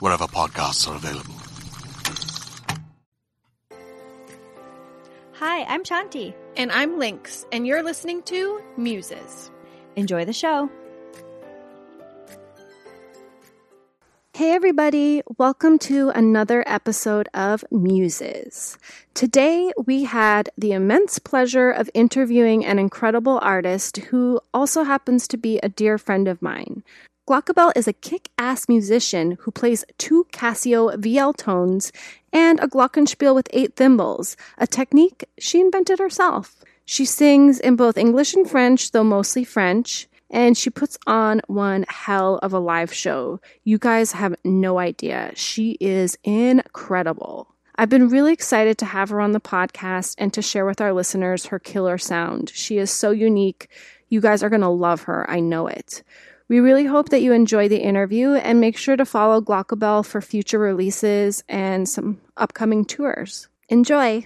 wherever 0.00 0.24
podcasts 0.26 0.88
are 0.88 0.96
available. 0.96 1.34
Hi, 5.34 5.62
I'm 5.64 5.84
Shanti. 5.84 6.34
And 6.56 6.72
I'm 6.72 6.98
Lynx, 6.98 7.46
and 7.52 7.66
you're 7.66 7.82
listening 7.84 8.22
to 8.24 8.60
Muses. 8.76 9.50
Enjoy 9.94 10.24
the 10.24 10.32
show. 10.32 10.68
Hey, 14.34 14.52
everybody, 14.52 15.22
welcome 15.36 15.80
to 15.80 16.10
another 16.10 16.62
episode 16.66 17.28
of 17.34 17.64
Muses. 17.72 18.78
Today, 19.14 19.72
we 19.84 20.04
had 20.04 20.50
the 20.56 20.70
immense 20.72 21.18
pleasure 21.18 21.72
of 21.72 21.90
interviewing 21.92 22.64
an 22.64 22.78
incredible 22.78 23.40
artist 23.42 23.96
who 23.96 24.40
also 24.54 24.84
happens 24.84 25.26
to 25.28 25.36
be 25.36 25.58
a 25.58 25.68
dear 25.68 25.98
friend 25.98 26.28
of 26.28 26.40
mine. 26.40 26.84
Glockabelle 27.28 27.72
is 27.76 27.86
a 27.86 27.92
kick 27.92 28.30
ass 28.38 28.70
musician 28.70 29.36
who 29.40 29.50
plays 29.50 29.84
two 29.98 30.26
Casio 30.32 30.96
VL 30.96 31.36
tones 31.36 31.92
and 32.32 32.58
a 32.58 32.66
glockenspiel 32.66 33.34
with 33.34 33.48
eight 33.52 33.76
thimbles, 33.76 34.34
a 34.56 34.66
technique 34.66 35.26
she 35.38 35.60
invented 35.60 35.98
herself. 35.98 36.56
She 36.86 37.04
sings 37.04 37.60
in 37.60 37.76
both 37.76 37.98
English 37.98 38.32
and 38.32 38.48
French, 38.48 38.92
though 38.92 39.04
mostly 39.04 39.44
French 39.44 40.08
and 40.30 40.56
she 40.56 40.70
puts 40.70 40.96
on 41.06 41.42
one 41.48 41.84
hell 41.90 42.38
of 42.42 42.54
a 42.54 42.58
live 42.58 42.94
show. 42.94 43.40
You 43.62 43.76
guys 43.76 44.12
have 44.12 44.34
no 44.42 44.78
idea. 44.78 45.32
She 45.34 45.72
is 45.82 46.16
incredible. 46.24 47.54
I've 47.76 47.90
been 47.90 48.08
really 48.08 48.32
excited 48.32 48.78
to 48.78 48.86
have 48.86 49.10
her 49.10 49.20
on 49.20 49.32
the 49.32 49.40
podcast 49.40 50.14
and 50.16 50.32
to 50.32 50.40
share 50.40 50.64
with 50.64 50.80
our 50.80 50.94
listeners 50.94 51.46
her 51.46 51.58
killer 51.58 51.98
sound. 51.98 52.50
She 52.54 52.78
is 52.78 52.90
so 52.90 53.10
unique. 53.10 53.68
You 54.08 54.22
guys 54.22 54.42
are 54.42 54.48
going 54.48 54.62
to 54.62 54.68
love 54.68 55.02
her. 55.02 55.30
I 55.30 55.40
know 55.40 55.66
it. 55.66 56.02
We 56.48 56.60
really 56.60 56.86
hope 56.86 57.10
that 57.10 57.20
you 57.20 57.32
enjoy 57.32 57.68
the 57.68 57.78
interview 57.82 58.32
and 58.32 58.58
make 58.58 58.78
sure 58.78 58.96
to 58.96 59.04
follow 59.04 59.42
Glockabelle 59.42 60.04
for 60.04 60.22
future 60.22 60.58
releases 60.58 61.44
and 61.46 61.86
some 61.86 62.22
upcoming 62.38 62.86
tours. 62.86 63.48
Enjoy! 63.68 64.24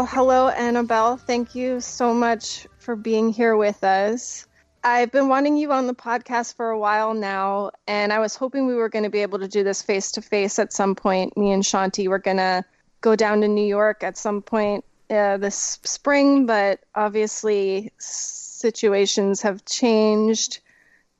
Well, 0.00 0.06
hello, 0.06 0.48
Annabelle. 0.48 1.18
Thank 1.18 1.54
you 1.54 1.78
so 1.82 2.14
much 2.14 2.66
for 2.78 2.96
being 2.96 3.28
here 3.28 3.54
with 3.54 3.84
us. 3.84 4.46
I've 4.82 5.12
been 5.12 5.28
wanting 5.28 5.58
you 5.58 5.72
on 5.72 5.86
the 5.86 5.94
podcast 5.94 6.54
for 6.54 6.70
a 6.70 6.78
while 6.78 7.12
now, 7.12 7.72
and 7.86 8.10
I 8.10 8.18
was 8.18 8.34
hoping 8.34 8.66
we 8.66 8.74
were 8.74 8.88
going 8.88 9.02
to 9.02 9.10
be 9.10 9.18
able 9.18 9.40
to 9.40 9.46
do 9.46 9.62
this 9.62 9.82
face 9.82 10.12
to 10.12 10.22
face 10.22 10.58
at 10.58 10.72
some 10.72 10.94
point. 10.94 11.36
Me 11.36 11.52
and 11.52 11.62
Shanti 11.62 12.08
were 12.08 12.18
going 12.18 12.38
to 12.38 12.64
go 13.02 13.14
down 13.14 13.42
to 13.42 13.48
New 13.48 13.66
York 13.66 14.02
at 14.02 14.16
some 14.16 14.40
point 14.40 14.86
uh, 15.10 15.36
this 15.36 15.78
spring, 15.84 16.46
but 16.46 16.80
obviously 16.94 17.92
situations 17.98 19.42
have 19.42 19.66
changed. 19.66 20.60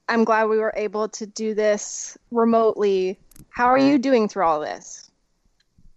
I'm 0.08 0.24
glad 0.24 0.46
we 0.46 0.56
were 0.56 0.72
able 0.74 1.10
to 1.10 1.26
do 1.26 1.52
this 1.52 2.16
remotely. 2.30 3.18
How 3.50 3.66
are 3.66 3.78
you 3.78 3.98
doing 3.98 4.30
through 4.30 4.44
all 4.44 4.60
this? 4.60 5.09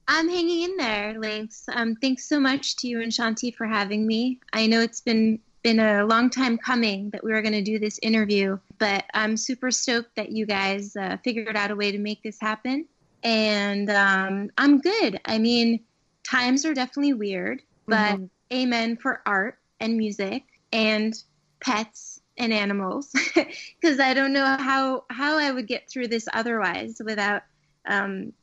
I'm 0.07 0.29
hanging 0.29 0.63
in 0.63 0.77
there, 0.77 1.15
Lynx. 1.17 1.65
Um, 1.71 1.95
thanks 1.95 2.27
so 2.27 2.39
much 2.39 2.75
to 2.77 2.87
you 2.87 3.01
and 3.01 3.11
Shanti 3.11 3.55
for 3.55 3.65
having 3.65 4.05
me. 4.05 4.39
I 4.51 4.67
know 4.67 4.81
it's 4.81 5.01
been 5.01 5.39
been 5.63 5.79
a 5.79 6.05
long 6.05 6.29
time 6.29 6.57
coming 6.57 7.09
that 7.11 7.23
we 7.23 7.31
were 7.31 7.41
going 7.41 7.53
to 7.53 7.61
do 7.61 7.79
this 7.79 7.97
interview, 8.01 8.59
but 8.79 9.05
I'm 9.13 9.37
super 9.37 9.71
stoked 9.71 10.17
that 10.17 10.29
you 10.29 10.45
guys 10.45 10.93
uh, 10.97 11.15
figured 11.23 11.55
out 11.55 11.71
a 11.71 11.75
way 11.75 11.93
to 11.93 11.97
make 11.97 12.21
this 12.21 12.37
happen. 12.39 12.85
And 13.23 13.89
um, 13.89 14.49
I'm 14.57 14.81
good. 14.81 15.21
I 15.23 15.37
mean, 15.37 15.79
times 16.23 16.65
are 16.65 16.73
definitely 16.73 17.13
weird, 17.13 17.61
but 17.87 18.15
mm-hmm. 18.15 18.25
amen 18.53 18.97
for 18.97 19.21
art 19.25 19.57
and 19.79 19.95
music 19.95 20.43
and 20.73 21.13
pets 21.61 22.19
and 22.37 22.51
animals 22.51 23.11
because 23.35 23.99
I 23.99 24.13
don't 24.13 24.33
know 24.33 24.45
how 24.45 25.05
how 25.09 25.37
I 25.37 25.51
would 25.51 25.67
get 25.67 25.89
through 25.89 26.07
this 26.07 26.27
otherwise 26.33 26.99
without 27.03 27.43
um, 27.87 28.33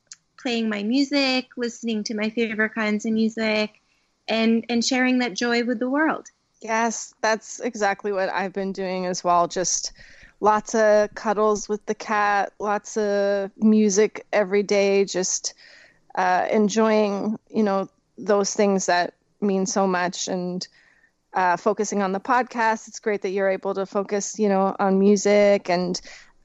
playing 0.42 0.68
my 0.68 0.82
music, 0.82 1.48
listening 1.56 2.04
to 2.04 2.14
my 2.14 2.30
favorite 2.30 2.74
kinds 2.74 3.04
of 3.06 3.12
music, 3.12 3.80
and 4.28 4.64
and 4.68 4.84
sharing 4.84 5.18
that 5.18 5.34
joy 5.34 5.64
with 5.64 5.78
the 5.78 5.88
world. 5.88 6.28
Yes, 6.62 7.14
that's 7.22 7.60
exactly 7.60 8.12
what 8.12 8.28
I've 8.28 8.52
been 8.52 8.72
doing 8.72 9.06
as 9.06 9.24
well. 9.24 9.48
Just 9.48 9.92
lots 10.40 10.74
of 10.74 11.14
cuddles 11.14 11.68
with 11.68 11.84
the 11.86 11.94
cat, 11.94 12.52
lots 12.58 12.96
of 12.96 13.50
music 13.56 14.26
every 14.32 14.62
day, 14.62 15.04
just 15.04 15.54
uh, 16.14 16.46
enjoying, 16.50 17.38
you 17.48 17.62
know, 17.62 17.88
those 18.18 18.54
things 18.54 18.86
that 18.86 19.14
mean 19.40 19.66
so 19.66 19.86
much 19.86 20.28
and 20.28 20.66
uh, 21.32 21.56
focusing 21.56 22.02
on 22.02 22.12
the 22.12 22.20
podcast. 22.20 22.88
It's 22.88 23.00
great 23.00 23.22
that 23.22 23.30
you're 23.30 23.48
able 23.50 23.74
to 23.74 23.86
focus, 23.86 24.38
you 24.38 24.48
know, 24.48 24.74
on 24.78 24.98
music. 24.98 25.70
And 25.70 26.00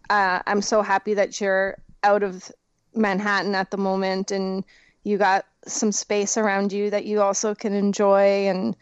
uh, 0.09 0.39
I'm 0.45 0.61
so 0.61 0.81
happy 0.81 1.15
that 1.15 1.41
you're 1.41 1.77
out 2.03 2.23
of 2.23 2.51
Manhattan 2.95 3.55
at 3.55 3.71
the 3.71 3.77
moment 3.77 4.31
and 4.31 4.63
you 5.03 5.17
got 5.17 5.45
some 5.67 5.91
space 5.91 6.37
around 6.37 6.71
you 6.71 6.89
that 6.89 7.05
you 7.05 7.21
also 7.21 7.55
can 7.55 7.73
enjoy 7.73 8.47
and 8.47 8.75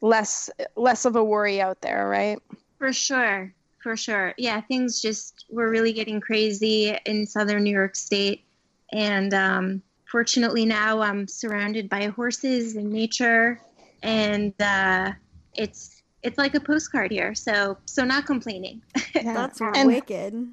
less 0.00 0.50
less 0.76 1.04
of 1.04 1.16
a 1.16 1.24
worry 1.24 1.60
out 1.60 1.80
there, 1.80 2.08
right? 2.08 2.38
For 2.78 2.92
sure. 2.92 3.52
For 3.82 3.96
sure. 3.96 4.34
Yeah, 4.38 4.60
things 4.60 5.00
just 5.00 5.44
were 5.50 5.70
really 5.70 5.92
getting 5.92 6.20
crazy 6.20 6.96
in 7.06 7.26
southern 7.26 7.62
New 7.62 7.72
York 7.72 7.94
State. 7.94 8.44
And 8.92 9.32
um, 9.34 9.82
fortunately 10.10 10.64
now 10.64 11.00
I'm 11.00 11.28
surrounded 11.28 11.88
by 11.88 12.06
horses 12.06 12.76
and 12.76 12.90
nature 12.90 13.60
and 14.02 14.54
uh, 14.60 15.12
it's 15.54 16.02
it's 16.22 16.38
like 16.38 16.54
a 16.54 16.60
postcard 16.60 17.10
here. 17.10 17.34
So 17.34 17.78
so 17.84 18.04
not 18.04 18.26
complaining. 18.26 18.82
Yeah. 19.14 19.22
That's 19.34 19.60
and, 19.60 19.86
wicked. 19.86 20.48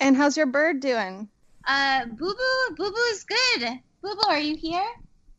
And 0.00 0.16
how's 0.16 0.36
your 0.36 0.46
bird 0.46 0.80
doing? 0.80 1.28
Uh, 1.66 2.06
Boo 2.06 2.34
Boo, 2.34 2.74
Boo 2.76 2.90
Boo 2.90 3.04
is 3.10 3.24
good. 3.24 3.68
Boo 4.02 4.14
Boo, 4.14 4.28
are 4.28 4.38
you 4.38 4.56
here? 4.56 4.86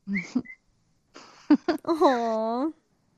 Aww. 1.50 2.74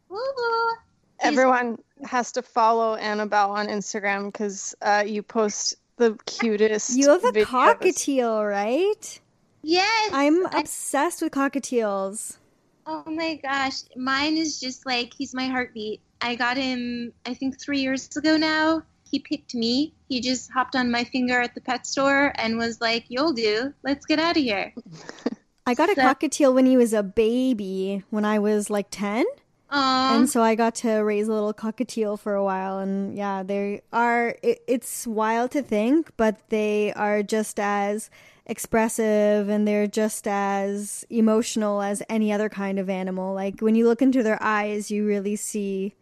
Boo 0.09 0.33
Boo. 0.35 0.73
Everyone 1.19 1.77
has 2.05 2.31
to 2.33 2.41
follow 2.41 2.95
Annabelle 2.95 3.51
on 3.51 3.67
Instagram 3.67 4.25
because 4.25 4.75
uh, 4.81 5.03
you 5.05 5.23
post 5.23 5.75
the 5.97 6.17
cutest. 6.25 6.97
You 6.97 7.09
have 7.09 7.23
a 7.23 7.31
videos. 7.31 7.45
cockatiel, 7.45 8.49
right? 8.49 9.19
Yes. 9.61 10.09
I'm 10.13 10.45
obsessed 10.47 11.21
with 11.21 11.31
cockatiels. 11.31 12.37
Oh 12.85 13.03
my 13.07 13.35
gosh. 13.35 13.83
Mine 13.95 14.37
is 14.37 14.59
just 14.59 14.85
like, 14.85 15.13
he's 15.17 15.33
my 15.33 15.47
heartbeat. 15.47 16.01
I 16.21 16.35
got 16.35 16.57
him, 16.57 17.13
I 17.25 17.33
think, 17.33 17.59
three 17.59 17.79
years 17.79 18.09
ago 18.15 18.35
now. 18.37 18.83
He 19.13 19.19
picked 19.19 19.53
me. 19.53 19.93
He 20.09 20.21
just 20.21 20.51
hopped 20.51 20.75
on 20.75 20.89
my 20.89 21.03
finger 21.03 21.39
at 21.39 21.53
the 21.53 21.61
pet 21.61 21.85
store 21.85 22.33
and 22.33 22.57
was 22.57 22.81
like, 22.81 23.05
You'll 23.09 23.31
do. 23.31 23.71
Let's 23.83 24.07
get 24.07 24.17
out 24.17 24.37
of 24.37 24.41
here. 24.41 24.73
I 25.67 25.75
got 25.75 25.91
a 25.91 25.93
cockatiel 25.93 26.51
when 26.55 26.65
he 26.65 26.77
was 26.77 26.93
a 26.93 27.03
baby, 27.03 28.01
when 28.09 28.25
I 28.25 28.39
was 28.39 28.71
like 28.71 28.87
10. 28.89 29.23
Aww. 29.71 30.17
And 30.17 30.27
so 30.27 30.41
I 30.41 30.55
got 30.55 30.73
to 30.77 30.93
raise 31.03 31.27
a 31.27 31.31
little 31.31 31.53
cockatiel 31.53 32.19
for 32.19 32.33
a 32.33 32.43
while. 32.43 32.79
And 32.79 33.15
yeah, 33.15 33.43
they 33.43 33.83
are, 33.93 34.35
it, 34.41 34.63
it's 34.65 35.05
wild 35.05 35.51
to 35.51 35.61
think, 35.61 36.09
but 36.17 36.49
they 36.49 36.91
are 36.93 37.21
just 37.21 37.59
as 37.59 38.09
expressive 38.47 39.47
and 39.47 39.67
they're 39.67 39.85
just 39.85 40.27
as 40.27 41.05
emotional 41.11 41.83
as 41.83 42.01
any 42.09 42.33
other 42.33 42.49
kind 42.49 42.79
of 42.79 42.89
animal. 42.89 43.35
Like 43.35 43.59
when 43.59 43.75
you 43.75 43.87
look 43.87 44.01
into 44.01 44.23
their 44.23 44.41
eyes, 44.41 44.89
you 44.89 45.05
really 45.05 45.35
see, 45.35 45.93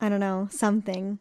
I 0.00 0.08
don't 0.08 0.20
know, 0.20 0.48
something. 0.50 1.18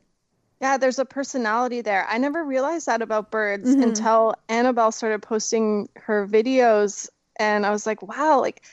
Yeah, 0.62 0.78
there's 0.78 1.00
a 1.00 1.06
personality 1.06 1.82
there. 1.82 2.08
I 2.10 2.18
never 2.18 2.44
realized 2.44 2.86
that 2.86 3.02
about 3.02 3.32
birds 3.32 3.70
mm-hmm. 3.70 3.84
until 3.84 4.36
Annabelle 4.48 4.92
started 4.92 5.22
posting 5.22 5.90
her 5.96 6.28
videos 6.28 7.10
and 7.38 7.66
I 7.66 7.72
was 7.72 7.86
like, 7.86 8.02
wow, 8.02 8.40
like 8.40 8.64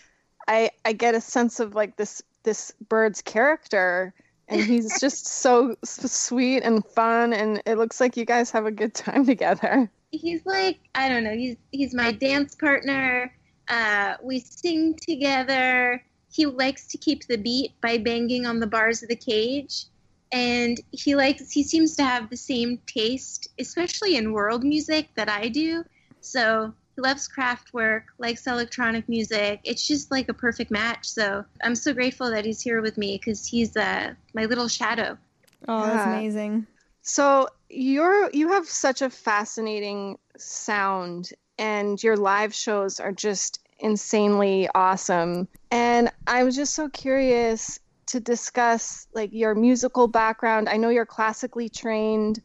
I 0.47 0.71
I 0.85 0.93
get 0.93 1.15
a 1.15 1.21
sense 1.21 1.61
of 1.61 1.75
like 1.75 1.97
this 1.97 2.23
this 2.45 2.73
bird's 2.89 3.23
character 3.23 4.15
and 4.49 4.61
he's 4.61 5.01
just 5.01 5.27
so 5.27 5.77
sweet 5.85 6.63
and 6.63 6.85
fun 6.87 7.33
and 7.33 7.63
it 7.67 7.77
looks 7.77 8.01
like 8.01 8.17
you 8.17 8.25
guys 8.25 8.51
have 8.51 8.67
a 8.67 8.71
good 8.71 8.95
time 8.95 9.27
together 9.27 9.91
he's 10.13 10.45
like 10.47 10.79
I 10.95 11.09
don't 11.09 11.25
know. 11.25 11.35
He's 11.35 11.57
he's 11.73 11.95
my 11.95 12.13
dance 12.13 12.55
partner. 12.55 13.35
Uh, 13.69 14.15
we 14.23 14.39
sing 14.39 14.95
together. 14.95 16.03
He 16.31 16.47
likes 16.47 16.87
to 16.89 16.99
keep 16.99 17.27
the 17.27 17.37
beat 17.37 17.73
by 17.81 17.99
banging 17.99 18.47
on 18.47 18.61
the 18.61 18.67
bars 18.67 19.03
of 19.03 19.09
the 19.09 19.17
cage, 19.17 19.87
and 20.33 20.81
he 20.91 21.15
likes 21.15 21.51
he 21.53 21.63
seems 21.63 21.95
to 21.97 22.05
have 22.05 22.31
the 22.31 22.37
same 22.37 22.79
taste, 22.87 23.49
especially 23.59 24.17
in 24.17 24.33
world 24.33 24.65
music 24.65 25.09
that 25.15 25.29
I 25.29 25.49
do. 25.49 25.85
So 26.21 26.73
he 26.97 27.03
loves 27.03 27.29
Kraftwerk, 27.29 28.05
likes 28.19 28.47
electronic 28.47 29.09
music. 29.09 29.61
It's 29.65 29.87
just 29.87 30.11
like 30.11 30.29
a 30.29 30.35
perfect 30.35 30.71
match. 30.71 31.07
So 31.07 31.45
I'm 31.63 31.75
so 31.75 31.93
grateful 31.93 32.31
that 32.31 32.45
he's 32.45 32.63
here 32.63 32.81
with 32.81 32.97
me 32.97 33.19
because 33.19 33.47
he's 33.47 33.77
uh, 33.77 34.15
my 34.35 34.47
little 34.47 34.69
shadow. 34.69 35.19
Oh, 35.69 35.87
that's 35.87 36.07
amazing. 36.07 36.67
So 37.03 37.49
you're 37.69 38.31
you 38.31 38.49
have 38.49 38.67
such 38.67 39.03
a 39.03 39.11
fascinating 39.11 40.19
sound 40.39 41.31
and 41.59 42.03
your 42.03 42.17
live 42.17 42.55
shows 42.55 43.01
are 43.01 43.13
just 43.13 43.61
insanely 43.79 44.69
awesome. 44.75 45.49
And 45.71 46.11
I 46.27 46.45
was 46.45 46.57
just 46.57 46.75
so 46.75 46.89
curious 46.89 47.81
to 48.13 48.21
discuss 48.21 49.07
like 49.15 49.31
your 49.33 49.55
musical 49.55 50.07
background. 50.07 50.69
I 50.69 50.77
know 50.77 50.91
you're 50.91 51.07
classically 51.07 51.69
trained. 51.69 52.41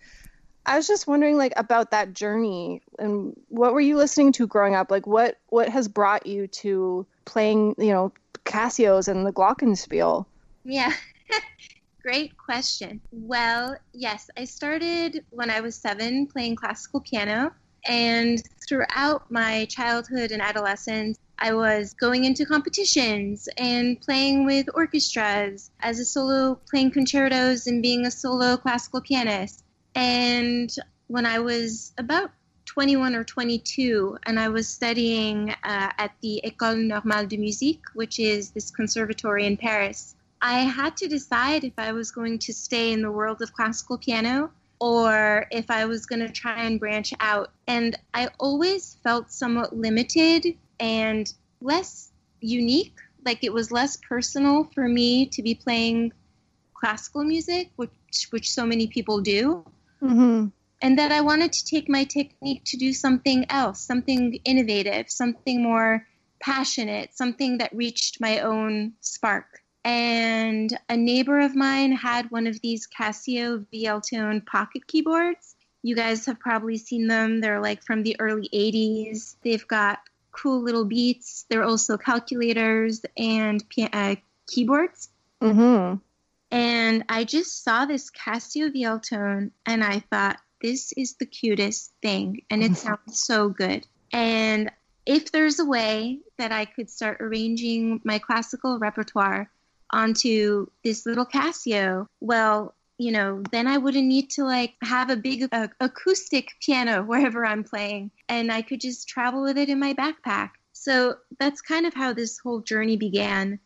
I 0.66 0.78
was 0.78 0.88
just 0.88 1.08
wondering 1.08 1.38
like 1.38 1.54
about 1.56 1.92
that 1.92 2.14
journey 2.14 2.82
and 3.00 3.34
what 3.50 3.74
were 3.74 3.82
you 3.82 3.98
listening 3.98 4.32
to 4.34 4.48
growing 4.48 4.76
up? 4.76 4.92
Like 4.92 5.06
what 5.06 5.38
what 5.48 5.70
has 5.70 5.88
brought 5.88 6.26
you 6.26 6.48
to 6.48 7.06
playing, 7.26 7.76
you 7.78 7.92
know, 7.92 8.14
Casios 8.46 9.08
and 9.08 9.26
the 9.26 9.34
Glockenspiel? 9.34 10.26
Yeah. 10.64 10.94
great 12.02 12.38
question. 12.38 13.02
Well, 13.12 13.76
yes, 13.94 14.30
I 14.38 14.46
started 14.46 15.26
when 15.32 15.50
I 15.50 15.60
was 15.60 15.76
seven 15.76 16.28
playing 16.28 16.56
classical 16.56 17.02
piano. 17.02 17.52
And 17.86 18.42
throughout 18.68 19.30
my 19.30 19.66
childhood 19.66 20.32
and 20.32 20.42
adolescence, 20.42 21.18
I 21.40 21.54
was 21.54 21.94
going 21.94 22.26
into 22.26 22.46
competitions 22.46 23.48
and 23.58 24.00
playing 24.02 24.46
with 24.46 24.70
orchestras 24.74 25.70
as 25.80 26.00
a 26.00 26.06
solo, 26.06 26.56
playing 26.70 26.92
concertos 26.92 27.68
and 27.68 27.82
being 27.82 28.06
a 28.06 28.12
solo 28.12 28.58
classical 28.58 29.02
pianist. 29.02 29.64
And 29.94 30.74
when 31.08 31.26
I 31.26 31.40
was 31.40 31.94
about 31.98 32.32
21 32.66 33.16
or 33.16 33.24
22, 33.24 34.18
and 34.24 34.40
I 34.40 34.50
was 34.50 34.68
studying 34.68 35.52
uh, 35.64 35.92
at 35.98 36.12
the 36.22 36.42
École 36.44 36.86
Normale 36.86 37.28
de 37.28 37.38
Musique, 37.38 37.86
which 37.94 38.20
is 38.20 38.52
this 38.52 38.72
conservatory 38.72 39.46
in 39.46 39.58
Paris, 39.58 40.16
I 40.42 40.60
had 40.60 40.98
to 40.98 41.08
decide 41.08 41.64
if 41.64 41.74
I 41.78 41.92
was 41.92 42.12
going 42.12 42.40
to 42.40 42.54
stay 42.54 42.92
in 42.92 43.02
the 43.02 43.12
world 43.12 43.42
of 43.42 43.54
classical 43.54 43.98
piano 43.98 44.52
or 44.80 45.48
if 45.52 45.72
I 45.72 45.86
was 45.86 46.06
going 46.06 46.20
to 46.20 46.32
try 46.32 46.64
and 46.64 46.80
branch 46.80 47.14
out. 47.20 47.52
And 47.68 47.96
I 48.14 48.30
always 48.40 48.98
felt 49.04 49.32
somewhat 49.32 49.76
limited 49.76 50.56
and 50.80 51.32
less 51.62 52.12
unique. 52.40 52.96
Like 53.26 53.44
it 53.44 53.54
was 53.54 53.72
less 53.72 53.98
personal 53.98 54.66
for 54.74 54.88
me 54.88 55.26
to 55.28 55.44
be 55.44 55.56
playing 55.56 56.14
classical 56.74 57.24
music, 57.24 57.72
which 57.76 57.92
which 58.30 58.52
so 58.52 58.66
many 58.66 58.88
people 58.88 59.22
do. 59.22 59.66
Mm-hmm. 60.02 60.48
And 60.82 61.00
that 61.00 61.12
I 61.12 61.22
wanted 61.22 61.52
to 61.54 61.66
take 61.66 61.90
my 61.90 62.04
technique 62.04 62.64
to 62.66 62.78
do 62.78 62.94
something 62.94 63.46
else, 63.50 63.82
something 63.82 64.40
innovative, 64.46 65.10
something 65.10 65.64
more 65.64 66.06
passionate, 66.40 67.18
something 67.18 67.58
that 67.58 67.76
reached 67.76 68.22
my 68.22 68.42
own 68.42 68.94
spark 69.02 69.62
and 69.88 70.78
a 70.90 70.98
neighbor 70.98 71.40
of 71.40 71.56
mine 71.56 71.94
had 71.94 72.30
one 72.30 72.46
of 72.46 72.60
these 72.60 72.86
Casio 72.86 73.66
VL 73.74 74.02
Tone 74.06 74.42
pocket 74.42 74.86
keyboards. 74.86 75.56
You 75.82 75.96
guys 75.96 76.26
have 76.26 76.42
probably 76.42 76.76
seen 76.76 77.08
them. 77.08 77.40
They're 77.40 77.62
like 77.62 77.82
from 77.86 78.04
the 78.04 78.18
early 78.20 78.50
80s. 78.54 79.38
They've 79.44 79.66
got 79.66 80.00
cool 80.38 80.62
little 80.62 80.86
beats. 80.86 81.46
They're 81.50 81.64
also 81.64 81.98
calculators 81.98 83.02
and 83.18 83.64
uh, 83.94 84.16
keyboards. 84.48 85.10
Mm-hmm. 85.42 85.98
And 86.50 87.04
I 87.10 87.24
just 87.24 87.64
saw 87.64 87.86
this 87.86 88.10
Casio 88.12 88.74
VL 88.74 89.02
Tone 89.02 89.52
and 89.66 89.84
I 89.84 90.00
thought, 90.00 90.40
this 90.62 90.94
is 90.94 91.16
the 91.16 91.26
cutest 91.26 91.94
thing. 92.02 92.42
And 92.50 92.64
it 92.64 92.76
sounds 92.78 93.20
so 93.22 93.50
good. 93.50 93.86
And 94.12 94.72
if 95.06 95.32
there's 95.32 95.60
a 95.60 95.66
way 95.66 96.20
that 96.38 96.52
I 96.52 96.66
could 96.66 96.90
start 96.90 97.22
arranging 97.22 98.02
my 98.04 98.20
classical 98.20 98.80
repertoire 98.80 99.50
onto 99.92 100.68
this 100.84 101.06
little 101.06 101.26
Casio, 101.26 102.08
well, 102.20 102.74
you 102.98 103.12
know, 103.12 103.44
then 103.52 103.68
I 103.68 103.78
wouldn't 103.78 104.08
need 104.08 104.30
to 104.32 104.44
like 104.44 104.74
have 104.82 105.10
a 105.10 105.16
big 105.16 105.48
uh, 105.52 105.68
acoustic 105.80 106.56
piano 106.62 107.04
wherever 107.08 107.46
I'm 107.46 107.64
playing, 107.64 108.12
and 108.30 108.52
I 108.52 108.62
could 108.62 108.82
just 108.82 109.08
travel 109.08 109.44
with 109.44 109.58
it 109.58 109.70
in 109.70 109.80
my 109.80 109.94
backpack. 109.94 110.52
So 110.74 111.16
that's 111.40 111.62
kind 111.62 111.86
of 111.86 111.94
how 111.94 112.14
this 112.14 112.38
whole 112.38 112.62
journey 112.62 112.98
began. 112.98 113.60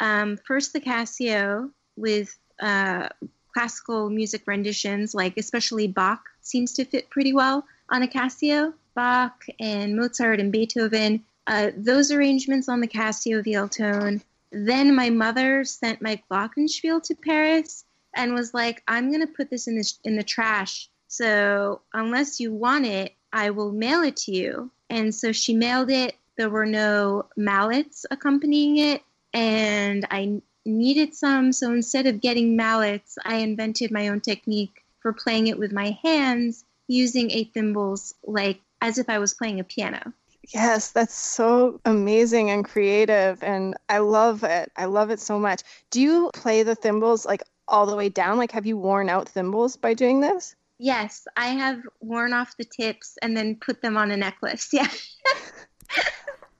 Um, 0.00 0.38
first, 0.46 0.72
the 0.72 0.80
Casio 0.80 1.70
with 1.96 2.36
uh, 2.60 3.08
classical 3.52 4.10
music 4.10 4.42
renditions, 4.46 5.14
like 5.14 5.36
especially 5.36 5.88
Bach, 5.88 6.22
seems 6.42 6.72
to 6.74 6.84
fit 6.84 7.10
pretty 7.10 7.32
well 7.32 7.64
on 7.90 8.02
a 8.02 8.08
Casio. 8.08 8.74
Bach 8.94 9.44
and 9.60 9.96
Mozart 9.96 10.40
and 10.40 10.50
Beethoven, 10.50 11.24
uh, 11.46 11.70
those 11.76 12.10
arrangements 12.10 12.68
on 12.68 12.80
the 12.80 12.88
Casio 12.88 13.44
VL 13.44 13.70
tone 13.70 14.20
then 14.50 14.94
my 14.94 15.10
mother 15.10 15.64
sent 15.64 16.00
my 16.00 16.20
glockenspiel 16.30 17.02
to 17.02 17.14
Paris 17.14 17.84
and 18.14 18.34
was 18.34 18.54
like, 18.54 18.82
"I'm 18.88 19.10
gonna 19.10 19.26
put 19.26 19.50
this 19.50 19.66
in 19.66 19.76
this 19.76 19.98
in 20.04 20.16
the 20.16 20.22
trash. 20.22 20.88
So 21.08 21.80
unless 21.92 22.40
you 22.40 22.52
want 22.52 22.86
it, 22.86 23.14
I 23.32 23.50
will 23.50 23.72
mail 23.72 24.02
it 24.02 24.16
to 24.18 24.32
you." 24.32 24.70
And 24.90 25.14
so 25.14 25.32
she 25.32 25.54
mailed 25.54 25.90
it. 25.90 26.16
There 26.36 26.50
were 26.50 26.66
no 26.66 27.26
mallets 27.36 28.06
accompanying 28.10 28.78
it, 28.78 29.02
and 29.32 30.06
I 30.10 30.40
needed 30.64 31.14
some. 31.14 31.52
So 31.52 31.72
instead 31.72 32.06
of 32.06 32.20
getting 32.20 32.56
mallets, 32.56 33.18
I 33.24 33.36
invented 33.36 33.90
my 33.90 34.08
own 34.08 34.20
technique 34.20 34.84
for 35.00 35.12
playing 35.12 35.46
it 35.46 35.58
with 35.58 35.72
my 35.72 35.98
hands 36.02 36.64
using 36.86 37.30
eight 37.30 37.52
thimbles, 37.54 38.14
like 38.24 38.60
as 38.80 38.98
if 38.98 39.08
I 39.08 39.18
was 39.18 39.34
playing 39.34 39.60
a 39.60 39.64
piano. 39.64 40.12
Yes, 40.54 40.92
that's 40.92 41.14
so 41.14 41.80
amazing 41.84 42.50
and 42.50 42.64
creative. 42.64 43.42
And 43.42 43.76
I 43.88 43.98
love 43.98 44.44
it. 44.44 44.72
I 44.76 44.86
love 44.86 45.10
it 45.10 45.20
so 45.20 45.38
much. 45.38 45.62
Do 45.90 46.00
you 46.00 46.30
play 46.32 46.62
the 46.62 46.74
thimbles 46.74 47.26
like 47.26 47.42
all 47.68 47.86
the 47.86 47.96
way 47.96 48.08
down? 48.08 48.38
Like, 48.38 48.52
have 48.52 48.66
you 48.66 48.76
worn 48.76 49.08
out 49.08 49.28
thimbles 49.28 49.76
by 49.76 49.94
doing 49.94 50.20
this? 50.20 50.56
Yes, 50.78 51.26
I 51.36 51.48
have 51.48 51.82
worn 52.00 52.32
off 52.32 52.56
the 52.56 52.64
tips 52.64 53.18
and 53.20 53.36
then 53.36 53.56
put 53.56 53.82
them 53.82 53.96
on 53.96 54.10
a 54.10 54.16
necklace. 54.16 54.72
Yeah. 54.78 54.88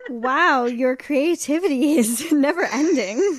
wow, 0.09 0.65
your 0.65 0.97
creativity 0.97 1.99
is 1.99 2.33
never 2.33 2.65
ending. 2.65 3.39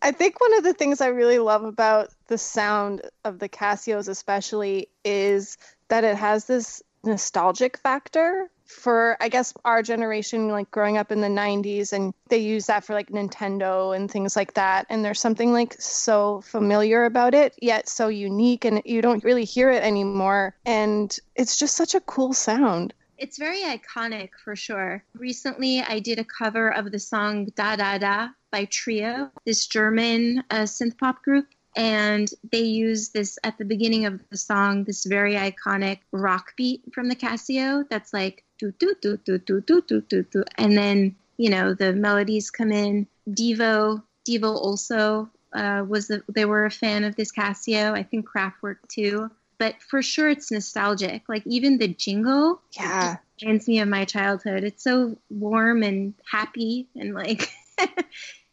I 0.00 0.12
think 0.12 0.40
one 0.40 0.56
of 0.56 0.62
the 0.62 0.72
things 0.72 1.00
I 1.00 1.08
really 1.08 1.38
love 1.38 1.64
about 1.64 2.10
the 2.28 2.38
sound 2.38 3.02
of 3.24 3.40
the 3.40 3.48
Casios, 3.48 4.08
especially, 4.08 4.88
is 5.04 5.58
that 5.88 6.04
it 6.04 6.16
has 6.16 6.44
this 6.44 6.82
nostalgic 7.04 7.76
factor 7.76 8.48
for 8.72 9.16
I 9.20 9.28
guess 9.28 9.52
our 9.64 9.82
generation, 9.82 10.48
like 10.48 10.70
growing 10.70 10.96
up 10.96 11.12
in 11.12 11.20
the 11.20 11.28
90s, 11.28 11.92
and 11.92 12.12
they 12.28 12.38
use 12.38 12.66
that 12.66 12.84
for 12.84 12.94
like 12.94 13.10
Nintendo 13.10 13.94
and 13.94 14.10
things 14.10 14.36
like 14.36 14.54
that. 14.54 14.86
And 14.88 15.04
there's 15.04 15.20
something 15.20 15.52
like 15.52 15.74
so 15.80 16.40
familiar 16.42 17.04
about 17.04 17.34
it, 17.34 17.54
yet 17.60 17.88
so 17.88 18.08
unique, 18.08 18.64
and 18.64 18.82
you 18.84 19.02
don't 19.02 19.24
really 19.24 19.44
hear 19.44 19.70
it 19.70 19.82
anymore. 19.82 20.54
And 20.66 21.16
it's 21.34 21.58
just 21.58 21.76
such 21.76 21.94
a 21.94 22.00
cool 22.00 22.32
sound. 22.32 22.94
It's 23.18 23.38
very 23.38 23.60
iconic 23.60 24.30
for 24.42 24.56
sure. 24.56 25.04
Recently, 25.14 25.80
I 25.80 26.00
did 26.00 26.18
a 26.18 26.24
cover 26.24 26.70
of 26.70 26.90
the 26.90 26.98
song 26.98 27.46
Da 27.54 27.76
Da 27.76 27.98
Da 27.98 28.28
by 28.50 28.64
Trio, 28.64 29.30
this 29.46 29.66
German 29.66 30.42
uh, 30.50 30.62
synth 30.62 30.98
pop 30.98 31.22
group 31.22 31.46
and 31.76 32.28
they 32.50 32.60
use 32.60 33.10
this 33.10 33.38
at 33.44 33.56
the 33.58 33.64
beginning 33.64 34.04
of 34.04 34.20
the 34.30 34.36
song 34.36 34.84
this 34.84 35.04
very 35.04 35.34
iconic 35.34 36.00
rock 36.12 36.52
beat 36.56 36.82
from 36.92 37.08
the 37.08 37.16
casio 37.16 37.84
that's 37.88 38.12
like 38.12 38.44
do 38.70 38.72
do 38.78 38.94
do 39.00 39.16
do 39.18 39.38
do 39.38 39.60
do 39.60 39.80
do 39.82 40.00
do 40.02 40.22
do 40.22 40.44
and 40.56 40.76
then 40.76 41.16
you 41.36 41.50
know 41.50 41.74
the 41.74 41.92
melodies 41.92 42.50
come 42.50 42.70
in 42.70 43.06
devo 43.28 44.02
devo 44.28 44.54
also 44.54 45.28
uh, 45.54 45.84
was 45.86 46.10
a, 46.10 46.22
they 46.28 46.44
were 46.44 46.64
a 46.64 46.70
fan 46.70 47.04
of 47.04 47.16
this 47.16 47.32
casio 47.32 47.92
i 47.92 48.02
think 48.02 48.28
kraftwerk 48.28 48.76
too 48.88 49.30
but 49.58 49.74
for 49.82 50.02
sure 50.02 50.30
it's 50.30 50.50
nostalgic 50.50 51.22
like 51.28 51.42
even 51.46 51.78
the 51.78 51.88
jingle 51.88 52.60
yeah 52.78 53.16
reminds 53.42 53.66
me 53.66 53.80
of 53.80 53.88
my 53.88 54.04
childhood 54.04 54.64
it's 54.64 54.84
so 54.84 55.16
warm 55.30 55.82
and 55.82 56.14
happy 56.30 56.88
and 56.96 57.14
like 57.14 57.48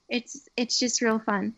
it's 0.10 0.48
it's 0.58 0.80
just 0.80 1.02
real 1.02 1.20
fun 1.20 1.54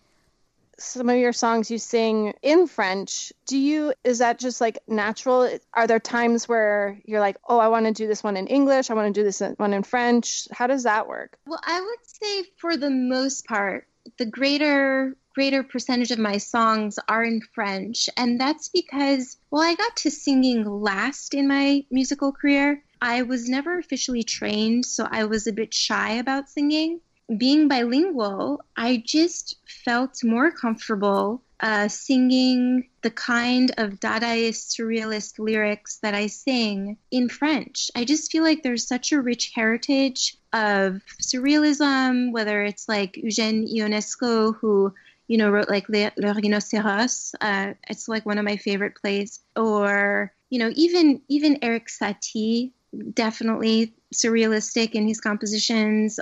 some 0.77 1.09
of 1.09 1.17
your 1.17 1.33
songs 1.33 1.69
you 1.69 1.77
sing 1.77 2.33
in 2.41 2.67
French. 2.67 3.31
Do 3.47 3.57
you, 3.57 3.93
is 4.03 4.19
that 4.19 4.39
just 4.39 4.61
like 4.61 4.79
natural? 4.87 5.49
Are 5.73 5.87
there 5.87 5.99
times 5.99 6.47
where 6.47 6.99
you're 7.05 7.19
like, 7.19 7.37
oh, 7.47 7.59
I 7.59 7.67
want 7.67 7.85
to 7.85 7.91
do 7.91 8.07
this 8.07 8.23
one 8.23 8.37
in 8.37 8.47
English, 8.47 8.89
I 8.89 8.93
want 8.93 9.13
to 9.13 9.19
do 9.19 9.23
this 9.23 9.41
one 9.57 9.73
in 9.73 9.83
French? 9.83 10.47
How 10.51 10.67
does 10.67 10.83
that 10.83 11.07
work? 11.07 11.37
Well, 11.45 11.61
I 11.63 11.79
would 11.79 11.99
say 12.03 12.49
for 12.57 12.77
the 12.77 12.89
most 12.89 13.45
part, 13.45 13.87
the 14.17 14.25
greater 14.25 15.15
greater 15.33 15.63
percentage 15.63 16.11
of 16.11 16.19
my 16.19 16.37
songs 16.37 16.99
are 17.07 17.23
in 17.23 17.39
French. 17.53 18.09
And 18.17 18.39
that's 18.39 18.67
because, 18.67 19.37
well, 19.49 19.61
I 19.61 19.75
got 19.75 19.95
to 19.97 20.11
singing 20.11 20.65
last 20.65 21.33
in 21.33 21.47
my 21.47 21.85
musical 21.89 22.33
career. 22.33 22.83
I 23.01 23.21
was 23.21 23.47
never 23.47 23.79
officially 23.79 24.23
trained, 24.23 24.85
so 24.85 25.07
I 25.09 25.23
was 25.25 25.47
a 25.47 25.53
bit 25.53 25.73
shy 25.73 26.13
about 26.13 26.49
singing 26.49 26.99
being 27.37 27.67
bilingual, 27.67 28.61
I 28.75 29.03
just 29.05 29.57
felt 29.85 30.23
more 30.23 30.51
comfortable 30.51 31.43
uh, 31.61 31.87
singing 31.87 32.89
the 33.03 33.11
kind 33.11 33.71
of 33.77 33.99
Dadaist 33.99 34.75
surrealist 34.75 35.37
lyrics 35.37 35.99
that 36.01 36.15
I 36.15 36.27
sing 36.27 36.97
in 37.11 37.29
French. 37.29 37.91
I 37.95 38.03
just 38.03 38.31
feel 38.31 38.43
like 38.43 38.63
there's 38.63 38.87
such 38.87 39.11
a 39.11 39.21
rich 39.21 39.51
heritage 39.53 40.37
of 40.53 41.01
surrealism, 41.21 42.31
whether 42.31 42.63
it's 42.63 42.89
like 42.89 43.13
Eugène 43.13 43.71
Ionesco, 43.71 44.55
who 44.55 44.93
you 45.27 45.37
know 45.37 45.51
wrote 45.51 45.69
like 45.69 45.87
Le, 45.87 46.11
Rhinocéros. 46.17 47.35
Uh, 47.39 47.73
it's 47.87 48.07
like 48.07 48.25
one 48.25 48.39
of 48.39 48.45
my 48.45 48.57
favorite 48.57 48.95
plays, 48.95 49.39
or 49.55 50.33
you 50.49 50.57
know 50.57 50.71
even 50.75 51.21
even 51.27 51.63
Erik 51.63 51.87
Satie, 51.87 52.71
definitely 53.13 53.93
surrealistic 54.13 54.91
in 54.91 55.07
his 55.07 55.21
compositions. 55.21 56.19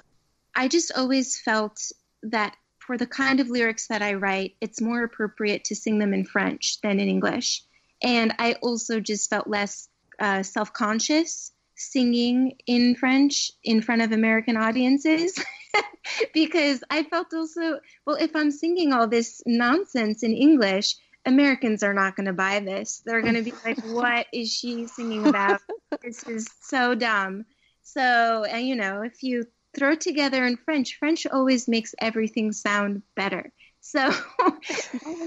I 0.55 0.67
just 0.67 0.91
always 0.95 1.39
felt 1.39 1.91
that 2.23 2.55
for 2.79 2.97
the 2.97 3.07
kind 3.07 3.39
of 3.39 3.49
lyrics 3.49 3.87
that 3.87 4.01
I 4.01 4.15
write, 4.15 4.55
it's 4.61 4.81
more 4.81 5.03
appropriate 5.03 5.65
to 5.65 5.75
sing 5.75 5.99
them 5.99 6.13
in 6.13 6.25
French 6.25 6.81
than 6.81 6.99
in 6.99 7.07
English. 7.07 7.63
And 8.01 8.33
I 8.39 8.53
also 8.61 8.99
just 8.99 9.29
felt 9.29 9.47
less 9.47 9.89
uh, 10.19 10.43
self 10.43 10.73
conscious 10.73 11.51
singing 11.75 12.57
in 12.67 12.95
French 12.95 13.51
in 13.63 13.81
front 13.81 14.01
of 14.01 14.11
American 14.11 14.57
audiences 14.57 15.39
because 16.33 16.83
I 16.89 17.03
felt 17.03 17.33
also, 17.33 17.79
well, 18.05 18.17
if 18.17 18.35
I'm 18.35 18.51
singing 18.51 18.91
all 18.91 19.07
this 19.07 19.41
nonsense 19.45 20.23
in 20.23 20.33
English, 20.33 20.95
Americans 21.25 21.83
are 21.83 21.93
not 21.93 22.15
going 22.15 22.25
to 22.25 22.33
buy 22.33 22.59
this. 22.59 23.01
They're 23.05 23.21
going 23.21 23.35
to 23.35 23.43
be 23.43 23.53
like, 23.63 23.79
what 23.85 24.27
is 24.33 24.51
she 24.51 24.87
singing 24.87 25.27
about? 25.27 25.61
this 26.01 26.23
is 26.23 26.49
so 26.61 26.95
dumb. 26.95 27.45
So, 27.83 28.43
and 28.43 28.67
you 28.67 28.75
know, 28.75 29.01
if 29.03 29.23
you 29.23 29.45
throw 29.77 29.95
together 29.95 30.45
in 30.45 30.57
French. 30.57 30.97
French 30.97 31.25
always 31.27 31.67
makes 31.67 31.93
everything 31.99 32.51
sound 32.51 33.03
better. 33.15 33.51
So 33.81 34.11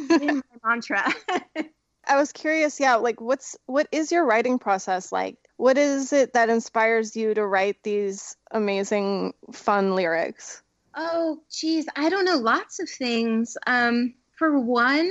my 0.08 0.42
mantra. 0.64 1.12
I 2.04 2.16
was 2.16 2.32
curious, 2.32 2.80
yeah, 2.80 2.96
like 2.96 3.20
what's 3.20 3.56
what 3.66 3.86
is 3.92 4.10
your 4.10 4.24
writing 4.24 4.58
process 4.58 5.12
like? 5.12 5.36
What 5.56 5.78
is 5.78 6.12
it 6.12 6.32
that 6.32 6.50
inspires 6.50 7.16
you 7.16 7.32
to 7.34 7.46
write 7.46 7.82
these 7.84 8.36
amazing 8.50 9.34
fun 9.52 9.94
lyrics? 9.94 10.62
Oh, 10.94 11.40
geez, 11.50 11.86
I 11.96 12.08
don't 12.08 12.24
know, 12.24 12.36
lots 12.36 12.80
of 12.80 12.90
things. 12.90 13.56
Um, 13.66 14.14
for 14.36 14.58
one, 14.58 15.10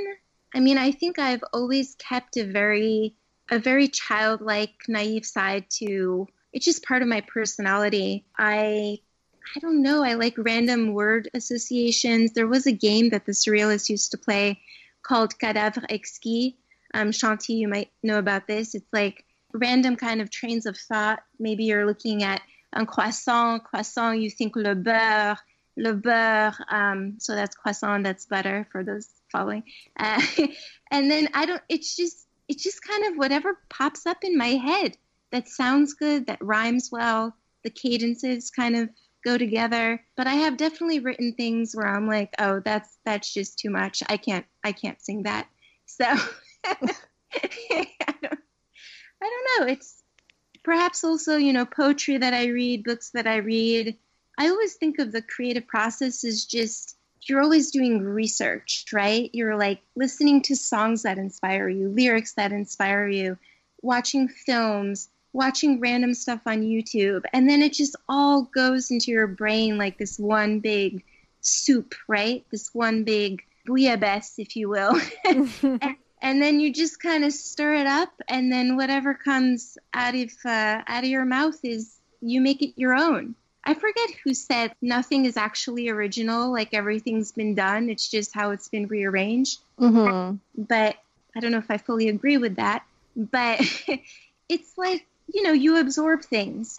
I 0.54 0.60
mean, 0.60 0.78
I 0.78 0.92
think 0.92 1.18
I've 1.18 1.44
always 1.54 1.96
kept 1.96 2.38
a 2.38 2.44
very 2.44 3.16
a 3.50 3.60
very 3.60 3.88
childlike, 3.88 4.76
naive 4.88 5.26
side 5.26 5.66
to 5.80 6.28
it's 6.54 6.66
just 6.66 6.84
part 6.84 7.02
of 7.02 7.08
my 7.08 7.22
personality. 7.22 8.26
I 8.38 9.00
I 9.56 9.60
don't 9.60 9.82
know. 9.82 10.04
I 10.04 10.14
like 10.14 10.36
random 10.38 10.94
word 10.94 11.30
associations. 11.34 12.32
There 12.32 12.48
was 12.48 12.68
a 12.68 12.72
game 12.72 13.10
that 13.10 13.26
the 13.26 13.32
Surrealists 13.32 13.90
used 13.90 14.12
to 14.12 14.18
play 14.18 14.62
called 15.04 15.38
Cadavre 15.40 15.88
Exquis. 15.90 16.56
Um, 16.94 17.12
Shanti, 17.12 17.56
you 17.56 17.68
might 17.68 17.92
know 18.04 18.20
about 18.20 18.48
this. 18.48 18.76
It's 18.76 18.92
like 18.94 19.26
random 19.54 19.96
kind 19.96 20.22
of 20.22 20.30
trains 20.30 20.66
of 20.66 20.78
thought. 20.78 21.24
Maybe 21.40 21.66
you're 21.66 21.86
looking 21.86 22.24
at 22.24 22.42
un 22.74 22.86
croissant, 22.86 23.64
croissant, 23.64 24.20
you 24.20 24.30
think 24.30 24.56
le 24.56 24.76
beurre, 24.76 25.38
le 25.78 25.94
beurre. 25.94 26.54
Um, 26.70 27.16
so 27.20 27.36
that's 27.36 27.56
croissant, 27.56 28.04
that's 28.04 28.26
butter 28.26 28.68
for 28.72 28.84
those 28.84 29.10
following. 29.32 29.64
Uh, 29.98 30.22
and 30.92 31.10
then 31.10 31.30
I 31.34 31.46
don't, 31.46 31.62
it's 31.70 31.96
just, 31.96 32.28
it's 32.48 32.64
just 32.64 32.82
kind 32.84 33.06
of 33.06 33.18
whatever 33.18 33.60
pops 33.70 34.06
up 34.06 34.24
in 34.24 34.38
my 34.38 34.50
head 34.50 34.98
that 35.32 35.48
sounds 35.48 35.94
good, 35.94 36.28
that 36.28 36.44
rhymes 36.44 36.90
well. 36.92 37.36
The 37.64 37.70
cadences 37.70 38.50
kind 38.50 38.76
of 38.76 38.90
go 39.24 39.38
together. 39.38 40.04
But 40.16 40.28
I 40.28 40.36
have 40.36 40.58
definitely 40.58 41.00
written 41.00 41.34
things 41.34 41.76
where 41.76 41.88
I'm 41.88 42.08
like, 42.08 42.34
oh, 42.40 42.62
that's 42.64 42.98
that's 43.06 43.34
just 43.34 43.60
too 43.60 43.70
much. 43.70 44.04
I 44.08 44.18
can't 44.18 44.46
I 44.64 44.72
can't 44.72 45.02
sing 45.02 45.24
that. 45.24 45.48
So 45.86 46.06
I, 46.66 46.76
don't, 48.22 48.40
I 49.22 49.30
don't 49.30 49.60
know. 49.60 49.72
It's 49.72 50.04
perhaps 50.64 51.04
also 51.04 51.38
you 51.38 51.54
know 51.54 51.66
poetry 51.66 52.18
that 52.18 52.34
I 52.34 52.46
read, 52.48 52.84
books 52.84 53.12
that 53.12 53.28
I 53.28 53.38
read. 53.38 53.98
I 54.38 54.50
always 54.50 54.76
think 54.76 55.00
of 55.00 55.12
the 55.12 55.22
creative 55.22 55.68
process 55.68 56.24
as 56.24 56.46
just 56.46 56.98
you're 57.24 57.42
always 57.42 57.72
doing 57.72 58.02
research, 58.02 58.86
right? 58.92 59.30
You're 59.34 59.56
like 59.56 59.82
listening 59.96 60.42
to 60.44 60.56
songs 60.56 61.04
that 61.04 61.18
inspire 61.18 61.70
you, 61.70 61.90
lyrics 61.90 62.34
that 62.34 62.52
inspire 62.52 63.08
you, 63.08 63.38
watching 63.82 64.28
films, 64.28 65.10
watching 65.34 65.80
random 65.80 66.14
stuff 66.14 66.42
on 66.46 66.62
YouTube, 66.62 67.24
and 67.34 67.50
then 67.50 67.62
it 67.62 67.74
just 67.74 67.96
all 68.10 68.44
goes 68.44 68.92
into 68.92 69.12
your 69.12 69.28
brain 69.28 69.78
like 69.78 69.98
this 69.98 70.20
one 70.20 70.60
big 70.60 71.04
soup, 71.42 71.96
right? 72.08 72.46
This 72.52 72.74
one 72.74 73.04
big 73.04 73.44
bouillabaisse, 73.68 74.34
if 74.38 74.56
you 74.56 74.70
will. 74.70 75.00
and, 75.26 75.50
and, 76.22 76.42
then 76.42 76.60
you 76.60 76.74
just 76.74 77.02
kind 77.02 77.24
of 77.24 77.34
stir 77.34 77.76
it 77.76 77.88
up, 77.88 78.10
and 78.28 78.52
then 78.52 78.76
whatever 78.76 79.14
comes 79.14 79.78
out 79.94 80.16
of 80.16 80.32
uh, 80.46 80.82
out 80.88 81.04
of 81.04 81.10
your 81.10 81.26
mouth 81.26 81.60
is 81.64 81.98
you 82.22 82.42
make 82.42 82.62
it 82.62 82.74
your 82.76 82.94
own. 82.94 83.36
I 83.64 83.76
forget 83.76 84.10
who 84.24 84.34
said 84.34 84.74
nothing 84.82 85.26
is 85.26 85.38
actually 85.38 85.90
original, 85.90 86.52
like 86.52 86.74
everything's 86.74 87.32
been 87.32 87.54
done. 87.54 87.90
It's 87.90 88.10
just 88.10 88.34
how 88.34 88.52
it's 88.52 88.68
been 88.68 88.88
rearranged. 88.88 89.60
Mm-hmm. 89.80 90.64
But 90.64 90.96
I 91.36 91.40
don't 91.40 91.52
know 91.52 91.60
if 91.60 91.70
I 91.70 91.78
fully 91.78 92.10
agree 92.10 92.38
with 92.38 92.56
that. 92.56 92.84
But 93.16 93.62
it's 94.50 94.78
like 94.78 95.06
you 95.34 95.44
know, 95.44 95.54
you 95.54 95.78
absorb 95.78 96.22
things. 96.22 96.78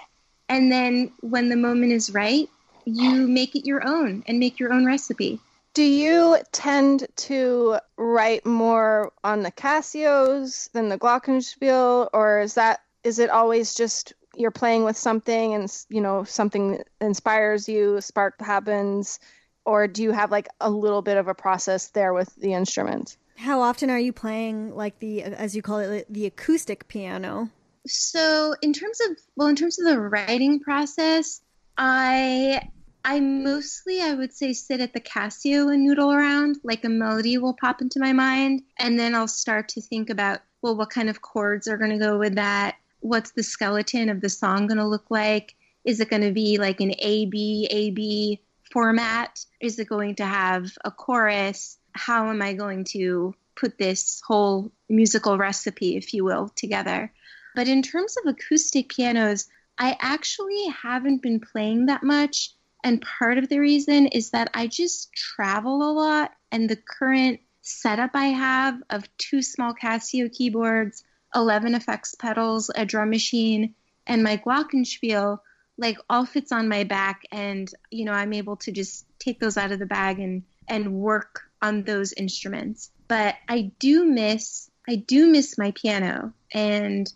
And 0.49 0.71
then 0.71 1.12
when 1.21 1.49
the 1.49 1.56
moment 1.56 1.92
is 1.92 2.12
right, 2.12 2.49
you 2.85 3.26
make 3.28 3.54
it 3.54 3.66
your 3.66 3.87
own 3.87 4.23
and 4.26 4.38
make 4.38 4.59
your 4.59 4.73
own 4.73 4.85
recipe. 4.85 5.40
Do 5.75 5.82
you 5.82 6.37
tend 6.52 7.06
to 7.16 7.78
write 7.97 8.44
more 8.44 9.12
on 9.25 9.42
the 9.42 9.52
Casios 9.52 10.71
than 10.73 10.88
the 10.88 10.99
Glockenspiel, 10.99 12.11
or 12.12 12.40
is 12.40 12.54
that 12.54 12.80
is 13.04 13.18
it 13.18 13.30
always 13.30 13.75
just 13.75 14.12
you're 14.35 14.50
playing 14.50 14.85
with 14.85 14.97
something 14.97 15.54
and 15.54 15.75
you 15.88 16.00
know 16.00 16.25
something 16.25 16.82
inspires 17.00 17.68
you, 17.68 18.00
spark 18.02 18.38
happens, 18.40 19.18
or 19.64 19.88
do 19.88 20.02
you 20.02 20.12
have 20.12 20.30
like 20.30 20.49
a 20.61 20.71
little 20.71 21.00
bit 21.00 21.16
of 21.16 21.28
a 21.28 21.35
process 21.35 21.88
there 21.88 22.12
with 22.12 22.35
the 22.37 22.52
instrument? 22.52 23.16
How 23.37 23.62
often 23.62 23.88
are 23.88 23.99
you 23.99 24.12
playing 24.12 24.76
like 24.76 24.99
the 24.99 25.23
as 25.23 25.56
you 25.56 25.62
call 25.62 25.78
it 25.78 26.06
the 26.12 26.26
acoustic 26.26 26.87
piano? 26.88 27.50
So 27.87 28.55
in 28.62 28.73
terms 28.73 28.99
of 29.01 29.17
well, 29.37 29.49
in 29.49 29.57
terms 29.57 29.79
of 29.79 29.87
the 29.87 30.01
writing 30.01 30.61
process, 30.61 31.41
I 31.77 32.69
I 33.05 33.19
mostly, 33.21 34.01
I 34.01 34.15
would 34.15 34.33
say, 34.33 34.53
sit 34.53 34.81
at 34.81 34.93
the 34.93 35.01
Casio 35.01 35.73
and 35.73 35.85
noodle 35.85 36.12
around. 36.12 36.59
Like 36.62 36.85
a 36.85 36.89
melody 36.89 37.39
will 37.39 37.55
pop 37.55 37.81
into 37.81 37.99
my 37.99 38.12
mind, 38.12 38.62
and 38.79 38.99
then 38.99 39.15
I'll 39.15 39.29
start 39.29 39.69
to 39.71 39.81
think 39.81 40.11
about, 40.11 40.41
well, 40.61 40.77
what 40.77 40.91
kind 40.91 41.11
of 41.11 41.23
chords 41.23 41.67
are 41.67 41.77
going 41.77 41.91
to 41.91 41.99
go 41.99 42.19
with 42.19 42.37
that? 42.37 42.77
What's 43.01 43.33
the 43.33 43.43
skeleton 43.43 44.09
of 44.09 44.21
the 44.21 44.29
song 44.29 44.69
going 44.69 44.79
to 44.79 44.87
look 44.87 45.11
like? 45.11 45.57
Is 45.85 45.99
it 45.99 46.09
going 46.11 46.23
to 46.23 46.31
be 46.31 46.59
like 46.59 46.81
an 46.81 46.95
A 47.01 47.27
B 47.27 47.67
A 47.71 47.91
B 47.91 48.41
format? 48.71 49.45
Is 49.61 49.81
it 49.81 49.89
going 49.89 50.15
to 50.17 50.25
have 50.25 50.71
a 50.85 50.93
chorus? 50.93 51.79
How 51.95 52.31
am 52.31 52.41
I 52.41 52.53
going 52.53 52.85
to 52.85 53.35
put 53.57 53.77
this 53.77 54.23
whole 54.25 54.71
musical 54.89 55.37
recipe, 55.37 55.97
if 55.97 56.15
you 56.15 56.25
will, 56.25 56.51
together? 56.55 57.12
But 57.54 57.68
in 57.68 57.82
terms 57.82 58.16
of 58.16 58.26
acoustic 58.26 58.88
pianos, 58.88 59.49
I 59.78 59.97
actually 60.00 60.68
haven't 60.68 61.23
been 61.23 61.40
playing 61.40 61.87
that 61.87 62.02
much 62.02 62.54
and 62.85 63.00
part 63.00 63.38
of 63.38 63.49
the 63.49 63.61
reason 63.61 64.09
is 64.09 64.30
that 64.30 64.50
I 64.54 64.66
just 64.66 65.12
travel 65.12 65.88
a 65.88 65.92
lot, 65.92 66.32
and 66.50 66.68
the 66.68 66.76
current 66.76 67.40
setup 67.62 68.11
I 68.14 68.26
have 68.26 68.82
of 68.90 69.09
two 69.18 69.40
small 69.40 69.73
Casio 69.73 70.32
keyboards, 70.32 71.04
11 71.35 71.75
effects 71.75 72.14
pedals, 72.16 72.71
a 72.75 72.85
drum 72.85 73.11
machine, 73.11 73.75
and 74.06 74.23
my 74.23 74.37
Glockenspiel, 74.37 75.38
like 75.78 75.97
all 76.11 76.26
fits 76.26 76.50
on 76.50 76.68
my 76.68 76.82
back. 76.82 77.23
And, 77.30 77.73
you 77.90 78.04
know, 78.04 78.12
I'm 78.12 78.32
able 78.32 78.56
to 78.56 78.73
just 78.73 79.06
take 79.21 79.38
those 79.38 79.56
out 79.56 79.71
of 79.71 79.78
the 79.78 79.87
bag 79.87 80.18
and, 80.18 80.42
and 80.68 80.92
work 80.94 81.42
on 81.62 81.85
those 81.85 82.12
instruments. 82.12 82.90
But 83.06 83.37
I 83.49 83.73
do 83.78 84.04
miss, 84.04 84.71
I 84.88 84.97
do 84.97 85.28
miss 85.28 85.56
my 85.56 85.71
piano. 85.71 86.32
And 86.52 87.11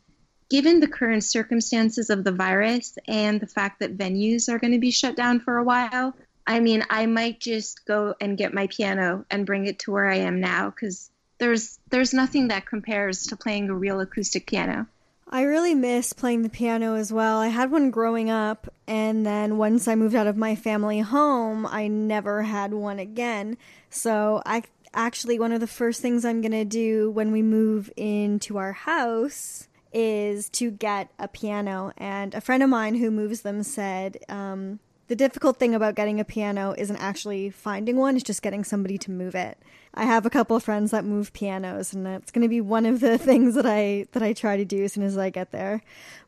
given 0.49 0.81
the 0.81 0.89
current 0.89 1.25
circumstances 1.25 2.11
of 2.11 2.25
the 2.25 2.33
virus 2.33 2.97
and 3.09 3.41
the 3.41 3.47
fact 3.47 3.81
that 3.81 3.97
venues 3.97 4.49
are 4.49 4.59
going 4.59 4.73
to 4.73 4.79
be 4.79 4.91
shut 4.91 5.17
down 5.17 5.41
for 5.41 5.57
a 5.57 5.65
while, 5.65 6.15
I 6.47 6.61
mean, 6.61 6.85
I 6.89 7.07
might 7.07 7.41
just 7.41 7.85
go 7.87 8.15
and 8.21 8.39
get 8.39 8.55
my 8.55 8.69
piano 8.69 9.25
and 9.31 9.47
bring 9.47 9.67
it 9.67 9.81
to 9.81 9.91
where 9.91 10.09
I 10.09 10.17
am 10.19 10.41
now 10.41 10.71
because 10.71 11.11
there's 11.39 11.79
there's 11.91 12.15
nothing 12.15 12.49
that 12.49 12.67
compares 12.67 13.25
to 13.27 13.37
playing 13.37 13.69
a 13.69 13.75
real 13.75 14.01
acoustic 14.01 14.47
piano. 14.47 14.87
I 15.29 15.43
really 15.43 15.75
miss 15.75 16.13
playing 16.13 16.43
the 16.43 16.49
piano 16.49 16.95
as 16.95 17.13
well. 17.13 17.41
I 17.41 17.49
had 17.49 17.73
one 17.73 17.91
growing 17.91 18.31
up, 18.31 18.73
and 18.87 19.27
then 19.27 19.59
once 19.59 19.89
I 19.89 19.97
moved 19.97 20.15
out 20.15 20.29
of 20.29 20.37
my 20.37 20.55
family 20.55 21.01
home, 21.01 21.67
I 21.67 21.89
never 21.89 22.43
had 22.43 22.73
one 22.73 23.01
again. 23.01 23.57
So 23.91 24.41
I 24.47 24.63
actually 24.95 25.41
one 25.41 25.51
of 25.51 25.61
the 25.61 25.67
first 25.67 26.01
things 26.01 26.25
I'm 26.25 26.41
gonna 26.41 26.65
do 26.65 27.11
when 27.11 27.33
we 27.33 27.43
move 27.43 27.91
into 27.97 28.57
our 28.57 28.73
house 28.73 29.67
is 29.97 30.51
to 30.51 30.71
get 30.71 31.09
a 31.19 31.27
piano. 31.27 31.91
And 31.97 32.35
a 32.35 32.41
friend 32.43 32.63
of 32.63 32.69
mine 32.69 32.97
who 32.97 33.11
moves 33.11 33.41
them 33.41 33.63
said 33.63 34.19
um, 34.29 34.79
the 35.09 35.17
difficult 35.17 35.59
thing 35.59 35.75
about 35.75 35.95
getting 35.95 36.21
a 36.21 36.25
piano 36.25 36.75
isn't 36.77 36.97
actually 36.97 37.49
finding 37.49 37.97
one; 37.97 38.15
it's 38.15 38.25
just 38.25 38.43
getting 38.43 38.63
somebody 38.63 38.99
to 38.99 39.11
move 39.11 39.35
it. 39.35 39.59
I 39.95 40.05
have 40.05 40.27
a 40.27 40.31
couple 40.31 40.55
of 40.55 40.63
friends 40.63 40.91
that 40.91 41.07
move 41.07 41.33
pianos, 41.33 41.95
and 41.95 42.05
that's 42.05 42.31
going 42.31 42.43
to 42.43 42.49
be 42.49 42.61
one 42.61 42.85
of 42.85 43.01
the 43.01 43.17
things 43.29 43.55
that 43.55 43.65
I 43.65 44.07
that 44.13 44.23
I 44.23 44.35
try 44.35 44.59
to 44.59 44.67
do 44.67 44.85
as 44.85 44.93
soon 44.93 45.05
as 45.05 45.17
I 45.17 45.31
get 45.31 45.51
there. 45.51 45.83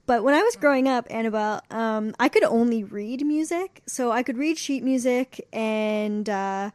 But 0.07 0.25
when 0.25 0.35
I 0.35 0.43
was 0.43 0.57
growing 0.57 0.89
up, 0.89 1.07
Annabelle, 1.11 1.61
um, 1.71 2.15
I 2.19 2.31
could 2.31 2.45
only 2.45 2.83
read 2.83 3.27
music, 3.27 3.83
so 3.87 4.11
I 4.11 4.23
could 4.23 4.39
read 4.39 4.59
sheet 4.59 4.83
music 4.83 5.47
and. 5.53 6.29
Uh, 6.29 6.71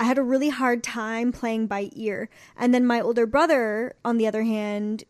I 0.00 0.04
had 0.04 0.16
a 0.16 0.22
really 0.22 0.50
hard 0.50 0.84
time 0.84 1.32
playing 1.32 1.66
by 1.66 1.90
ear. 1.92 2.28
And 2.56 2.72
then 2.72 2.86
my 2.86 3.00
older 3.00 3.26
brother, 3.26 3.96
on 4.04 4.16
the 4.16 4.28
other 4.28 4.44
hand, 4.44 5.02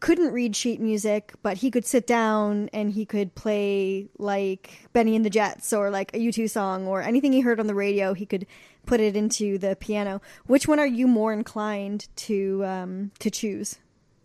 couldn't 0.00 0.32
read 0.32 0.54
sheet 0.54 0.80
music, 0.80 1.32
but 1.42 1.58
he 1.58 1.70
could 1.70 1.86
sit 1.86 2.06
down 2.06 2.68
and 2.72 2.92
he 2.92 3.04
could 3.04 3.34
play 3.34 4.08
like 4.18 4.88
Benny 4.92 5.16
and 5.16 5.24
the 5.24 5.30
Jets 5.30 5.72
or 5.72 5.90
like 5.90 6.14
a 6.14 6.18
U2 6.18 6.50
song 6.50 6.86
or 6.86 7.02
anything 7.02 7.32
he 7.32 7.40
heard 7.40 7.60
on 7.60 7.66
the 7.66 7.74
radio, 7.74 8.14
he 8.14 8.26
could 8.26 8.46
put 8.84 9.00
it 9.00 9.16
into 9.16 9.58
the 9.58 9.76
piano. 9.76 10.20
Which 10.46 10.68
one 10.68 10.78
are 10.78 10.86
you 10.86 11.06
more 11.06 11.32
inclined 11.32 12.08
to 12.16 12.64
um, 12.64 13.10
to 13.18 13.30
choose? 13.30 13.76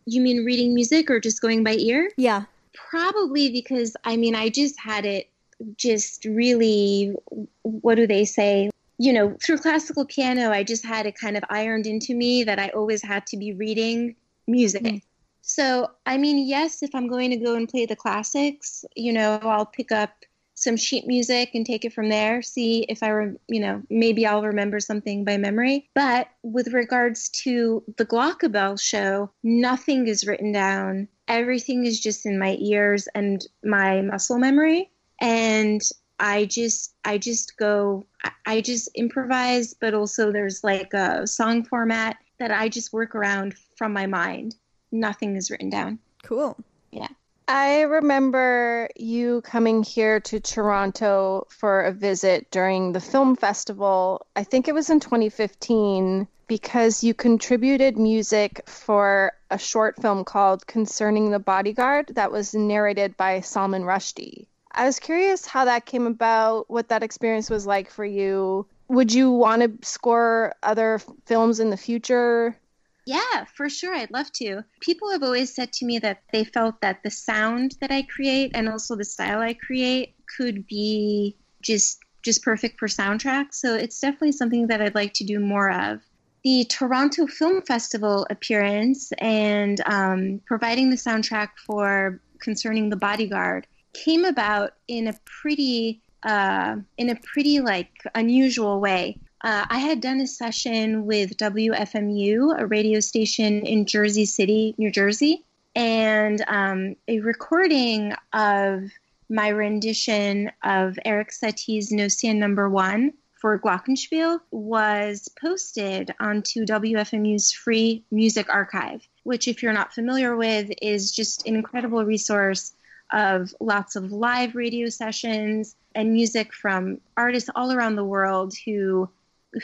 You 0.06 0.22
mean 0.22 0.44
reading 0.44 0.74
music 0.74 1.10
or 1.10 1.20
just 1.20 1.42
going 1.42 1.64
by 1.64 1.74
ear? 1.74 2.10
Yeah. 2.18 2.44
Probably 2.74 3.52
because 3.52 3.96
I 4.04 4.18
mean 4.18 4.36
I 4.36 4.50
just 4.50 4.80
had 4.80 5.06
it 5.06 5.30
just 5.78 6.26
really 6.26 7.14
what 7.62 7.96
do 7.96 8.08
they 8.08 8.26
say? 8.26 8.70
You 8.98 9.14
know, 9.14 9.36
through 9.44 9.58
classical 9.58 10.06
piano, 10.06 10.52
I 10.52 10.64
just 10.64 10.86
had 10.86 11.06
it 11.06 11.18
kind 11.18 11.36
of 11.36 11.44
ironed 11.50 11.88
into 11.88 12.14
me 12.14 12.44
that 12.44 12.60
I 12.60 12.70
always 12.70 13.02
had 13.02 13.26
to 13.28 13.38
be 13.38 13.54
reading 13.54 14.16
music. 14.48 14.84
Mm 14.84 15.02
so, 15.42 15.92
I 16.06 16.18
mean, 16.18 16.48
yes, 16.48 16.84
if 16.84 16.94
I'm 16.94 17.08
going 17.08 17.32
to 17.32 17.38
go 17.38 17.56
and 17.56 17.68
play 17.68 17.86
the 17.86 17.96
classics, 17.96 18.86
you 18.96 19.12
know, 19.12 19.40
I'll 19.42 19.66
pick 19.66 19.92
up 19.92 20.12
some 20.54 20.78
sheet 20.78 21.08
music 21.08 21.52
and 21.56 21.66
take 21.66 21.84
it 21.86 21.94
from 21.94 22.10
there, 22.10 22.42
see 22.44 22.86
if 22.88 23.02
I, 23.02 23.10
re- 23.10 23.38
you 23.48 23.60
know, 23.60 23.82
maybe 23.90 24.28
I'll 24.28 24.44
remember 24.44 24.80
something 24.80 25.26
by 25.26 25.38
memory. 25.38 25.90
But 25.96 26.28
with 26.44 26.68
regards 26.68 27.30
to 27.44 27.84
the 27.98 28.06
Glockenspiel 28.06 28.80
show, 28.80 29.32
nothing 29.42 30.08
is 30.08 30.28
written 30.28 30.52
down. 30.52 31.08
Everything 31.28 31.86
is 31.86 32.00
just 32.00 32.26
in 32.26 32.38
my 32.38 32.58
ears 32.60 33.08
and 33.16 33.44
my 33.64 34.02
muscle 34.02 34.38
memory. 34.38 34.92
And 35.20 35.82
I 36.20 36.46
just, 36.46 36.94
I 37.04 37.18
just 37.18 37.58
go, 37.58 38.06
I 38.46 38.62
just 38.62 38.90
improvise, 38.94 39.74
but 39.74 39.96
also 39.96 40.32
there's 40.32 40.64
like 40.64 40.94
a 40.94 41.26
song 41.26 41.64
format 41.64 42.18
that 42.38 42.52
I 42.52 42.70
just 42.70 42.94
work 42.94 43.16
around 43.16 43.56
from 43.76 43.94
my 43.94 44.06
mind 44.06 44.56
nothing 44.92 45.36
is 45.36 45.50
written 45.50 45.70
down. 45.70 46.00
Cool. 46.24 46.58
Yeah. 46.92 47.08
I 47.48 47.82
remember 47.82 48.90
you 48.96 49.42
coming 49.42 49.84
here 49.84 50.22
to 50.22 50.40
Toronto 50.40 51.48
for 51.50 51.82
a 51.82 51.92
visit 51.92 52.50
during 52.50 52.94
the 52.94 53.02
film 53.02 53.36
festival. 53.36 54.26
I 54.36 54.44
think 54.46 54.68
it 54.68 54.74
was 54.74 54.90
in 54.90 55.02
2015 55.02 56.28
because 56.48 57.04
you 57.04 57.14
contributed 57.14 57.98
music 57.98 58.62
for 58.68 59.34
a 59.50 59.58
short 59.58 60.02
film 60.02 60.24
called 60.24 60.68
Concerning 60.68 61.32
the 61.32 61.40
Bodyguard 61.40 62.08
that 62.16 62.32
was 62.32 62.54
narrated 62.54 63.18
by 63.18 63.42
Salman 63.42 63.84
Rushdie. 63.84 64.48
I 64.72 64.86
was 64.86 65.00
curious 65.00 65.46
how 65.46 65.66
that 65.66 65.86
came 65.86 66.08
about, 66.08 66.70
what 66.70 66.90
that 66.90 67.04
experience 67.04 67.50
was 67.50 67.68
like 67.68 67.90
for 67.90 68.06
you. 68.06 68.66
Would 68.88 69.14
you 69.14 69.32
want 69.32 69.62
to 69.62 69.88
score 69.88 70.54
other 70.64 71.00
films 71.26 71.60
in 71.60 71.70
the 71.70 71.78
future? 71.78 72.58
Yeah, 73.06 73.46
for 73.56 73.68
sure. 73.70 73.94
I'd 73.94 74.12
love 74.12 74.32
to. 74.34 74.64
People 74.80 75.12
have 75.12 75.24
always 75.24 75.54
said 75.54 75.74
to 75.74 75.86
me 75.86 76.00
that 76.00 76.22
they 76.32 76.44
felt 76.44 76.82
that 76.82 77.02
the 77.04 77.10
sound 77.10 77.76
that 77.82 77.92
I 77.92 78.04
create 78.04 78.52
and 78.54 78.70
also 78.70 78.96
the 78.96 79.04
style 79.04 79.40
I 79.40 79.54
create 79.54 80.16
could 80.38 80.68
be 80.68 81.36
just 81.62 82.00
just 82.24 82.44
perfect 82.44 82.78
for 82.78 82.88
soundtracks. 82.88 83.56
So 83.56 83.76
it's 83.76 84.00
definitely 84.00 84.34
something 84.34 84.68
that 84.68 84.82
I'd 84.82 84.94
like 84.94 85.14
to 85.16 85.24
do 85.24 85.40
more 85.40 85.72
of. 85.72 86.02
The 86.44 86.66
Toronto 86.66 87.26
Film 87.26 87.64
Festival 87.64 88.28
appearance 88.30 89.12
and 89.18 89.82
um, 89.88 90.42
providing 90.46 90.92
the 90.92 90.96
soundtrack 90.96 91.50
for 91.66 92.22
concerning 92.40 92.90
the 92.90 92.96
bodyguard 92.96 93.68
came 93.94 94.26
about 94.26 94.74
in 94.88 95.08
a 95.08 95.14
pretty 95.26 96.02
uh, 96.24 96.76
in 96.98 97.10
a 97.10 97.16
pretty 97.16 97.60
like 97.60 97.92
unusual 98.14 98.80
way 98.80 99.18
uh, 99.44 99.66
I 99.70 99.80
had 99.80 100.02
done 100.02 100.22
a 100.22 100.28
session 100.28 101.06
with 101.06 101.38
WFMU, 101.38 102.60
a 102.60 102.66
radio 102.68 103.00
station 103.00 103.66
in 103.66 103.86
Jersey 103.86 104.26
City, 104.26 104.76
New 104.78 104.92
Jersey, 104.92 105.44
and 105.76 106.44
um, 106.48 106.96
a 107.08 107.20
recording 107.22 108.14
of 108.34 108.92
my 109.30 109.48
rendition 109.48 110.52
of 110.64 111.00
Erik 111.06 111.32
Satie's 111.32 111.92
Gnossienne 111.92 112.36
Number 112.36 112.70
One 112.70 113.14
for 113.40 113.58
Glockenspiel 113.58 114.40
was 114.52 115.28
posted 115.42 116.14
onto 116.20 116.64
WFMU's 116.64 117.52
free 117.52 118.04
music 118.12 118.48
archive, 118.48 119.08
which, 119.24 119.48
if 119.48 119.64
you're 119.64 119.74
not 119.74 119.94
familiar 119.94 120.36
with, 120.36 120.70
is 120.82 121.12
just 121.12 121.48
an 121.48 121.56
incredible 121.56 122.06
resource 122.06 122.74
of 123.12 123.56
lots 123.60 123.96
of 123.96 124.12
live 124.12 124.54
radio 124.54 124.88
sessions 124.88 125.76
and 125.96 126.14
music 126.14 126.54
from 126.54 127.02
artists 127.18 127.50
all 127.56 127.72
around 127.72 127.96
the 127.96 128.06
world 128.06 128.54
who 128.66 129.10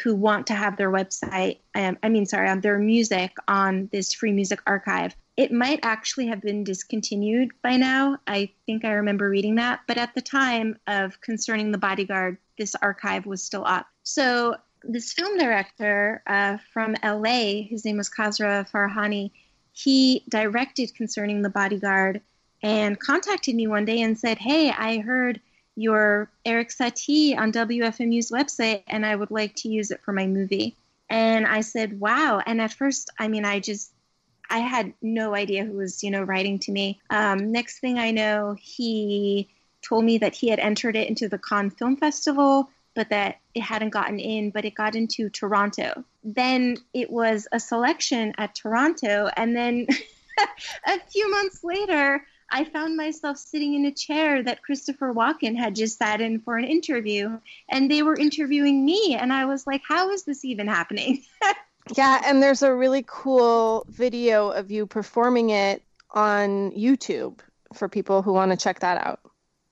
who 0.03 0.15
want 0.15 0.47
to 0.47 0.53
have 0.53 0.77
their 0.77 0.91
website, 0.91 1.59
um, 1.75 1.97
I 2.03 2.09
mean, 2.09 2.25
sorry, 2.25 2.49
um, 2.49 2.61
their 2.61 2.77
music 2.77 3.35
on 3.47 3.89
this 3.91 4.13
free 4.13 4.31
music 4.31 4.61
archive. 4.67 5.15
It 5.37 5.51
might 5.51 5.79
actually 5.83 6.27
have 6.27 6.41
been 6.41 6.63
discontinued 6.63 7.51
by 7.61 7.77
now. 7.77 8.17
I 8.27 8.49
think 8.65 8.83
I 8.83 8.91
remember 8.91 9.29
reading 9.29 9.55
that. 9.55 9.81
But 9.87 9.97
at 9.97 10.15
the 10.15 10.21
time 10.21 10.77
of 10.87 11.21
concerning 11.21 11.71
the 11.71 11.77
bodyguard, 11.77 12.37
this 12.57 12.75
archive 12.75 13.25
was 13.25 13.43
still 13.43 13.65
up. 13.65 13.87
So 14.03 14.55
this 14.83 15.13
film 15.13 15.37
director 15.37 16.23
uh, 16.27 16.57
from 16.73 16.95
LA, 17.03 17.63
his 17.69 17.85
name 17.85 17.97
was 17.97 18.09
Kasra 18.09 18.69
Farahani, 18.69 19.31
he 19.73 20.23
directed 20.29 20.95
Concerning 20.95 21.43
the 21.43 21.49
Bodyguard 21.49 22.21
and 22.63 22.99
contacted 22.99 23.53
me 23.53 23.67
one 23.67 23.85
day 23.85 24.01
and 24.01 24.17
said, 24.17 24.39
Hey, 24.39 24.71
I 24.71 24.97
heard 24.97 25.39
your 25.77 26.29
Erik 26.43 26.69
Satie 26.69 27.37
on 27.37 27.51
WFMU's 27.51 28.31
website 28.31 28.83
and 28.87 29.05
I 29.05 29.15
would 29.15 29.31
like 29.31 29.55
to 29.57 29.69
use 29.69 29.91
it 29.91 30.01
for 30.03 30.11
my 30.11 30.27
movie. 30.27 30.75
And 31.09 31.47
I 31.47 31.61
said, 31.61 31.99
Wow. 31.99 32.41
And 32.45 32.59
at 32.59 32.73
first, 32.73 33.09
I 33.19 33.27
mean, 33.27 33.45
I 33.45 33.59
just, 33.59 33.93
I 34.49 34.59
had 34.59 34.93
no 35.01 35.35
idea 35.35 35.63
who 35.63 35.73
was, 35.73 36.03
you 36.03 36.11
know, 36.11 36.23
writing 36.23 36.59
to 36.59 36.71
me. 36.71 36.99
Um, 37.09 37.51
next 37.51 37.79
thing 37.79 37.99
I 37.99 38.11
know, 38.11 38.55
he 38.59 39.47
told 39.81 40.03
me 40.03 40.17
that 40.17 40.35
he 40.35 40.49
had 40.49 40.59
entered 40.59 40.95
it 40.95 41.07
into 41.07 41.29
the 41.29 41.37
Cannes 41.37 41.71
Film 41.71 41.95
Festival 41.95 42.69
but 42.97 43.09
that 43.09 43.37
it 43.53 43.61
hadn't 43.61 43.91
gotten 43.91 44.19
in, 44.19 44.49
but 44.49 44.65
it 44.65 44.73
got 44.73 44.95
into 44.95 45.29
Toronto. 45.29 46.03
Then 46.23 46.77
it 46.95 47.11
was 47.11 47.47
a 47.51 47.59
selection 47.59 48.33
at 48.39 48.55
Toronto, 48.55 49.29
and 49.37 49.55
then 49.55 49.85
a 50.87 50.99
few 51.01 51.29
months 51.29 51.63
later, 51.63 52.25
I 52.49 52.63
found 52.63 52.95
myself 52.95 53.37
sitting 53.37 53.73
in 53.73 53.85
a 53.85 53.91
chair 53.91 54.41
that 54.43 54.63
Christopher 54.63 55.13
Walken 55.13 55.55
had 55.55 55.75
just 55.75 55.97
sat 55.97 56.21
in 56.21 56.39
for 56.39 56.57
an 56.57 56.65
interview, 56.65 57.39
and 57.69 57.91
they 57.91 58.03
were 58.03 58.15
interviewing 58.15 58.85
me, 58.85 59.15
and 59.19 59.33
I 59.33 59.45
was 59.45 59.67
like, 59.67 59.81
"How 59.87 60.11
is 60.11 60.23
this 60.23 60.45
even 60.45 60.67
happening?" 60.67 61.23
yeah, 61.97 62.21
and 62.25 62.41
there's 62.41 62.63
a 62.63 62.73
really 62.73 63.03
cool 63.07 63.85
video 63.89 64.49
of 64.49 64.71
you 64.71 64.85
performing 64.85 65.49
it 65.49 65.83
on 66.11 66.71
YouTube 66.71 67.39
for 67.73 67.89
people 67.89 68.21
who 68.21 68.33
want 68.33 68.51
to 68.51 68.57
check 68.57 68.79
that 68.79 69.05
out. 69.05 69.19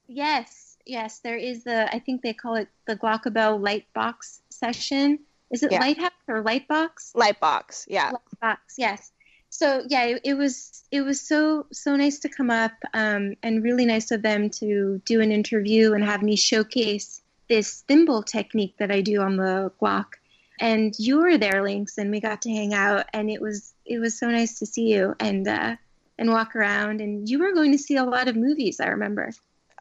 Yes, 0.08 0.78
yes, 0.86 1.20
there 1.20 1.38
is 1.38 1.64
the. 1.64 1.94
I 1.94 2.00
think 2.00 2.22
they 2.22 2.34
call 2.34 2.56
it 2.56 2.68
the 2.88 2.96
Glockabelle 2.96 3.60
Lightbox 3.60 4.40
session. 4.50 5.20
Is 5.52 5.64
it 5.64 5.72
yeah. 5.72 5.80
Lighthouse 5.80 6.12
or 6.28 6.44
Lightbox? 6.44 7.14
Lightbox, 7.14 7.86
yeah. 7.88 8.12
Lightbox, 8.12 8.58
yes. 8.78 9.12
So 9.58 9.84
yeah, 9.88 10.04
it, 10.04 10.22
it, 10.26 10.34
was 10.34 10.84
it 10.92 11.00
was 11.00 11.22
so 11.22 11.66
so 11.72 11.96
nice 11.96 12.20
to 12.20 12.28
come 12.28 12.52
up 12.52 12.74
um, 12.94 13.36
and 13.42 13.64
really 13.64 13.86
nice 13.86 14.12
of 14.12 14.22
them 14.22 14.50
to 14.50 15.02
do 15.06 15.22
an 15.22 15.32
interview 15.32 15.94
and 15.94 16.04
have 16.04 16.22
me 16.22 16.36
showcase 16.36 17.22
this 17.48 17.86
thimble 17.88 18.22
technique 18.22 18.76
that 18.80 18.92
I 18.92 19.00
do 19.00 19.22
on 19.22 19.38
the 19.38 19.72
Glock. 19.82 20.16
And 20.60 20.94
you 21.00 21.20
were 21.20 21.38
there, 21.38 21.64
Lynx, 21.64 21.98
and 21.98 22.12
we 22.12 22.20
got 22.20 22.42
to 22.42 22.50
hang 22.50 22.74
out, 22.74 23.06
and 23.14 23.30
it 23.30 23.42
was 23.42 23.74
it 23.86 24.00
was 24.00 24.20
so 24.20 24.30
nice 24.30 24.60
to 24.60 24.66
see 24.66 24.94
you 24.94 25.16
and 25.22 25.48
uh, 25.48 25.78
and 26.20 26.32
walk 26.32 26.54
around. 26.54 27.00
And 27.00 27.30
you 27.30 27.40
were 27.40 27.54
going 27.54 27.72
to 27.72 27.78
see 27.78 27.96
a 27.96 28.04
lot 28.04 28.28
of 28.28 28.36
movies, 28.36 28.82
I 28.82 28.88
remember. 28.88 29.32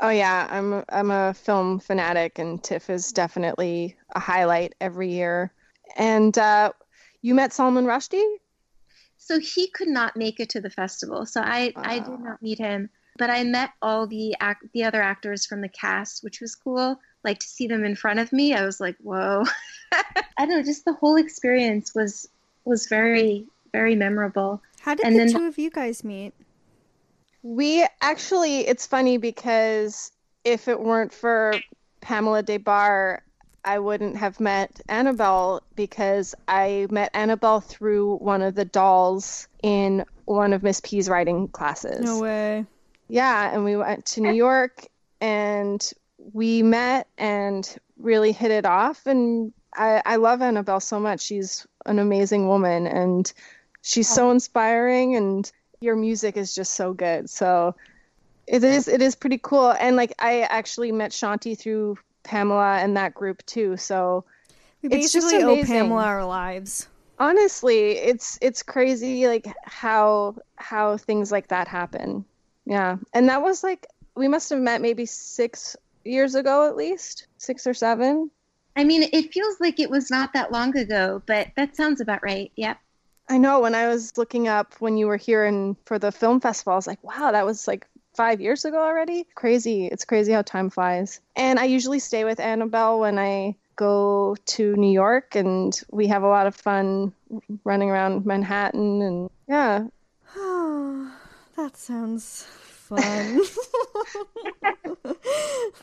Oh 0.01 0.11
yeah, 0.11 0.47
I'm 0.53 0.85
I'm 0.89 1.11
a 1.11 1.35
film 1.35 1.81
fanatic, 1.81 2.39
and 2.39 2.63
TIFF 2.63 2.91
is 2.91 3.11
definitely 3.11 3.97
a 4.15 4.21
highlight 4.21 4.77
every 4.81 5.11
year. 5.11 5.53
And 5.97 6.39
uh, 6.39 6.71
you 7.23 7.35
met 7.35 7.53
Salman 7.53 7.87
Rushdie? 7.87 8.37
So 9.25 9.41
he 9.41 9.69
could 9.69 9.89
not 9.89 10.19
make 10.19 10.39
it 10.39 10.51
to 10.51 10.61
the 10.61 10.69
festival, 10.69 11.25
so 11.25 11.41
I 11.41 11.73
I 11.77 11.99
did 11.99 12.21
not 12.21 12.43
meet 12.43 12.59
him. 12.59 12.91
But 13.17 13.31
I 13.31 13.43
met 13.43 13.71
all 13.81 14.07
the 14.07 14.37
act 14.39 14.67
the 14.75 14.85
other 14.85 15.01
actors 15.01 15.47
from 15.47 15.63
the 15.63 15.69
cast, 15.69 16.23
which 16.23 16.43
was 16.43 16.55
cool. 16.55 17.01
Like 17.23 17.39
to 17.39 17.47
see 17.47 17.67
them 17.67 17.87
in 17.87 17.97
front 17.97 18.21
of 18.21 18.35
me, 18.35 18.53
I 18.53 18.67
was 18.67 18.81
like, 18.81 18.97
whoa! 19.03 19.45
I 19.93 20.05
don't 20.41 20.51
know, 20.51 20.63
just 20.63 20.85
the 20.85 20.93
whole 20.93 21.17
experience 21.17 21.95
was 21.95 22.29
was 22.67 22.87
very 22.87 23.47
very 23.73 23.97
memorable. 23.97 24.61
How 24.81 24.95
did 24.95 25.07
and 25.07 25.15
the 25.15 25.21
then, 25.21 25.33
two 25.33 25.47
of 25.47 25.57
you 25.57 25.71
guys 25.71 26.05
meet? 26.05 26.35
We 27.43 27.87
actually, 28.03 28.61
it's 28.69 28.87
funny 28.87 29.17
because 29.17 30.13
if 30.45 30.69
it 30.69 30.81
weren't 30.81 31.15
for 31.15 31.55
Pamela 32.03 32.43
Des 32.43 32.59
Barres, 32.59 33.23
I 33.65 33.79
wouldn't 33.79 34.17
have 34.17 34.41
met 34.41 34.81
Annabelle 34.89 35.63
because 35.75 36.35
I 36.47 36.87
met 36.91 37.11
Annabelle 37.15 37.61
through 37.61 38.17
one 38.17 38.43
of 38.43 38.55
the 38.55 38.65
dolls 38.65 39.49
in 39.63 40.05
one 40.27 40.53
of 40.53 40.63
Miss 40.63 40.81
P's 40.81 41.09
writing 41.09 41.49
classes. 41.49 42.01
No 42.01 42.21
way. 42.21 42.67
Yeah, 43.09 43.53
and 43.53 43.65
we 43.65 43.77
went 43.77 44.07
to 44.07 44.21
New 44.21 44.33
York 44.33 44.87
and 45.21 45.93
we 46.33 46.63
met 46.63 47.07
and 47.19 47.77
really 47.99 48.33
hit 48.33 48.51
it 48.51 48.67
off. 48.67 49.07
And 49.07 49.53
I, 49.75 50.03
I 50.05 50.17
love 50.17 50.43
Annabelle 50.43 50.81
so 50.81 51.01
much. 51.01 51.21
She's 51.21 51.67
an 51.87 51.99
amazing 51.99 52.49
woman 52.49 52.87
and 52.87 53.31
she's 53.83 54.09
so 54.09 54.29
oh. 54.29 54.33
inspiring 54.33 55.17
and 55.17 55.51
your 55.81 55.97
music 55.97 56.37
is 56.37 56.55
just 56.55 56.75
so 56.75 56.93
good. 56.93 57.29
So 57.29 57.75
it 58.47 58.65
is 58.65 58.89
it 58.89 59.01
is 59.01 59.15
pretty 59.15 59.39
cool. 59.43 59.71
And 59.79 59.97
like 59.97 60.15
I 60.19 60.43
actually 60.43 60.93
met 60.93 61.13
Shanti 61.13 61.59
through 61.59 61.99
Pamela 62.25 62.79
and 62.79 62.97
that 62.97 63.15
group 63.15 63.45
too. 63.47 63.77
So 63.77 64.25
we 64.83 64.89
basically 64.89 65.43
owe 65.43 65.65
Pamela 65.65 66.05
our 66.05 66.25
lives. 66.25 66.89
Honestly, 67.19 67.93
it's 67.93 68.39
it's 68.43 68.63
crazy 68.63 69.29
like 69.29 69.47
how 69.65 70.35
how 70.57 70.97
things 70.97 71.31
like 71.31 71.49
that 71.49 71.69
happen. 71.69 72.25
Yeah. 72.67 72.97
And 73.13 73.29
that 73.29 73.43
was 73.43 73.63
like 73.63 73.87
we 74.17 74.27
must 74.27 74.51
have 74.51 74.61
met 74.61 74.81
maybe 74.81 75.07
6 75.07 75.77
years 76.05 76.35
ago 76.35 76.67
at 76.67 76.77
least, 76.77 77.27
6 77.39 77.67
or 77.67 77.75
7. 77.75 78.31
I 78.77 78.85
mean, 78.85 79.05
it 79.13 79.33
feels 79.33 79.61
like 79.61 79.79
it 79.79 79.91
was 79.91 80.11
not 80.11 80.33
that 80.33 80.51
long 80.51 80.77
ago, 80.77 81.23
but 81.27 81.49
that 81.57 81.77
sounds 81.77 82.01
about 82.01 82.23
right. 82.23 82.51
Yep. 82.57 82.79
I 83.29 83.39
know 83.39 83.61
when 83.61 83.75
I 83.75 83.89
was 83.89 84.19
looking 84.19 84.49
up 84.49 84.75
when 84.81 84.97
you 84.97 85.07
were 85.07 85.17
here 85.17 85.45
and 85.45 85.77
for 85.87 85.99
the 85.99 86.13
film 86.13 86.41
festival, 86.41 86.75
I 86.75 86.77
was 86.77 86.87
like, 86.87 87.03
wow, 87.03 87.31
that 87.33 87.47
was 87.47 87.67
like 87.67 87.87
five 88.15 88.41
years 88.41 88.65
ago 88.65 88.79
already. 88.79 89.27
Crazy. 89.35 89.87
It's 89.87 90.05
crazy 90.05 90.33
how 90.33 90.43
time 90.43 90.71
flies. 90.71 91.21
And 91.37 91.59
I 91.59 91.65
usually 91.65 91.99
stay 91.99 92.25
with 92.25 92.41
Annabelle 92.41 93.01
when 93.01 93.19
I 93.19 93.57
go 93.77 94.37
to 94.47 94.77
New 94.77 94.93
York 94.93 95.35
and 95.35 95.79
we 95.91 96.07
have 96.09 96.23
a 96.23 96.29
lot 96.29 96.47
of 96.47 96.55
fun 96.55 97.13
running 97.65 97.91
around 97.91 98.25
Manhattan 98.25 99.03
and 99.03 99.31
yeah. 99.49 99.87
Oh, 100.37 101.13
that 101.57 101.77
sounds 101.77 102.47
fun. 102.49 103.41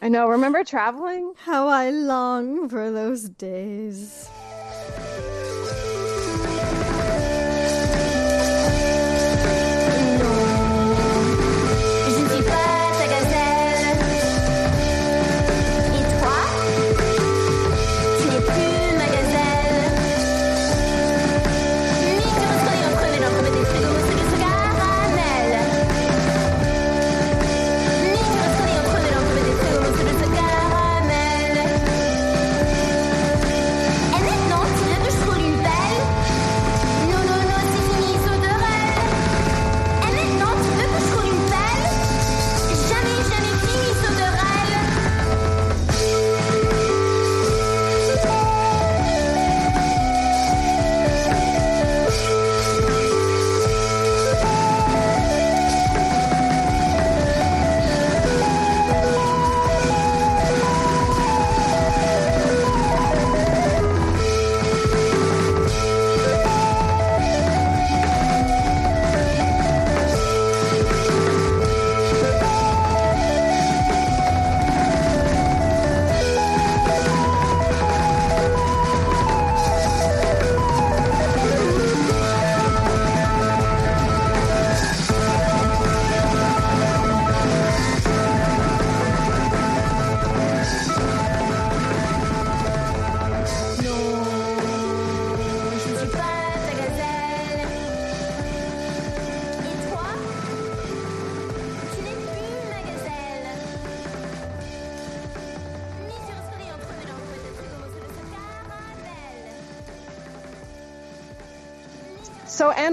I 0.01 0.09
know. 0.09 0.27
Remember 0.27 0.63
traveling? 0.63 1.33
How 1.37 1.67
I 1.67 1.89
long 1.89 2.69
for 2.69 2.91
those 2.91 3.29
days. 3.29 4.29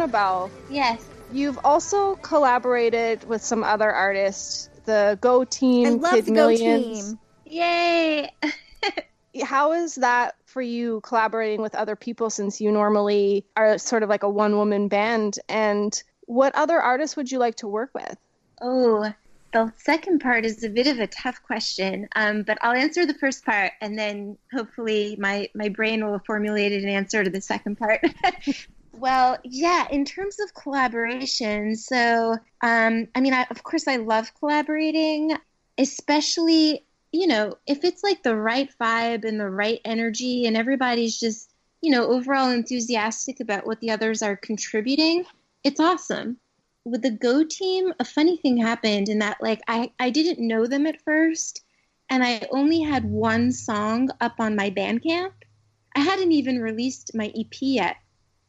Annabelle. 0.09 0.51
Yes. 0.71 1.07
You've 1.33 1.59
also 1.65 2.15
collaborated 2.17 3.29
with 3.29 3.43
some 3.43 3.63
other 3.63 3.91
artists, 3.91 4.71
the 4.87 5.19
Go 5.21 5.45
Team, 5.45 5.87
I 5.87 5.91
love 5.91 6.15
Kid 6.15 6.25
the 6.25 6.33
Go 6.33 6.57
Team. 6.57 7.19
Yay! 7.45 8.31
How 9.43 9.73
is 9.73 9.97
that 9.97 10.37
for 10.47 10.63
you 10.63 11.01
collaborating 11.03 11.61
with 11.61 11.75
other 11.75 11.95
people 11.95 12.31
since 12.31 12.61
you 12.61 12.73
normally 12.73 13.45
are 13.55 13.77
sort 13.77 14.03
of 14.03 14.09
like 14.09 14.23
a 14.23 14.31
one 14.31 14.57
woman 14.57 14.89
band? 14.89 15.39
And 15.49 16.03
what 16.23 16.55
other 16.55 16.81
artists 16.81 17.17
would 17.17 17.31
you 17.31 17.39
like 17.39 17.57
to 17.57 17.69
work 17.69 17.91
with? 17.95 18.17
Oh, 18.63 19.13
the 19.53 19.73
second 19.77 20.21
part 20.21 20.47
is 20.47 20.65
a 20.65 20.71
bit 20.71 20.87
of 20.87 20.99
a 20.99 21.07
tough 21.07 21.43
question, 21.43 22.09
um, 22.17 22.43
but 22.43 22.57
I'll 22.63 22.75
answer 22.75 23.05
the 23.05 23.15
first 23.15 23.45
part, 23.45 23.73
and 23.83 23.99
then 23.99 24.39
hopefully 24.53 25.17
my 25.19 25.49
my 25.55 25.69
brain 25.69 26.05
will 26.05 26.21
formulate 26.27 26.73
an 26.73 26.89
answer 26.89 27.23
to 27.23 27.31
the 27.31 27.41
second 27.43 27.77
part. 27.77 28.01
well, 29.01 29.39
yeah, 29.45 29.87
in 29.91 30.05
terms 30.05 30.39
of 30.41 30.55
collaboration, 30.55 31.77
so 31.77 32.37
um, 32.63 33.09
I 33.15 33.21
mean, 33.21 33.35
I, 33.35 33.47
of 33.51 33.63
course, 33.63 33.89
I 33.89 33.97
love 33.97 34.33
collaborating, 34.39 35.37
especially 35.79 36.85
you 37.13 37.27
know 37.27 37.57
if 37.67 37.85
it's 37.85 38.03
like 38.03 38.23
the 38.23 38.37
right 38.37 38.71
vibe 38.81 39.25
and 39.25 39.41
the 39.41 39.51
right 39.51 39.81
energy, 39.85 40.47
and 40.47 40.57
everybody's 40.57 41.19
just 41.19 41.51
you 41.81 41.91
know 41.91 42.07
overall 42.09 42.51
enthusiastic 42.51 43.41
about 43.41 43.67
what 43.67 43.81
the 43.81 43.91
others 43.91 44.23
are 44.23 44.37
contributing. 44.37 45.25
It's 45.65 45.81
awesome 45.81 46.39
with 46.85 47.03
the 47.03 47.11
Go 47.11 47.45
team, 47.45 47.93
a 48.01 48.05
funny 48.05 48.37
thing 48.39 48.57
happened 48.57 49.09
in 49.09 49.19
that 49.19 49.39
like 49.41 49.61
I, 49.69 49.93
I 49.99 50.11
didn't 50.11 50.47
know 50.47 50.67
them 50.67 50.87
at 50.87 51.03
first 51.03 51.63
and 52.11 52.25
I 52.25 52.47
only 52.51 52.81
had 52.81 53.05
one 53.05 53.53
song 53.53 54.09
up 54.21 54.37
on 54.39 54.57
my 54.57 54.71
Bandcamp. 54.71 55.33
I 55.95 56.01
hadn't 56.01 56.33
even 56.33 56.61
released 56.61 57.15
my 57.15 57.27
EP 57.39 57.55
yet. 57.61 57.97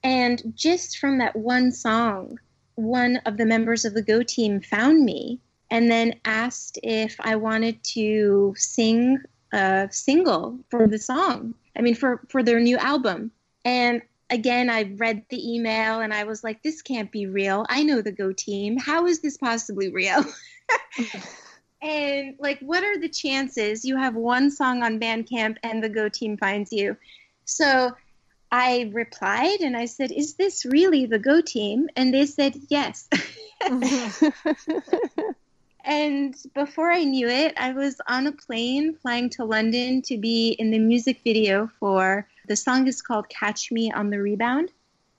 And 0.03 0.53
just 0.55 0.97
from 0.97 1.17
that 1.17 1.35
one 1.35 1.71
song, 1.71 2.39
one 2.75 3.17
of 3.25 3.37
the 3.37 3.45
members 3.45 3.85
of 3.85 3.93
the 3.93 4.01
Go 4.01 4.23
team 4.23 4.61
found 4.61 5.03
me 5.03 5.39
and 5.69 5.91
then 5.91 6.19
asked 6.25 6.79
if 6.83 7.15
I 7.19 7.35
wanted 7.35 7.83
to 7.95 8.53
sing 8.57 9.19
a 9.51 9.87
single 9.91 10.59
for 10.69 10.87
the 10.87 10.97
song. 10.97 11.53
I 11.75 11.81
mean 11.81 11.95
for 11.95 12.21
for 12.29 12.43
their 12.43 12.59
new 12.59 12.77
album. 12.77 13.31
And 13.65 14.01
again, 14.29 14.69
I 14.69 14.83
read 14.97 15.23
the 15.29 15.53
email 15.53 16.01
and 16.01 16.13
I 16.13 16.23
was 16.23 16.43
like, 16.43 16.61
this 16.63 16.81
can't 16.81 17.11
be 17.11 17.25
real. 17.25 17.65
I 17.69 17.83
know 17.83 18.01
the 18.01 18.11
Go 18.11 18.31
team. 18.31 18.77
How 18.77 19.05
is 19.05 19.19
this 19.19 19.37
possibly 19.37 19.89
real? 19.89 20.23
and 21.81 22.35
like, 22.39 22.59
what 22.59 22.83
are 22.83 22.99
the 22.99 23.09
chances 23.09 23.83
you 23.83 23.97
have 23.97 24.15
one 24.15 24.51
song 24.51 24.83
on 24.83 24.99
Bandcamp 24.99 25.57
and 25.63 25.83
the 25.83 25.89
Go 25.89 26.09
team 26.09 26.37
finds 26.37 26.71
you? 26.71 26.95
So 27.45 27.91
I 28.51 28.89
replied 28.93 29.59
and 29.61 29.77
I 29.77 29.85
said, 29.85 30.11
Is 30.11 30.35
this 30.35 30.65
really 30.65 31.05
the 31.05 31.19
Go 31.19 31.41
team? 31.41 31.89
And 31.95 32.13
they 32.13 32.25
said, 32.25 32.55
Yes. 32.69 33.07
and 35.85 36.35
before 36.55 36.91
I 36.91 37.03
knew 37.03 37.27
it, 37.27 37.53
I 37.57 37.73
was 37.73 38.01
on 38.07 38.27
a 38.27 38.31
plane 38.31 38.95
flying 38.95 39.29
to 39.31 39.45
London 39.45 40.01
to 40.03 40.17
be 40.17 40.49
in 40.49 40.71
the 40.71 40.79
music 40.79 41.21
video 41.23 41.69
for 41.79 42.27
the 42.47 42.55
song 42.55 42.87
is 42.87 43.01
called 43.01 43.29
Catch 43.29 43.71
Me 43.71 43.91
on 43.91 44.09
the 44.09 44.19
Rebound. 44.19 44.71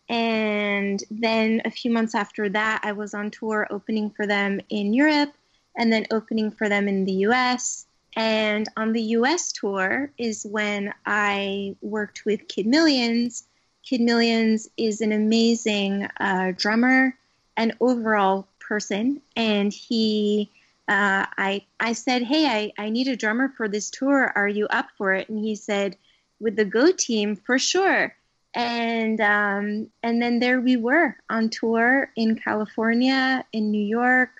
And 0.08 1.02
then 1.08 1.62
a 1.64 1.70
few 1.70 1.92
months 1.92 2.16
after 2.16 2.48
that, 2.48 2.80
I 2.82 2.90
was 2.92 3.14
on 3.14 3.30
tour 3.30 3.68
opening 3.70 4.10
for 4.10 4.26
them 4.26 4.60
in 4.68 4.92
Europe 4.92 5.32
and 5.76 5.92
then 5.92 6.06
opening 6.10 6.50
for 6.50 6.68
them 6.68 6.88
in 6.88 7.04
the 7.04 7.12
US. 7.26 7.86
And 8.16 8.68
on 8.76 8.92
the 8.92 9.02
US 9.18 9.52
tour 9.52 10.10
is 10.18 10.44
when 10.44 10.92
I 11.06 11.76
worked 11.80 12.24
with 12.24 12.48
Kid 12.48 12.66
Millions. 12.66 13.44
Kid 13.84 14.00
Millions 14.00 14.68
is 14.76 15.00
an 15.00 15.12
amazing 15.12 16.08
uh, 16.18 16.52
drummer 16.56 17.16
and 17.56 17.74
overall 17.80 18.46
person. 18.58 19.22
And 19.36 19.72
he, 19.72 20.50
uh, 20.88 21.26
I, 21.38 21.64
I 21.78 21.92
said, 21.92 22.22
Hey, 22.22 22.46
I, 22.46 22.82
I 22.82 22.90
need 22.90 23.08
a 23.08 23.16
drummer 23.16 23.48
for 23.56 23.68
this 23.68 23.90
tour. 23.90 24.32
Are 24.34 24.48
you 24.48 24.66
up 24.66 24.88
for 24.96 25.14
it? 25.14 25.28
And 25.28 25.38
he 25.38 25.54
said, 25.54 25.96
with 26.40 26.56
the 26.56 26.64
Go 26.64 26.90
team 26.90 27.36
for 27.36 27.58
sure. 27.58 28.14
And 28.52 29.20
um, 29.20 29.90
and 30.02 30.20
then 30.20 30.40
there 30.40 30.60
we 30.60 30.76
were 30.76 31.16
on 31.28 31.50
tour 31.50 32.10
in 32.16 32.34
California, 32.34 33.44
in 33.52 33.70
New 33.70 33.84
York, 33.84 34.30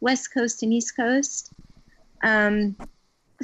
West 0.00 0.34
Coast 0.34 0.64
and 0.64 0.72
East 0.72 0.96
Coast. 0.96 1.52
Um, 2.24 2.76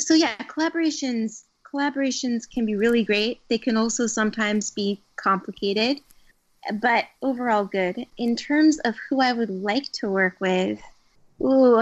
so 0.01 0.15
yeah, 0.15 0.37
collaborations 0.37 1.45
collaborations 1.73 2.49
can 2.51 2.65
be 2.65 2.77
really 2.77 3.05
great. 3.05 3.41
They 3.49 3.59
can 3.59 3.77
also 3.77 4.07
sometimes 4.07 4.71
be 4.71 5.03
complicated, 5.17 6.01
but 6.81 7.05
overall 7.23 7.65
good. 7.65 8.07
In 8.17 8.37
terms 8.37 8.79
of 8.81 8.95
who 9.09 9.21
I 9.21 9.33
would 9.33 9.51
like 9.51 9.91
to 9.93 10.09
work 10.09 10.37
with, 10.41 10.81
ooh, 11.41 11.81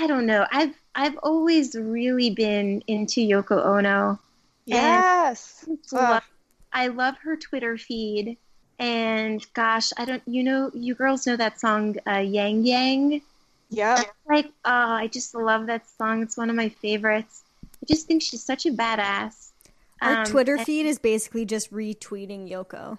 I 0.00 0.06
don't 0.06 0.26
know. 0.26 0.46
I've 0.50 0.74
I've 0.94 1.16
always 1.22 1.74
really 1.74 2.30
been 2.30 2.82
into 2.86 3.20
Yoko 3.20 3.64
Ono. 3.64 4.18
Yes. 4.64 5.64
Love, 5.92 6.22
I 6.72 6.86
love 6.88 7.16
her 7.22 7.36
Twitter 7.36 7.76
feed. 7.76 8.36
And 8.78 9.44
gosh, 9.54 9.90
I 9.96 10.04
don't, 10.04 10.22
you 10.26 10.42
know, 10.42 10.70
you 10.74 10.94
girls 10.94 11.26
know 11.26 11.36
that 11.36 11.60
song, 11.60 11.96
uh, 12.06 12.18
Yang 12.18 12.64
Yang? 12.64 13.22
Yeah. 13.72 14.02
Like, 14.28 14.46
oh, 14.64 14.70
I 14.70 15.06
just 15.08 15.34
love 15.34 15.66
that 15.66 15.88
song. 15.98 16.22
It's 16.22 16.36
one 16.36 16.50
of 16.50 16.56
my 16.56 16.68
favorites. 16.68 17.42
I 17.64 17.86
just 17.88 18.06
think 18.06 18.22
she's 18.22 18.44
such 18.44 18.66
a 18.66 18.70
badass. 18.70 19.50
Our 20.02 20.18
Um, 20.18 20.24
Twitter 20.26 20.56
and- 20.56 20.66
feed 20.66 20.84
is 20.86 20.98
basically 20.98 21.46
just 21.46 21.72
retweeting 21.72 22.50
Yoko. 22.50 22.98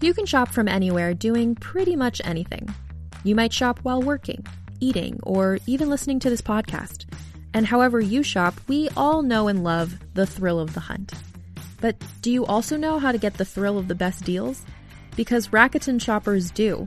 You 0.00 0.14
can 0.14 0.26
shop 0.26 0.48
from 0.48 0.68
anywhere 0.68 1.12
doing 1.12 1.54
pretty 1.54 1.96
much 1.96 2.20
anything. 2.24 2.74
You 3.24 3.34
might 3.34 3.52
shop 3.52 3.80
while 3.82 4.00
working, 4.00 4.46
eating, 4.80 5.20
or 5.22 5.58
even 5.66 5.90
listening 5.90 6.20
to 6.20 6.30
this 6.30 6.40
podcast. 6.40 7.04
And 7.52 7.66
however 7.66 8.00
you 8.00 8.22
shop, 8.22 8.54
we 8.68 8.88
all 8.96 9.22
know 9.22 9.48
and 9.48 9.64
love 9.64 9.98
the 10.14 10.26
thrill 10.26 10.60
of 10.60 10.72
the 10.74 10.80
hunt. 10.80 11.12
But 11.80 11.96
do 12.22 12.30
you 12.30 12.46
also 12.46 12.76
know 12.76 12.98
how 12.98 13.12
to 13.12 13.18
get 13.18 13.34
the 13.34 13.44
thrill 13.44 13.76
of 13.78 13.88
the 13.88 13.94
best 13.94 14.24
deals? 14.24 14.62
Because 15.16 15.48
Rakuten 15.48 16.00
shoppers 16.00 16.50
do. 16.50 16.86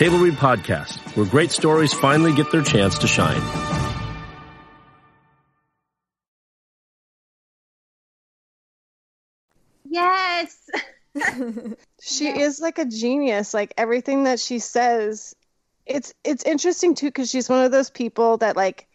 Table 0.00 0.16
Read 0.16 0.32
Podcast, 0.32 0.96
where 1.14 1.26
great 1.26 1.50
stories 1.50 1.92
finally 1.92 2.32
get 2.32 2.50
their 2.50 2.62
chance 2.62 2.96
to 3.00 3.06
shine. 3.06 3.42
Yes. 9.84 10.70
She 12.00 12.28
is 12.28 12.60
like 12.60 12.78
a 12.78 12.86
genius. 12.86 13.52
Like 13.52 13.74
everything 13.76 14.24
that 14.24 14.40
she 14.40 14.58
says, 14.58 15.36
it's 15.84 16.14
it's 16.24 16.44
interesting 16.44 16.94
too 16.94 17.08
because 17.08 17.28
she's 17.28 17.50
one 17.50 17.62
of 17.62 17.70
those 17.70 17.90
people 17.90 18.38
that 18.38 18.56
like 18.56 18.88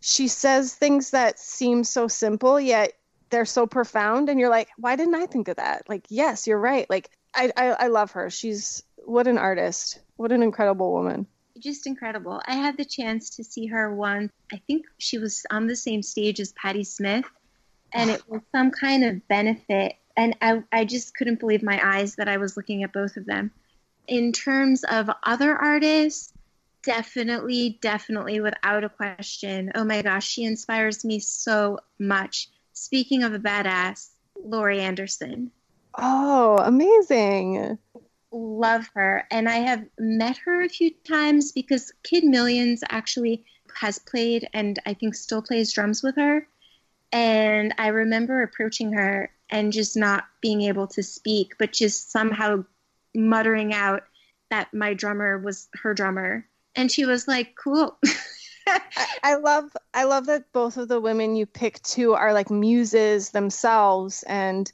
she 0.00 0.28
says 0.28 0.72
things 0.72 1.10
that 1.10 1.40
seem 1.40 1.82
so 1.82 2.06
simple 2.06 2.60
yet 2.60 2.92
they're 3.30 3.44
so 3.44 3.66
profound 3.66 4.28
and 4.28 4.38
you're 4.38 4.50
like 4.50 4.68
why 4.76 4.94
didn't 4.94 5.14
i 5.14 5.26
think 5.26 5.48
of 5.48 5.56
that 5.56 5.88
like 5.88 6.04
yes 6.10 6.46
you're 6.46 6.58
right 6.58 6.88
like 6.90 7.08
I, 7.34 7.50
I 7.56 7.66
I 7.70 7.86
love 7.88 8.12
her. 8.12 8.30
She's 8.30 8.82
what 9.04 9.26
an 9.26 9.38
artist. 9.38 10.00
What 10.16 10.32
an 10.32 10.42
incredible 10.42 10.92
woman. 10.92 11.26
Just 11.58 11.86
incredible. 11.86 12.40
I 12.46 12.54
had 12.54 12.76
the 12.76 12.84
chance 12.84 13.30
to 13.36 13.44
see 13.44 13.66
her 13.66 13.94
once. 13.94 14.32
I 14.52 14.60
think 14.66 14.86
she 14.98 15.18
was 15.18 15.44
on 15.50 15.66
the 15.66 15.76
same 15.76 16.02
stage 16.02 16.40
as 16.40 16.52
Patti 16.52 16.84
Smith, 16.84 17.24
and 17.92 18.10
it 18.10 18.22
was 18.28 18.40
some 18.52 18.70
kind 18.70 19.04
of 19.04 19.26
benefit. 19.28 19.94
And 20.16 20.36
I, 20.40 20.62
I 20.72 20.84
just 20.84 21.14
couldn't 21.14 21.40
believe 21.40 21.62
my 21.62 21.80
eyes 21.82 22.16
that 22.16 22.28
I 22.28 22.36
was 22.36 22.56
looking 22.56 22.82
at 22.82 22.92
both 22.92 23.16
of 23.16 23.26
them. 23.26 23.50
In 24.08 24.32
terms 24.32 24.84
of 24.84 25.10
other 25.22 25.56
artists, 25.56 26.32
definitely, 26.82 27.78
definitely, 27.80 28.40
without 28.40 28.84
a 28.84 28.88
question. 28.88 29.72
Oh 29.74 29.84
my 29.84 30.02
gosh, 30.02 30.26
she 30.26 30.44
inspires 30.44 31.04
me 31.04 31.18
so 31.18 31.78
much. 31.98 32.48
Speaking 32.72 33.22
of 33.22 33.34
a 33.34 33.38
badass, 33.38 34.10
Laurie 34.42 34.80
Anderson. 34.80 35.50
Oh, 35.96 36.58
amazing. 36.58 37.78
Love 38.32 38.88
her. 38.94 39.26
And 39.30 39.48
I 39.48 39.56
have 39.56 39.84
met 39.98 40.38
her 40.38 40.62
a 40.62 40.68
few 40.68 40.90
times 41.06 41.52
because 41.52 41.92
Kid 42.02 42.24
Millions 42.24 42.82
actually 42.88 43.44
has 43.74 43.98
played 43.98 44.48
and 44.52 44.78
I 44.86 44.94
think 44.94 45.14
still 45.14 45.42
plays 45.42 45.72
drums 45.72 46.02
with 46.02 46.16
her. 46.16 46.46
And 47.12 47.74
I 47.78 47.88
remember 47.88 48.42
approaching 48.42 48.92
her 48.94 49.30
and 49.50 49.72
just 49.72 49.96
not 49.96 50.24
being 50.40 50.62
able 50.62 50.86
to 50.88 51.02
speak, 51.02 51.54
but 51.58 51.72
just 51.72 52.10
somehow 52.10 52.64
muttering 53.14 53.74
out 53.74 54.04
that 54.50 54.72
my 54.72 54.94
drummer 54.94 55.38
was 55.38 55.68
her 55.82 55.92
drummer. 55.92 56.46
And 56.74 56.90
she 56.90 57.04
was 57.04 57.28
like, 57.28 57.54
cool. 57.54 57.98
I, 59.22 59.34
love 59.36 59.70
I 59.92 60.04
love 60.04 60.26
that 60.26 60.52
both 60.52 60.76
of 60.76 60.88
the 60.88 61.00
women 61.00 61.36
you 61.36 61.46
pick 61.46 61.82
too 61.82 62.14
are 62.14 62.32
like 62.32 62.50
muses 62.50 63.30
themselves 63.30 64.22
and 64.22 64.70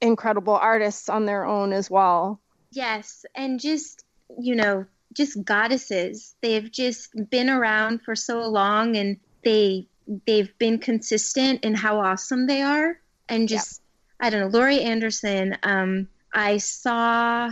incredible 0.00 0.54
artists 0.56 1.08
on 1.08 1.26
their 1.26 1.44
own 1.44 1.72
as 1.72 1.90
well. 1.90 2.40
Yes, 2.70 3.24
and 3.34 3.58
just, 3.58 4.04
you 4.38 4.54
know, 4.54 4.86
just 5.12 5.42
goddesses. 5.44 6.34
They've 6.42 6.70
just 6.70 7.10
been 7.30 7.48
around 7.48 8.02
for 8.02 8.14
so 8.14 8.40
long 8.48 8.96
and 8.96 9.18
they 9.44 9.86
they've 10.26 10.56
been 10.58 10.78
consistent 10.78 11.64
in 11.64 11.74
how 11.74 12.00
awesome 12.00 12.46
they 12.46 12.62
are 12.62 12.98
and 13.28 13.48
just 13.48 13.82
yeah. 14.20 14.26
I 14.26 14.30
don't 14.30 14.40
know, 14.40 14.58
Laurie 14.58 14.82
Anderson, 14.82 15.56
um 15.62 16.08
I 16.32 16.58
saw 16.58 17.50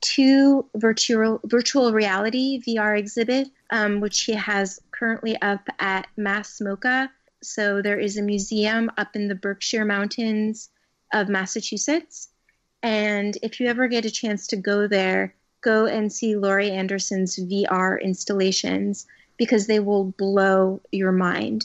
two 0.00 0.66
virtual 0.76 1.40
virtual 1.44 1.92
reality 1.92 2.60
VR 2.64 2.98
exhibit 2.98 3.48
um, 3.74 4.00
which 4.00 4.22
he 4.22 4.32
has 4.32 4.80
currently 4.92 5.40
up 5.42 5.68
at 5.80 6.06
Mass 6.16 6.60
MoCA. 6.60 7.10
So 7.42 7.82
there 7.82 7.98
is 7.98 8.16
a 8.16 8.22
museum 8.22 8.90
up 8.96 9.16
in 9.16 9.26
the 9.26 9.34
Berkshire 9.34 9.84
Mountains 9.84 10.70
of 11.12 11.28
Massachusetts. 11.28 12.28
And 12.84 13.38
if 13.42 13.60
you 13.60 13.68
ever 13.68 13.88
get 13.88 14.04
a 14.04 14.10
chance 14.10 14.46
to 14.48 14.56
go 14.56 14.86
there, 14.86 15.34
go 15.62 15.86
and 15.86 16.12
see 16.12 16.36
Laurie 16.36 16.70
Anderson's 16.70 17.36
VR 17.38 17.98
installations 18.00 19.06
because 19.38 19.66
they 19.66 19.80
will 19.80 20.12
blow 20.18 20.82
your 20.92 21.10
mind. 21.10 21.64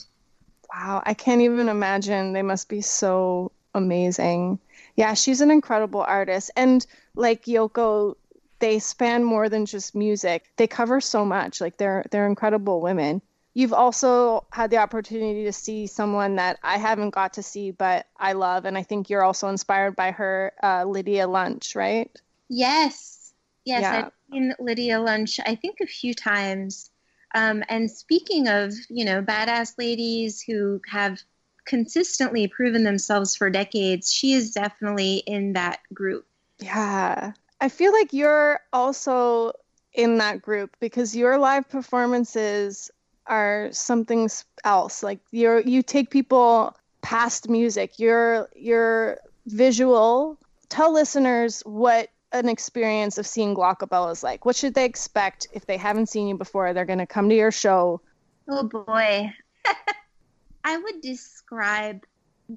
Wow, 0.72 1.02
I 1.04 1.12
can't 1.12 1.42
even 1.42 1.68
imagine. 1.68 2.32
They 2.32 2.40
must 2.40 2.70
be 2.70 2.80
so 2.80 3.52
amazing. 3.74 4.58
Yeah, 4.96 5.12
she's 5.12 5.42
an 5.42 5.50
incredible 5.50 6.00
artist. 6.00 6.52
And 6.56 6.86
like 7.14 7.44
Yoko, 7.44 8.16
they 8.60 8.78
span 8.78 9.22
more 9.22 9.50
than 9.50 9.66
just 9.66 9.94
music. 9.94 10.50
They 10.56 10.66
cover 10.66 11.02
so 11.02 11.26
much. 11.26 11.60
Like 11.60 11.76
they're 11.76 12.06
they're 12.10 12.26
incredible 12.26 12.80
women. 12.80 13.20
You've 13.54 13.72
also 13.72 14.46
had 14.52 14.70
the 14.70 14.78
opportunity 14.78 15.44
to 15.44 15.52
see 15.52 15.86
someone 15.86 16.36
that 16.36 16.58
I 16.62 16.78
haven't 16.78 17.10
got 17.10 17.34
to 17.34 17.42
see, 17.42 17.72
but 17.72 18.06
I 18.16 18.32
love, 18.34 18.64
and 18.64 18.78
I 18.78 18.82
think 18.82 19.10
you're 19.10 19.24
also 19.24 19.48
inspired 19.48 19.96
by 19.96 20.12
her, 20.12 20.52
uh, 20.62 20.84
Lydia 20.84 21.26
Lunch, 21.26 21.74
right? 21.74 22.10
Yes, 22.48 23.32
yes, 23.64 23.82
yeah. 23.82 24.06
I've 24.06 24.12
seen 24.30 24.54
Lydia 24.60 25.00
Lunch. 25.00 25.40
I 25.44 25.54
think 25.56 25.80
a 25.80 25.86
few 25.86 26.14
times. 26.14 26.90
Um, 27.34 27.62
and 27.68 27.90
speaking 27.90 28.48
of, 28.48 28.72
you 28.88 29.04
know, 29.04 29.22
badass 29.22 29.74
ladies 29.78 30.40
who 30.40 30.80
have 30.88 31.20
consistently 31.64 32.48
proven 32.48 32.84
themselves 32.84 33.36
for 33.36 33.50
decades, 33.50 34.12
she 34.12 34.32
is 34.32 34.52
definitely 34.52 35.18
in 35.26 35.52
that 35.52 35.80
group. 35.94 36.26
Yeah, 36.58 37.32
I 37.60 37.68
feel 37.68 37.92
like 37.92 38.12
you're 38.12 38.60
also 38.72 39.52
in 39.92 40.18
that 40.18 40.42
group 40.42 40.76
because 40.80 41.16
your 41.16 41.38
live 41.38 41.68
performances 41.68 42.90
are 43.30 43.68
something 43.72 44.28
else. 44.64 45.02
Like 45.02 45.20
you're 45.30 45.60
you 45.60 45.82
take 45.82 46.10
people 46.10 46.76
past 47.00 47.48
music. 47.48 47.98
You're 47.98 48.48
you're 48.54 49.18
visual. 49.46 50.38
Tell 50.68 50.92
listeners 50.92 51.62
what 51.64 52.10
an 52.32 52.48
experience 52.48 53.18
of 53.18 53.26
seeing 53.26 53.54
Glockabelle 53.54 54.12
is 54.12 54.22
like. 54.22 54.44
What 54.44 54.56
should 54.56 54.74
they 54.74 54.84
expect 54.84 55.48
if 55.52 55.66
they 55.66 55.76
haven't 55.76 56.08
seen 56.08 56.28
you 56.28 56.36
before? 56.36 56.72
They're 56.72 56.84
going 56.84 57.00
to 57.00 57.06
come 57.06 57.28
to 57.28 57.34
your 57.34 57.50
show. 57.50 58.00
Oh 58.48 58.64
boy. 58.64 59.32
I 60.64 60.76
would 60.76 61.00
describe 61.00 62.04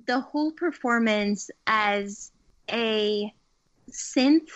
the 0.06 0.20
whole 0.20 0.52
performance 0.52 1.50
as 1.66 2.32
a 2.70 3.34
synth 3.90 4.50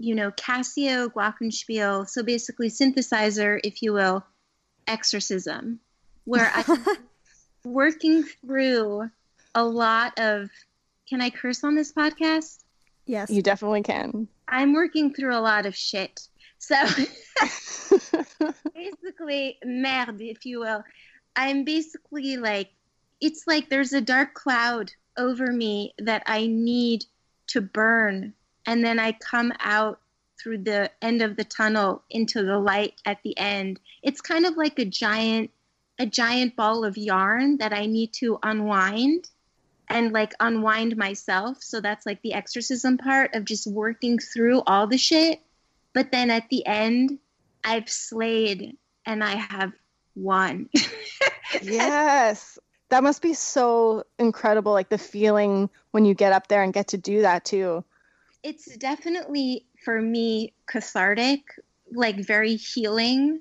you 0.00 0.14
know, 0.14 0.30
Casio 0.30 1.08
Glockenspiel, 1.08 2.08
so 2.08 2.22
basically 2.22 2.70
synthesizer, 2.70 3.60
if 3.62 3.82
you 3.82 3.92
will, 3.92 4.24
exorcism, 4.90 5.80
where 6.24 6.50
I'm 6.54 6.84
working 7.64 8.24
through 8.24 9.10
a 9.54 9.64
lot 9.64 10.18
of. 10.18 10.50
Can 11.08 11.20
I 11.20 11.30
curse 11.30 11.64
on 11.64 11.74
this 11.74 11.92
podcast? 11.92 12.58
Yes. 13.06 13.30
You 13.30 13.42
definitely 13.42 13.82
can. 13.82 14.28
I'm 14.46 14.72
working 14.72 15.12
through 15.12 15.36
a 15.36 15.40
lot 15.40 15.66
of 15.66 15.74
shit. 15.74 16.20
So 16.58 16.76
basically, 18.74 19.58
merde, 19.64 20.30
if 20.30 20.44
you 20.44 20.60
will. 20.60 20.84
I'm 21.34 21.64
basically 21.64 22.36
like, 22.36 22.70
it's 23.20 23.44
like 23.46 23.68
there's 23.68 23.92
a 23.92 24.00
dark 24.00 24.34
cloud 24.34 24.92
over 25.16 25.50
me 25.50 25.94
that 25.98 26.22
I 26.26 26.46
need 26.46 27.04
to 27.48 27.60
burn 27.60 28.34
and 28.66 28.84
then 28.84 28.98
I 28.98 29.12
come 29.12 29.52
out 29.60 30.00
through 30.40 30.58
the 30.58 30.90
end 31.02 31.22
of 31.22 31.36
the 31.36 31.44
tunnel 31.44 32.02
into 32.10 32.42
the 32.42 32.58
light 32.58 32.94
at 33.04 33.22
the 33.22 33.36
end. 33.38 33.80
It's 34.02 34.20
kind 34.20 34.46
of 34.46 34.56
like 34.56 34.78
a 34.78 34.84
giant 34.84 35.50
a 35.98 36.06
giant 36.06 36.56
ball 36.56 36.84
of 36.84 36.96
yarn 36.96 37.58
that 37.58 37.74
I 37.74 37.84
need 37.84 38.14
to 38.14 38.38
unwind 38.42 39.28
and 39.86 40.12
like 40.12 40.32
unwind 40.40 40.96
myself. 40.96 41.58
So 41.60 41.82
that's 41.82 42.06
like 42.06 42.22
the 42.22 42.32
exorcism 42.32 42.96
part 42.96 43.34
of 43.34 43.44
just 43.44 43.66
working 43.66 44.18
through 44.18 44.62
all 44.62 44.86
the 44.86 44.96
shit. 44.96 45.40
But 45.92 46.10
then 46.10 46.30
at 46.30 46.48
the 46.48 46.64
end, 46.64 47.18
I've 47.62 47.90
slayed 47.90 48.78
and 49.04 49.22
I 49.22 49.36
have 49.36 49.72
won. 50.16 50.70
yes. 51.62 52.58
That 52.88 53.02
must 53.02 53.20
be 53.20 53.34
so 53.34 54.04
incredible. 54.18 54.72
Like 54.72 54.88
the 54.88 54.96
feeling 54.96 55.68
when 55.90 56.06
you 56.06 56.14
get 56.14 56.32
up 56.32 56.48
there 56.48 56.62
and 56.62 56.72
get 56.72 56.88
to 56.88 56.98
do 56.98 57.22
that 57.22 57.44
too 57.44 57.84
it's 58.42 58.76
definitely 58.76 59.66
for 59.84 60.00
me 60.00 60.52
cathartic, 60.66 61.42
like 61.92 62.24
very 62.24 62.56
healing. 62.56 63.40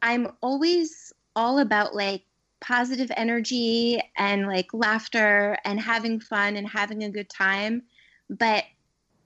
I'm 0.00 0.28
always 0.40 1.12
all 1.34 1.58
about 1.58 1.94
like 1.94 2.22
positive 2.60 3.10
energy 3.16 4.00
and 4.16 4.46
like 4.46 4.68
laughter 4.72 5.56
and 5.64 5.80
having 5.80 6.20
fun 6.20 6.56
and 6.56 6.68
having 6.68 7.02
a 7.04 7.10
good 7.10 7.28
time, 7.28 7.82
but 8.30 8.64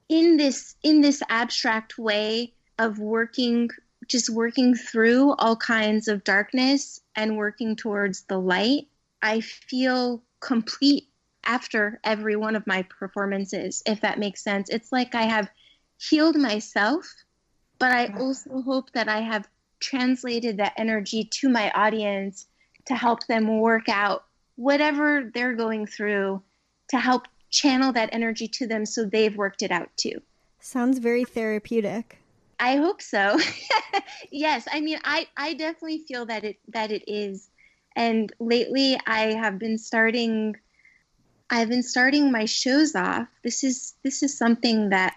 in 0.09 0.37
this 0.37 0.77
in 0.83 1.01
this 1.01 1.23
abstract 1.29 1.99
way 1.99 2.53
of 2.79 2.99
working 2.99 3.69
just 4.07 4.31
working 4.31 4.75
through 4.75 5.33
all 5.35 5.57
kinds 5.57 6.07
of 6.07 6.23
darkness 6.23 7.01
and 7.17 7.37
working 7.37 7.75
towards 7.75 8.23
the 8.23 8.39
light, 8.39 8.87
I 9.21 9.41
feel 9.41 10.23
complete 10.41 11.09
after 11.45 12.01
every 12.05 12.37
one 12.37 12.57
of 12.57 12.67
my 12.67 12.83
performances, 12.83 13.83
if 13.87 14.01
that 14.03 14.19
makes 14.19 14.43
sense. 14.43 14.69
It's 14.69 14.93
like 14.93 15.15
I 15.15 15.23
have 15.23 15.49
healed 15.99 16.37
myself, 16.37 17.07
but 17.79 17.93
I 17.93 18.07
also 18.19 18.63
hope 18.63 18.93
that 18.93 19.09
I 19.09 19.21
have 19.21 19.49
translated 19.81 20.59
that 20.59 20.73
energy 20.77 21.25
to 21.25 21.49
my 21.49 21.71
audience 21.73 22.47
to 22.87 22.95
help 22.95 23.27
them 23.27 23.61
work 23.61 23.89
out 23.89 24.25
whatever 24.57 25.31
they're 25.35 25.55
going 25.55 25.87
through 25.87 26.43
to 26.89 26.99
help 26.99 27.29
channel 27.51 27.93
that 27.93 28.11
energy 28.13 28.49
to 28.49 28.67
them 28.67 28.87
so 28.87 29.05
they've 29.05 29.37
worked 29.37 29.63
it 29.63 29.71
out 29.71 29.89
too. 29.97 30.21
Sounds 30.61 30.99
very 30.99 31.25
therapeutic. 31.25 32.19
I 32.59 32.77
hope 32.77 33.03
so. 33.03 33.39
yes, 34.31 34.67
I 34.71 34.81
mean 34.81 34.99
I 35.05 35.29
I 35.37 35.55
definitely 35.55 36.05
feel 36.09 36.27
that 36.27 36.45
it 36.45 36.57
that 36.69 36.91
it 36.91 37.05
is. 37.07 37.49
And 37.95 38.33
lately 38.41 38.99
I 39.07 39.35
have 39.35 39.59
been 39.59 39.79
starting 39.79 40.57
I've 41.49 41.69
been 41.69 41.83
starting 41.83 42.33
my 42.33 42.47
shows 42.47 42.95
off. 42.95 43.29
This 43.45 43.63
is 43.63 43.95
this 44.03 44.23
is 44.23 44.37
something 44.37 44.91
that 44.91 45.17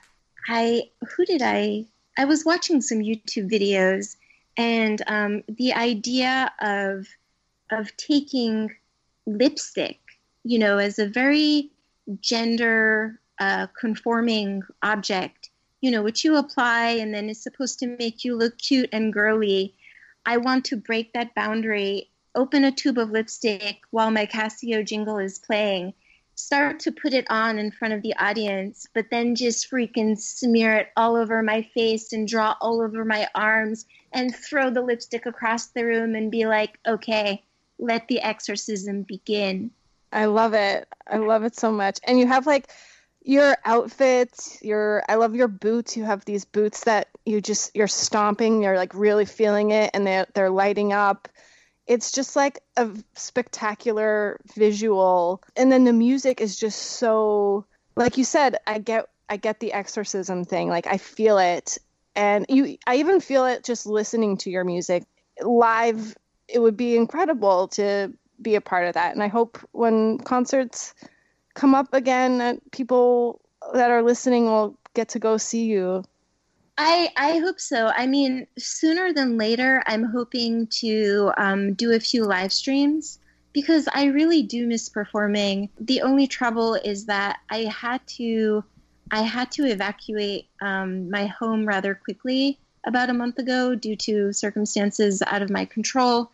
I 0.50 0.90
who 1.16 1.26
did 1.26 1.42
I 1.42 1.86
I 2.18 2.26
was 2.26 2.44
watching 2.44 2.82
some 2.82 3.00
YouTube 3.00 3.50
videos 3.50 4.18
and 4.58 5.02
um, 5.08 5.44
the 5.48 5.74
idea 5.74 6.52
of 6.60 7.08
of 7.72 7.96
taking 7.96 8.76
lipstick, 9.26 10.00
you 10.44 10.60
know, 10.60 10.80
as 10.80 11.00
a 11.00 11.08
very 11.08 11.72
gender 12.20 13.20
uh, 13.40 13.68
conforming 13.80 14.64
object 14.82 15.50
you 15.82 15.92
know, 15.92 16.02
which 16.02 16.24
you 16.24 16.36
apply 16.36 16.90
and 16.90 17.14
then 17.14 17.30
is 17.30 17.42
supposed 17.42 17.80
to 17.80 17.88
make 17.98 18.24
you 18.24 18.36
look 18.36 18.58
cute 18.58 18.90
and 18.92 19.14
girly. 19.14 19.76
I 20.26 20.38
want 20.38 20.66
to 20.66 20.78
break 20.78 21.14
that 21.14 21.34
boundary, 21.36 22.10
open 22.36 22.66
a 22.66 22.72
tube 22.72 22.98
of 22.98 23.12
lipstick 23.12 23.80
while 23.92 24.12
my 24.12 24.26
Casio 24.26 24.86
jingle 24.86 25.20
is 25.20 25.40
playing, 25.40 25.94
start 26.40 26.80
to 26.80 26.92
put 26.92 27.14
it 27.14 27.26
on 27.30 27.60
in 27.60 27.70
front 27.70 27.94
of 27.94 28.02
the 28.02 28.16
audience, 28.16 28.88
but 28.94 29.06
then 29.12 29.36
just 29.36 29.70
freaking 29.70 30.18
smear 30.18 30.76
it 30.76 30.88
all 30.96 31.16
over 31.18 31.44
my 31.44 31.62
face 31.74 32.14
and 32.14 32.28
draw 32.28 32.56
all 32.62 32.82
over 32.82 33.04
my 33.04 33.28
arms 33.36 33.86
and 34.14 34.34
throw 34.34 34.70
the 34.70 34.82
lipstick 34.82 35.26
across 35.26 35.68
the 35.68 35.84
room 35.84 36.16
and 36.16 36.32
be 36.32 36.46
like, 36.46 36.80
okay, 36.88 37.44
let 37.78 38.08
the 38.08 38.22
exorcism 38.22 39.04
begin. 39.04 39.70
I 40.14 40.26
love 40.26 40.54
it. 40.54 40.88
I 41.06 41.18
love 41.18 41.44
it 41.44 41.56
so 41.56 41.72
much. 41.72 42.00
And 42.06 42.18
you 42.18 42.26
have 42.28 42.48
like 42.48 42.72
your 43.22 43.58
outfits, 43.66 44.58
your 44.62 45.04
I 45.10 45.16
love 45.16 45.36
your 45.36 45.50
boots. 45.50 45.98
You 45.98 46.06
have 46.06 46.24
these 46.24 46.46
boots 46.46 46.86
that 46.86 47.10
you 47.26 47.42
just 47.42 47.76
you're 47.76 47.88
stomping, 47.88 48.64
you're 48.64 48.78
like 48.78 48.94
really 48.96 49.26
feeling 49.26 49.72
it 49.72 49.92
and 49.94 50.08
they 50.08 50.26
they're 50.34 50.50
lighting 50.50 50.94
up. 50.94 51.28
It's 51.90 52.12
just 52.12 52.36
like 52.36 52.60
a 52.78 52.88
spectacular 53.16 54.40
visual. 54.56 55.42
And 55.58 55.72
then 55.72 55.86
the 55.86 55.92
music 55.92 56.40
is 56.40 56.56
just 56.56 56.80
so 56.80 57.66
like 57.96 58.18
you 58.18 58.24
said, 58.24 58.58
I 58.66 58.78
get 58.78 59.08
I 59.28 59.38
get 59.38 59.60
the 59.60 59.74
exorcism 59.74 60.46
thing. 60.46 60.70
Like 60.70 60.88
I 60.88 60.98
feel 60.98 61.38
it. 61.40 61.78
And 62.16 62.46
you 62.48 62.78
I 62.88 62.98
even 62.98 63.20
feel 63.20 63.46
it 63.46 63.64
just 63.64 63.86
listening 63.86 64.38
to 64.38 64.52
your 64.52 64.64
music 64.64 65.04
live. 65.42 66.16
It 66.48 66.60
would 66.60 66.78
be 66.78 66.96
incredible 66.96 67.68
to 67.70 68.14
be 68.42 68.56
a 68.56 68.62
part 68.62 68.88
of 68.88 68.94
that. 68.94 69.14
And 69.14 69.24
I 69.24 69.28
hope 69.28 69.58
when 69.72 70.20
concerts 70.20 70.94
come 71.56 71.76
up 71.76 71.92
again 71.94 72.38
that 72.38 72.72
people 72.72 73.42
that 73.74 73.92
are 73.92 74.04
listening 74.04 74.46
will 74.46 74.78
get 74.94 75.10
to 75.10 75.20
go 75.20 75.38
see 75.38 75.66
you. 75.66 76.04
I, 76.82 77.10
I 77.18 77.40
hope 77.40 77.60
so. 77.60 77.88
I 77.88 78.08
mean, 78.08 78.48
sooner 78.58 79.12
than 79.12 79.38
later, 79.38 79.84
I'm 79.86 80.06
hoping 80.06 80.68
to 80.80 81.34
um, 81.36 81.74
do 81.74 81.92
a 81.92 82.00
few 82.00 82.24
live 82.24 82.54
streams 82.54 83.20
because 83.52 83.90
I 83.94 84.06
really 84.06 84.44
do 84.44 84.66
miss 84.66 84.88
performing. 84.88 85.72
The 85.78 86.04
only 86.04 86.26
trouble 86.26 86.76
is 86.76 87.08
that 87.08 87.40
I 87.50 87.66
had 87.66 88.00
to 88.16 88.64
I 89.12 89.24
had 89.24 89.52
to 89.54 89.66
evacuate 89.66 90.48
um, 90.62 91.10
my 91.10 91.26
home 91.26 91.66
rather 91.66 91.96
quickly 91.96 92.58
about 92.86 93.10
a 93.10 93.14
month 93.14 93.40
ago 93.40 93.76
due 93.76 93.98
to 93.98 94.32
circumstances 94.32 95.22
out 95.28 95.42
of 95.42 95.50
my 95.50 95.66
control, 95.66 96.32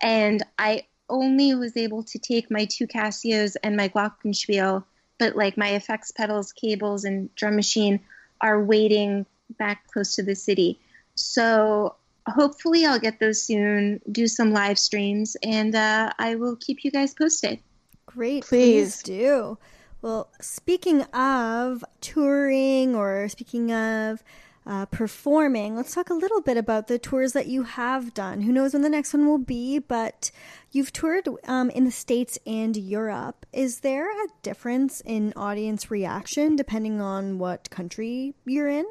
and 0.00 0.44
I 0.60 0.84
only 1.08 1.56
was 1.56 1.76
able 1.76 2.04
to 2.04 2.20
take 2.20 2.52
my 2.52 2.66
two 2.66 2.86
Casios 2.86 3.56
and 3.64 3.76
my 3.76 3.88
Glockenspiel, 3.88 4.84
but 5.18 5.34
like 5.34 5.56
my 5.56 5.70
effects 5.70 6.12
pedals, 6.12 6.52
cables, 6.52 7.02
and 7.04 7.34
drum 7.34 7.56
machine 7.56 7.98
are 8.40 8.62
waiting 8.62 9.26
back 9.58 9.86
close 9.88 10.14
to 10.16 10.22
the 10.22 10.34
city. 10.34 10.78
So 11.14 11.96
hopefully 12.28 12.86
I'll 12.86 12.98
get 12.98 13.20
those 13.20 13.42
soon, 13.42 14.00
do 14.10 14.26
some 14.26 14.52
live 14.52 14.78
streams, 14.78 15.36
and 15.42 15.74
uh, 15.74 16.12
I 16.18 16.34
will 16.34 16.56
keep 16.56 16.84
you 16.84 16.90
guys 16.90 17.14
posted. 17.14 17.60
Great. 18.06 18.44
Please. 18.44 19.02
please 19.02 19.02
do. 19.02 19.58
Well, 20.00 20.30
speaking 20.40 21.02
of 21.02 21.84
touring 22.00 22.94
or 22.94 23.28
speaking 23.28 23.72
of 23.72 24.22
uh, 24.64 24.86
performing, 24.86 25.74
let's 25.74 25.94
talk 25.94 26.08
a 26.10 26.14
little 26.14 26.40
bit 26.40 26.56
about 26.56 26.86
the 26.86 26.98
tours 26.98 27.32
that 27.32 27.46
you 27.46 27.64
have 27.64 28.14
done. 28.14 28.42
Who 28.42 28.52
knows 28.52 28.74
when 28.74 28.82
the 28.82 28.88
next 28.88 29.12
one 29.12 29.26
will 29.26 29.38
be, 29.38 29.78
but 29.78 30.30
you've 30.70 30.92
toured 30.92 31.28
um, 31.44 31.70
in 31.70 31.84
the 31.84 31.90
States 31.90 32.38
and 32.46 32.76
Europe. 32.76 33.44
Is 33.52 33.80
there 33.80 34.10
a 34.10 34.28
difference 34.42 35.02
in 35.04 35.32
audience 35.34 35.90
reaction 35.90 36.54
depending 36.54 37.00
on 37.00 37.38
what 37.38 37.70
country 37.70 38.34
you're 38.44 38.68
in? 38.68 38.86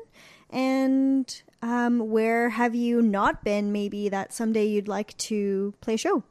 And 0.49 1.41
um, 1.61 2.09
where 2.09 2.49
have 2.49 2.75
you 2.75 3.01
not 3.01 3.43
been, 3.43 3.71
maybe 3.71 4.09
that 4.09 4.33
someday 4.33 4.65
you'd 4.65 4.87
like 4.87 5.17
to 5.17 5.73
play 5.81 5.95
a 5.95 5.97
show? 5.97 6.23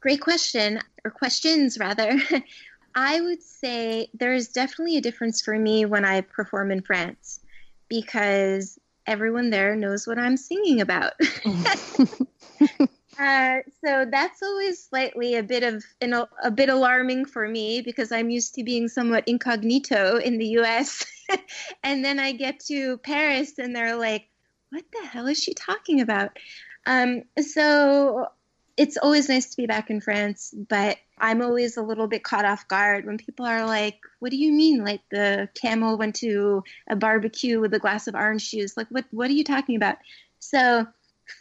Great 0.00 0.20
question, 0.20 0.80
or 1.04 1.10
questions 1.10 1.78
rather. 1.78 2.18
I 2.94 3.20
would 3.20 3.42
say 3.42 4.08
there 4.14 4.34
is 4.34 4.48
definitely 4.48 4.96
a 4.96 5.00
difference 5.00 5.42
for 5.42 5.56
me 5.58 5.84
when 5.84 6.04
I 6.04 6.22
perform 6.22 6.70
in 6.70 6.82
France 6.82 7.40
because 7.88 8.78
everyone 9.06 9.50
there 9.50 9.76
knows 9.76 10.06
what 10.06 10.18
I'm 10.18 10.36
singing 10.36 10.80
about. 10.80 11.12
uh, 13.18 13.56
so 13.84 14.04
that's 14.10 14.42
always 14.42 14.82
slightly 14.82 15.34
a 15.36 15.42
bit 15.42 15.62
of 15.62 15.84
an, 16.00 16.14
a 16.42 16.50
bit 16.50 16.68
alarming 16.68 17.24
for 17.26 17.48
me 17.48 17.80
because 17.82 18.12
I'm 18.12 18.30
used 18.30 18.54
to 18.54 18.64
being 18.64 18.88
somewhat 18.88 19.24
incognito 19.26 20.16
in 20.16 20.38
the 20.38 20.46
U.S. 20.60 21.04
and 21.82 22.04
then 22.04 22.18
I 22.18 22.32
get 22.32 22.60
to 22.66 22.98
Paris 22.98 23.58
and 23.58 23.74
they're 23.74 23.96
like, 23.96 24.28
"What 24.70 24.84
the 24.92 25.06
hell 25.06 25.26
is 25.26 25.42
she 25.42 25.54
talking 25.54 26.00
about?" 26.00 26.38
Um, 26.86 27.22
so 27.40 28.28
it's 28.76 28.96
always 28.96 29.28
nice 29.28 29.46
to 29.46 29.56
be 29.56 29.66
back 29.66 29.90
in 29.90 30.00
France, 30.00 30.54
but 30.68 30.98
I'm 31.18 31.42
always 31.42 31.76
a 31.76 31.82
little 31.82 32.06
bit 32.06 32.22
caught 32.22 32.44
off 32.44 32.68
guard 32.68 33.04
when 33.04 33.18
people 33.18 33.44
are 33.44 33.66
like, 33.66 33.98
"What 34.20 34.30
do 34.30 34.36
you 34.36 34.52
mean? 34.52 34.84
Like 34.84 35.02
the 35.10 35.48
camel 35.54 35.98
went 35.98 36.14
to 36.16 36.62
a 36.88 36.96
barbecue 36.96 37.60
with 37.60 37.74
a 37.74 37.78
glass 37.78 38.06
of 38.06 38.14
orange 38.14 38.50
juice? 38.50 38.76
Like 38.76 38.88
what? 38.88 39.04
What 39.10 39.30
are 39.30 39.34
you 39.34 39.44
talking 39.44 39.76
about?" 39.76 39.98
So 40.40 40.86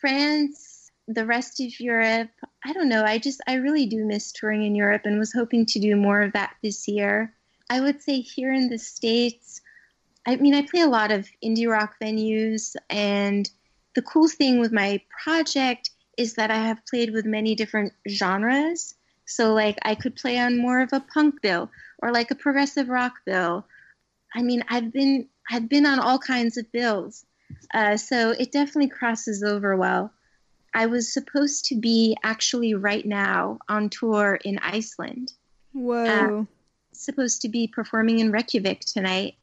France, 0.01 0.91
the 1.07 1.25
rest 1.25 1.59
of 1.59 1.79
Europe, 1.79 2.29
I 2.65 2.73
don't 2.73 2.89
know. 2.89 3.03
I 3.03 3.17
just 3.17 3.41
I 3.47 3.55
really 3.55 3.85
do 3.85 4.03
miss 4.03 4.31
touring 4.31 4.63
in 4.63 4.75
Europe 4.75 5.03
and 5.05 5.19
was 5.19 5.33
hoping 5.33 5.65
to 5.67 5.79
do 5.79 5.95
more 5.95 6.21
of 6.21 6.33
that 6.33 6.55
this 6.61 6.87
year. 6.87 7.33
I 7.69 7.81
would 7.81 8.01
say 8.01 8.21
here 8.21 8.53
in 8.53 8.69
the 8.69 8.77
states, 8.77 9.61
I 10.27 10.35
mean, 10.35 10.53
I 10.53 10.61
play 10.61 10.81
a 10.81 10.87
lot 10.87 11.11
of 11.11 11.29
indie 11.43 11.69
rock 11.69 11.95
venues, 12.01 12.75
and 12.89 13.49
the 13.95 14.01
cool 14.01 14.27
thing 14.27 14.59
with 14.59 14.73
my 14.73 15.01
project 15.23 15.89
is 16.17 16.33
that 16.33 16.51
I 16.51 16.57
have 16.57 16.85
played 16.85 17.13
with 17.13 17.25
many 17.25 17.55
different 17.55 17.93
genres. 18.09 18.93
So, 19.25 19.53
like, 19.53 19.77
I 19.83 19.95
could 19.95 20.17
play 20.17 20.37
on 20.37 20.57
more 20.57 20.81
of 20.81 20.91
a 20.91 20.99
punk 20.99 21.41
bill 21.41 21.71
or 21.99 22.11
like 22.11 22.29
a 22.29 22.35
progressive 22.35 22.89
rock 22.89 23.13
bill. 23.25 23.65
I 24.35 24.43
mean, 24.43 24.63
I've 24.67 24.91
been 24.91 25.29
I've 25.49 25.69
been 25.69 25.85
on 25.85 25.99
all 25.99 26.19
kinds 26.19 26.57
of 26.57 26.71
bills, 26.73 27.25
uh, 27.73 27.95
so 27.95 28.31
it 28.31 28.51
definitely 28.51 28.89
crosses 28.89 29.43
over 29.43 29.77
well. 29.77 30.11
I 30.73 30.87
was 30.87 31.13
supposed 31.13 31.65
to 31.65 31.75
be 31.75 32.17
actually 32.23 32.73
right 32.73 33.05
now 33.05 33.59
on 33.69 33.89
tour 33.89 34.37
in 34.43 34.59
Iceland. 34.59 35.31
Whoa! 35.71 36.41
Uh, 36.41 36.45
supposed 36.91 37.41
to 37.43 37.49
be 37.49 37.67
performing 37.67 38.19
in 38.19 38.31
Reykjavik 38.31 38.81
tonight, 38.81 39.35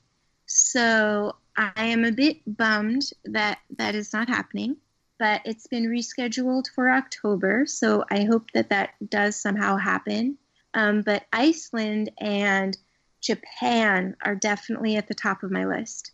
so 0.47 1.37
I 1.57 1.73
am 1.77 2.05
a 2.05 2.13
bit 2.13 2.39
bummed 2.47 3.11
that 3.25 3.59
that 3.77 3.95
is 3.95 4.13
not 4.13 4.29
happening 4.29 4.77
but 5.19 5.43
it's 5.45 5.67
been 5.67 5.85
rescheduled 5.85 6.67
for 6.75 6.91
October. 6.91 7.65
So 7.67 8.05
I 8.11 8.25
hope 8.25 8.51
that 8.53 8.71
that 8.71 8.91
does 9.09 9.37
somehow 9.37 9.77
happen. 9.77 10.39
Um, 10.75 11.03
but 11.03 11.25
Iceland 11.33 12.11
and 12.19 12.77
Japan 13.21 14.17
are 14.25 14.35
definitely 14.35 14.97
at 14.97 15.09
the 15.09 15.15
top 15.15 15.43
of 15.43 15.51
my 15.51 15.67
list. 15.67 16.13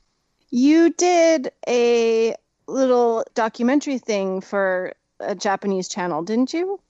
You 0.50 0.90
did 0.90 1.50
a 1.66 2.34
little 2.66 3.24
documentary 3.34 3.98
thing 3.98 4.40
for 4.40 4.92
a 5.18 5.34
Japanese 5.34 5.88
channel, 5.88 6.22
didn't 6.22 6.52
you? 6.52 6.80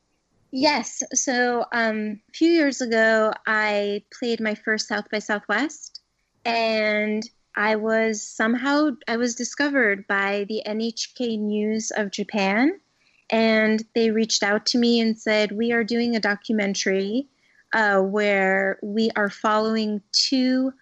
Yes. 0.53 1.03
So 1.14 1.64
um, 1.72 2.20
a 2.28 2.32
few 2.32 2.51
years 2.51 2.80
ago, 2.80 3.32
I 3.47 4.03
played 4.18 4.41
my 4.41 4.57
first 4.57 4.88
South 4.88 5.09
by 5.11 5.20
Southwest, 5.20 6.00
and 6.45 7.28
I 7.55 7.76
was 7.76 8.22
somehow 8.22 8.91
I 9.09 9.16
was 9.16 9.34
discovered 9.34 10.07
by 10.07 10.47
the 10.49 10.62
NHK 10.66 11.38
News 11.38 11.91
of 11.91 12.11
Japan, 12.11 12.80
and 13.28 13.84
they 13.95 14.11
reached 14.11 14.43
out 14.43 14.66
to 14.66 14.78
me 14.78 15.01
and 15.01 15.18
said 15.18 15.53
we 15.53 15.72
are 15.72 15.84
doing 15.84 16.16
a 16.16 16.20
documentary 16.20 17.28
uh, 17.72 18.01
where 18.01 18.78
we 18.82 19.11
are 19.16 19.30
following 19.30 20.01
two 20.12 20.72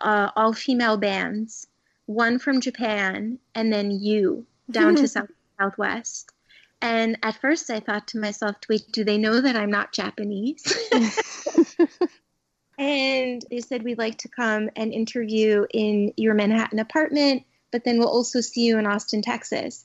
uh, 0.00 0.30
all-female 0.36 0.98
bands, 0.98 1.66
one 2.06 2.38
from 2.38 2.60
Japan 2.60 3.38
and 3.54 3.72
then 3.72 3.90
you 3.90 4.46
down 4.70 4.96
to 4.96 5.08
South 5.08 5.30
Southwest. 5.58 6.32
And 6.82 7.16
at 7.22 7.40
first, 7.40 7.70
I 7.70 7.80
thought 7.80 8.08
to 8.08 8.18
myself, 8.18 8.56
"Wait, 8.68 8.82
do 8.92 9.04
they 9.04 9.16
know 9.16 9.40
that 9.40 9.56
I'm 9.56 9.70
not 9.70 9.92
Japanese?" 9.92 10.62
And 12.78 13.44
they 13.50 13.60
said, 13.60 13.82
We'd 13.82 13.98
like 13.98 14.18
to 14.18 14.28
come 14.28 14.70
and 14.76 14.92
interview 14.92 15.66
in 15.72 16.12
your 16.16 16.34
Manhattan 16.34 16.78
apartment, 16.78 17.44
but 17.70 17.84
then 17.84 17.98
we'll 17.98 18.08
also 18.08 18.40
see 18.40 18.66
you 18.66 18.78
in 18.78 18.86
Austin, 18.86 19.22
Texas. 19.22 19.84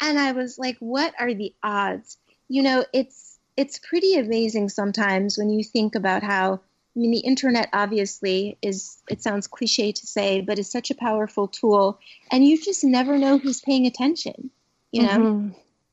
And 0.00 0.18
I 0.18 0.32
was 0.32 0.58
like, 0.58 0.76
What 0.78 1.14
are 1.18 1.34
the 1.34 1.54
odds? 1.62 2.16
You 2.48 2.62
know, 2.62 2.84
it's 2.92 3.38
it's 3.56 3.78
pretty 3.78 4.14
amazing 4.14 4.70
sometimes 4.70 5.36
when 5.36 5.50
you 5.50 5.62
think 5.62 5.94
about 5.94 6.22
how 6.22 6.54
I 6.54 6.98
mean 6.98 7.10
the 7.10 7.18
internet 7.18 7.68
obviously 7.72 8.56
is 8.62 8.96
it 9.08 9.22
sounds 9.22 9.46
cliche 9.46 9.92
to 9.92 10.06
say, 10.06 10.40
but 10.40 10.58
is 10.58 10.70
such 10.70 10.90
a 10.90 10.94
powerful 10.94 11.46
tool 11.46 11.98
and 12.30 12.44
you 12.46 12.60
just 12.60 12.84
never 12.84 13.18
know 13.18 13.38
who's 13.38 13.60
paying 13.60 13.86
attention, 13.86 14.50
you 14.92 15.02
know? 15.02 15.18
Mm-hmm. 15.18 15.48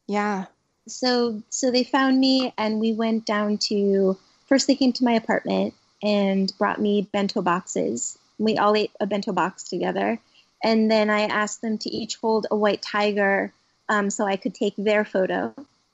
Yeah. 0.07 0.45
So 0.87 1.43
so 1.49 1.71
they 1.71 1.83
found 1.83 2.19
me 2.19 2.53
and 2.57 2.79
we 2.79 2.93
went 2.93 3.25
down 3.25 3.57
to 3.69 4.17
first 4.47 4.67
they 4.67 4.75
came 4.75 4.93
to 4.93 5.03
my 5.03 5.13
apartment 5.13 5.73
and 6.01 6.51
brought 6.57 6.81
me 6.81 7.07
bento 7.11 7.41
boxes. 7.41 8.17
We 8.37 8.57
all 8.57 8.75
ate 8.75 8.91
a 8.99 9.07
bento 9.07 9.31
box 9.31 9.63
together. 9.63 10.19
And 10.63 10.89
then 10.89 11.09
I 11.09 11.21
asked 11.21 11.61
them 11.61 11.77
to 11.79 11.89
each 11.89 12.15
hold 12.17 12.47
a 12.49 12.55
white 12.55 12.81
tiger 12.81 13.53
um, 13.89 14.09
so 14.09 14.25
I 14.25 14.37
could 14.37 14.55
take 14.55 14.75
their 14.75 15.05
photo. 15.05 15.53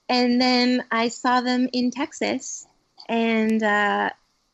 And 0.10 0.40
then 0.40 0.84
I 0.92 1.08
saw 1.08 1.42
them 1.42 1.70
in 1.72 1.92
Texas, 1.92 2.68
and 3.08 3.64
uh, 3.64 4.10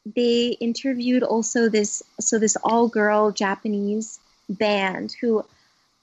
they 0.05 0.55
interviewed 0.59 1.23
also 1.23 1.69
this 1.69 2.03
so 2.19 2.39
this 2.39 2.55
all 2.63 2.87
girl 2.87 3.31
Japanese 3.31 4.19
band 4.47 5.15
who 5.19 5.43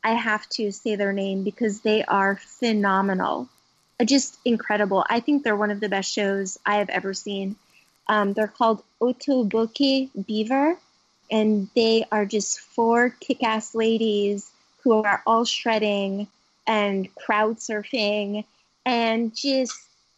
I 0.02 0.10
have 0.12 0.48
to 0.50 0.70
say 0.72 0.96
their 0.96 1.12
name 1.12 1.42
because 1.42 1.80
they 1.80 2.04
are 2.04 2.36
phenomenal, 2.36 3.48
just 4.04 4.38
incredible. 4.44 5.04
I 5.08 5.20
think 5.20 5.42
they're 5.42 5.56
one 5.56 5.70
of 5.70 5.80
the 5.80 5.88
best 5.88 6.12
shows 6.12 6.58
I 6.64 6.76
have 6.76 6.90
ever 6.90 7.14
seen. 7.14 7.56
Um, 8.08 8.32
they're 8.32 8.46
called 8.48 8.82
Otoboke 9.00 10.10
Beaver, 10.26 10.78
and 11.30 11.68
they 11.74 12.04
are 12.12 12.24
just 12.24 12.60
four 12.60 13.10
kick 13.20 13.42
ass 13.42 13.74
ladies 13.74 14.50
who 14.82 15.02
are 15.02 15.22
all 15.26 15.44
shredding 15.44 16.28
and 16.66 17.12
crowd 17.14 17.56
surfing 17.56 18.44
and 18.84 19.34
just 19.34 19.76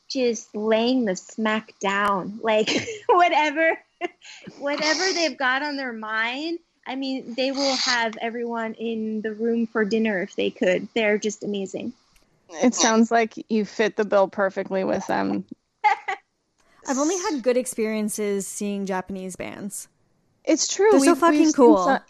just 0.08 0.54
laying 0.54 1.04
the 1.04 1.16
smack 1.16 1.74
down. 1.80 2.40
Like 2.42 2.70
whatever 3.08 3.78
whatever 4.58 5.12
they've 5.12 5.36
got 5.36 5.62
on 5.62 5.76
their 5.76 5.92
mind 5.92 6.60
i 6.86 6.94
mean 6.94 7.34
they 7.34 7.50
will 7.50 7.74
have 7.74 8.16
everyone 8.20 8.74
in 8.74 9.20
the 9.22 9.32
room 9.32 9.66
for 9.66 9.84
dinner 9.84 10.22
if 10.22 10.36
they 10.36 10.50
could. 10.50 10.86
They're 10.94 11.18
just 11.18 11.42
amazing. 11.42 11.92
It 12.62 12.74
sounds 12.74 13.10
like 13.10 13.34
you 13.50 13.64
fit 13.64 13.96
the 13.96 14.04
bill 14.04 14.28
perfectly 14.28 14.84
with 14.84 15.06
them 15.06 15.44
i've 16.88 16.98
only 16.98 17.18
had 17.18 17.42
good 17.42 17.56
experiences 17.56 18.46
seeing 18.46 18.86
japanese 18.86 19.36
bands 19.36 19.88
it's 20.48 20.66
true. 20.66 20.90
They're 20.92 21.00
so 21.00 21.12
we've, 21.12 21.18
fucking 21.18 21.52
cool. 21.52 21.76
Some, 21.84 22.00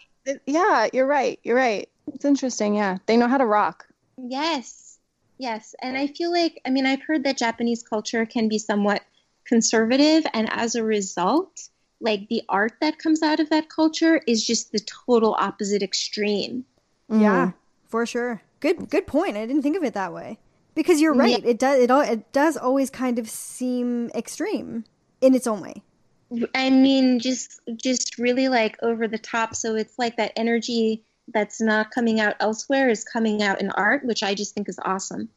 yeah, 0.47 0.89
you're 0.93 1.07
right. 1.07 1.41
You're 1.43 1.57
right. 1.57 1.89
It's 2.15 2.25
interesting. 2.25 2.77
Yeah, 2.77 2.99
they 3.07 3.17
know 3.17 3.27
how 3.27 3.37
to 3.37 3.45
rock. 3.45 3.87
Yes, 4.17 4.99
yes, 5.39 5.75
and 5.83 5.99
I 5.99 6.07
feel 6.07 6.33
like 6.33 6.61
I 6.65 6.71
mean 6.71 6.87
I've 6.87 7.03
heard 7.03 7.25
that 7.25 7.37
Japanese 7.37 7.83
culture 7.83 8.25
can 8.25 8.49
be 8.49 8.59
somewhat 8.59 9.03
conservative, 9.45 10.25
and 10.33 10.49
as 10.53 10.77
a 10.77 10.85
result, 10.85 11.69
like 12.01 12.29
the 12.29 12.43
art 12.49 12.75
that 12.81 12.99
comes 12.99 13.23
out 13.23 13.41
of 13.41 13.51
that 13.51 13.69
culture 13.69 14.21
is 14.29 14.47
just 14.47 14.71
the 14.71 14.81
total 14.81 15.35
opposite 15.35 15.83
extreme. 15.83 16.65
Mm. 17.11 17.21
Yeah, 17.21 17.51
for 17.89 18.07
sure. 18.07 18.41
Good, 18.61 18.89
good 18.89 19.07
point. 19.07 19.37
I 19.37 19.47
didn't 19.47 19.63
think 19.63 19.77
of 19.77 19.85
it 19.85 19.95
that 19.95 20.13
way 20.13 20.39
because 20.79 21.01
you're 21.01 21.13
right. 21.13 21.43
Yeah. 21.43 21.51
It 21.51 21.59
does. 21.59 21.81
It 21.81 21.91
all. 21.91 22.03
It 22.03 22.33
does 22.33 22.57
always 22.57 22.89
kind 22.89 23.19
of 23.19 23.29
seem 23.29 24.11
extreme 24.15 24.85
in 25.21 25.35
its 25.35 25.45
own 25.45 25.61
way. 25.61 25.83
I 26.55 26.71
mean, 26.71 27.19
just 27.19 27.61
just 27.75 28.17
really 28.17 28.49
like 28.49 28.79
over 28.81 29.09
the 29.09 29.19
top. 29.19 29.57
So 29.57 29.75
it's 29.75 29.99
like 29.99 30.17
that 30.19 30.33
energy 30.37 31.03
that's 31.35 31.61
not 31.61 31.91
coming 31.91 32.21
out 32.21 32.37
elsewhere 32.39 32.89
is 32.89 33.03
coming 33.03 33.43
out 33.43 33.61
in 33.61 33.71
art, 33.71 34.05
which 34.05 34.23
I 34.23 34.35
just 34.35 34.55
think 34.55 34.69
is 34.69 34.79
awesome. 34.85 35.29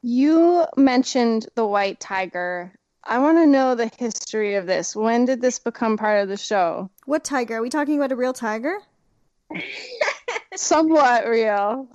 You 0.00 0.64
mentioned 0.78 1.46
the 1.56 1.66
white 1.66 2.00
tiger. 2.00 2.72
I 3.04 3.18
want 3.18 3.36
to 3.36 3.46
know 3.46 3.74
the 3.74 3.90
history 3.98 4.54
of 4.54 4.66
this. 4.66 4.96
When 4.96 5.26
did 5.26 5.42
this 5.42 5.58
become 5.58 5.98
part 5.98 6.22
of 6.22 6.30
the 6.30 6.38
show? 6.38 6.88
What 7.04 7.22
tiger? 7.22 7.58
Are 7.58 7.62
we 7.62 7.68
talking 7.68 7.96
about 7.96 8.12
a 8.12 8.16
real 8.16 8.32
tiger? 8.32 8.78
Somewhat 10.56 11.26
real. 11.28 11.86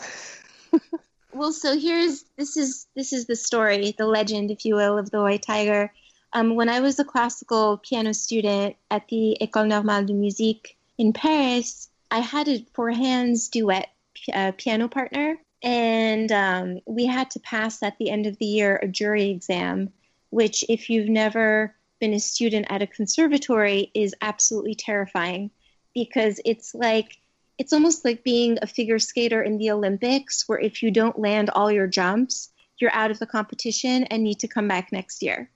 well, 1.34 1.51
so 1.53 1.77
here's 1.77 2.23
this 2.38 2.57
is 2.57 2.88
this 2.95 3.13
is 3.13 3.25
the 3.25 3.36
story, 3.36 3.93
the 3.97 4.05
legend, 4.05 4.51
if 4.51 4.65
you 4.65 4.75
will, 4.75 4.97
of 4.97 5.11
the 5.11 5.21
white 5.21 5.43
tiger. 5.43 5.91
Um, 6.34 6.55
when 6.55 6.69
I 6.69 6.80
was 6.80 6.99
a 6.99 7.05
classical 7.05 7.77
piano 7.77 8.13
student 8.13 8.75
at 8.91 9.07
the 9.07 9.38
École 9.41 9.67
Normale 9.67 10.05
de 10.05 10.13
Musique 10.13 10.77
in 10.97 11.13
Paris, 11.13 11.89
I 12.11 12.19
had 12.19 12.47
a 12.47 12.65
four 12.73 12.91
hands 12.91 13.49
duet 13.49 13.89
uh, 14.34 14.51
piano 14.57 14.88
partner, 14.88 15.38
and 15.63 16.32
um, 16.32 16.80
we 16.86 17.05
had 17.05 17.32
to 17.32 17.39
pass 17.39 17.82
at 17.84 17.97
the 17.97 18.09
end 18.09 18.25
of 18.25 18.38
the 18.38 18.45
year 18.45 18.80
a 18.82 18.88
jury 18.88 19.30
exam, 19.30 19.89
which, 20.30 20.63
if 20.69 20.89
you've 20.89 21.09
never 21.09 21.75
been 21.99 22.13
a 22.13 22.19
student 22.19 22.67
at 22.69 22.82
a 22.82 22.88
conservatory, 22.88 23.91
is 23.93 24.15
absolutely 24.21 24.75
terrifying 24.75 25.51
because 25.93 26.39
it's 26.45 26.73
like 26.73 27.17
it's 27.60 27.74
almost 27.74 28.05
like 28.05 28.24
being 28.24 28.57
a 28.62 28.68
figure 28.68 28.97
skater 28.97 29.43
in 29.43 29.57
the 29.57 29.70
Olympics, 29.70 30.47
where 30.47 30.60
if 30.60 30.82
you 30.82 30.89
don't 30.89 31.20
land 31.20 31.49
all 31.51 31.70
your 31.70 31.88
jumps, 31.88 32.49
you're 32.80 32.93
out 32.93 33.12
of 33.12 33.20
the 33.20 33.28
competition 33.28 34.05
and 34.05 34.24
need 34.24 34.39
to 34.39 34.47
come 34.47 34.68
back 34.68 34.91
next 34.91 35.22
year. 35.22 35.51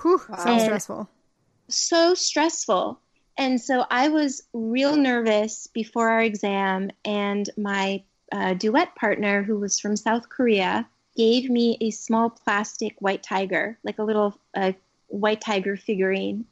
Whew, 0.00 0.20
sounds 0.38 0.62
stressful. 0.62 1.08
So 1.68 2.14
stressful. 2.14 3.00
And 3.36 3.60
so 3.60 3.84
I 3.90 4.08
was 4.08 4.44
real 4.52 4.96
nervous 4.96 5.66
before 5.66 6.08
our 6.08 6.22
exam, 6.22 6.92
and 7.04 7.50
my 7.56 8.04
uh, 8.30 8.54
duet 8.54 8.94
partner, 8.94 9.42
who 9.42 9.58
was 9.58 9.80
from 9.80 9.96
South 9.96 10.28
Korea, 10.28 10.88
gave 11.16 11.50
me 11.50 11.76
a 11.80 11.90
small 11.90 12.30
plastic 12.30 12.94
white 13.00 13.24
tiger, 13.24 13.76
like 13.82 13.98
a 13.98 14.04
little 14.04 14.38
uh, 14.56 14.72
white 15.08 15.40
tiger 15.40 15.76
figurine. 15.76 16.44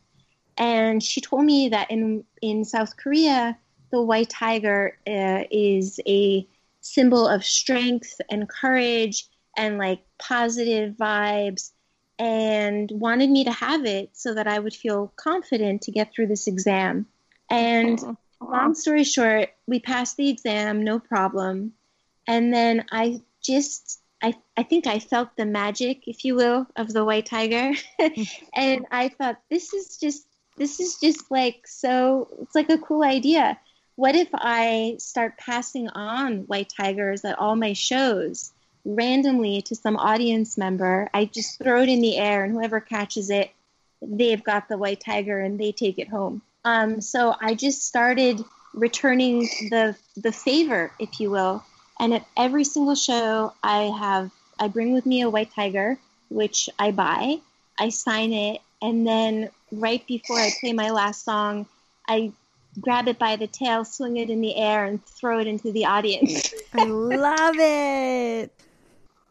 And 0.56 1.00
she 1.02 1.20
told 1.20 1.44
me 1.44 1.68
that 1.68 1.88
in 1.88 2.24
in 2.40 2.64
South 2.64 2.96
Korea, 2.96 3.56
the 3.92 4.02
white 4.02 4.30
tiger 4.30 4.98
uh, 5.06 5.44
is 5.50 6.00
a 6.06 6.46
symbol 6.80 7.28
of 7.28 7.44
strength 7.44 8.20
and 8.28 8.48
courage 8.48 9.26
and 9.56 9.78
like 9.78 10.00
positive 10.18 10.94
vibes 10.94 11.70
and 12.18 12.90
wanted 12.92 13.30
me 13.30 13.44
to 13.44 13.52
have 13.52 13.84
it 13.84 14.10
so 14.12 14.34
that 14.34 14.48
I 14.48 14.58
would 14.58 14.74
feel 14.74 15.12
confident 15.16 15.82
to 15.82 15.92
get 15.92 16.12
through 16.12 16.26
this 16.28 16.46
exam. 16.46 17.06
And 17.50 18.00
long 18.40 18.74
story 18.74 19.04
short, 19.04 19.50
we 19.66 19.78
passed 19.78 20.16
the 20.16 20.28
exam, 20.28 20.82
no 20.82 20.98
problem. 20.98 21.72
And 22.26 22.52
then 22.52 22.86
I 22.90 23.20
just, 23.42 24.00
I, 24.22 24.34
I 24.56 24.62
think 24.62 24.86
I 24.86 25.00
felt 25.00 25.36
the 25.36 25.44
magic, 25.44 26.06
if 26.06 26.24
you 26.24 26.34
will, 26.34 26.66
of 26.76 26.92
the 26.92 27.04
white 27.04 27.26
tiger. 27.26 27.72
and 28.54 28.86
I 28.90 29.08
thought, 29.08 29.40
this 29.50 29.74
is 29.74 29.98
just, 29.98 30.26
this 30.56 30.80
is 30.80 30.98
just 31.02 31.30
like 31.30 31.66
so, 31.66 32.28
it's 32.40 32.54
like 32.54 32.70
a 32.70 32.78
cool 32.78 33.02
idea. 33.02 33.58
What 33.96 34.14
if 34.14 34.28
I 34.32 34.96
start 34.98 35.36
passing 35.38 35.88
on 35.88 36.42
white 36.42 36.72
tigers 36.76 37.24
at 37.24 37.38
all 37.38 37.56
my 37.56 37.72
shows? 37.72 38.52
randomly 38.84 39.62
to 39.62 39.74
some 39.74 39.96
audience 39.96 40.58
member. 40.58 41.08
I 41.14 41.26
just 41.26 41.58
throw 41.58 41.82
it 41.82 41.88
in 41.88 42.00
the 42.00 42.16
air, 42.16 42.44
and 42.44 42.52
whoever 42.52 42.80
catches 42.80 43.30
it, 43.30 43.50
they've 44.00 44.42
got 44.42 44.68
the 44.68 44.78
white 44.78 45.00
tiger 45.00 45.38
and 45.38 45.58
they 45.58 45.72
take 45.72 45.98
it 45.98 46.08
home. 46.08 46.42
Um, 46.64 47.00
so 47.00 47.34
I 47.40 47.54
just 47.54 47.86
started 47.86 48.44
returning 48.74 49.40
the 49.70 49.96
the 50.16 50.32
favor, 50.32 50.92
if 50.98 51.20
you 51.20 51.30
will. 51.30 51.64
And 52.00 52.14
at 52.14 52.26
every 52.36 52.64
single 52.64 52.94
show, 52.94 53.52
I 53.62 53.82
have 53.98 54.30
I 54.58 54.68
bring 54.68 54.92
with 54.92 55.06
me 55.06 55.22
a 55.22 55.30
white 55.30 55.52
tiger, 55.54 55.98
which 56.30 56.68
I 56.78 56.90
buy. 56.90 57.38
I 57.78 57.88
sign 57.88 58.32
it, 58.32 58.60
and 58.80 59.06
then 59.06 59.50
right 59.70 60.06
before 60.06 60.38
I 60.38 60.50
play 60.60 60.72
my 60.72 60.90
last 60.90 61.24
song, 61.24 61.66
I 62.08 62.32
grab 62.80 63.08
it 63.08 63.18
by 63.18 63.36
the 63.36 63.46
tail, 63.46 63.84
swing 63.84 64.16
it 64.16 64.30
in 64.30 64.40
the 64.40 64.56
air, 64.56 64.84
and 64.84 65.04
throw 65.04 65.38
it 65.38 65.46
into 65.46 65.72
the 65.72 65.84
audience. 65.86 66.52
I 66.72 66.84
love 66.84 67.56
it. 67.58 68.52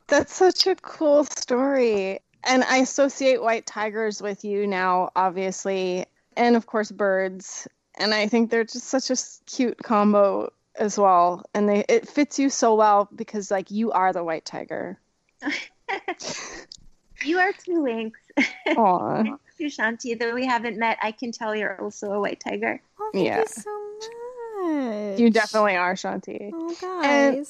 That's 0.08 0.34
such 0.34 0.68
a 0.68 0.76
cool 0.76 1.24
story. 1.24 2.20
And 2.44 2.64
I 2.64 2.78
associate 2.78 3.42
white 3.42 3.66
tigers 3.66 4.22
with 4.22 4.44
you 4.44 4.68
now, 4.68 5.12
obviously, 5.16 6.06
and 6.36 6.56
of 6.56 6.66
course 6.66 6.92
birds. 6.92 7.68
And 7.96 8.14
I 8.14 8.28
think 8.28 8.50
they're 8.50 8.64
just 8.64 8.88
such 8.88 9.10
a 9.12 9.18
cute 9.46 9.78
combo 9.84 10.52
as 10.76 10.98
well. 10.98 11.44
And 11.54 11.70
they 11.70 11.86
it 11.88 12.08
fits 12.08 12.40
you 12.40 12.50
so 12.50 12.76
well 12.76 13.10
because 13.16 13.52
like 13.52 13.70
you 13.72 13.92
are 13.92 14.12
the 14.12 14.24
white 14.24 14.46
tiger. 14.46 15.00
you 17.24 17.38
are 17.40 17.54
too, 17.54 17.84
Lynx. 17.84 18.20
Aw. 18.68 19.24
you, 19.62 19.68
Shanti. 19.68 20.20
Though 20.20 20.34
we 20.34 20.46
haven't 20.46 20.78
met, 20.78 20.98
I 21.02 21.12
can 21.12 21.32
tell 21.32 21.56
you're 21.56 21.82
also 21.82 22.12
a 22.12 22.20
white 22.20 22.42
tiger. 22.42 22.82
Oh, 23.00 23.10
thank 23.14 23.26
yeah. 23.26 23.40
you 23.40 23.48
so 23.48 23.70
much. 23.94 25.20
You 25.20 25.30
definitely 25.30 25.76
are, 25.76 25.94
Shanti. 25.94 26.52
Oh, 26.54 26.76
guys. 26.82 27.06
And 27.06 27.48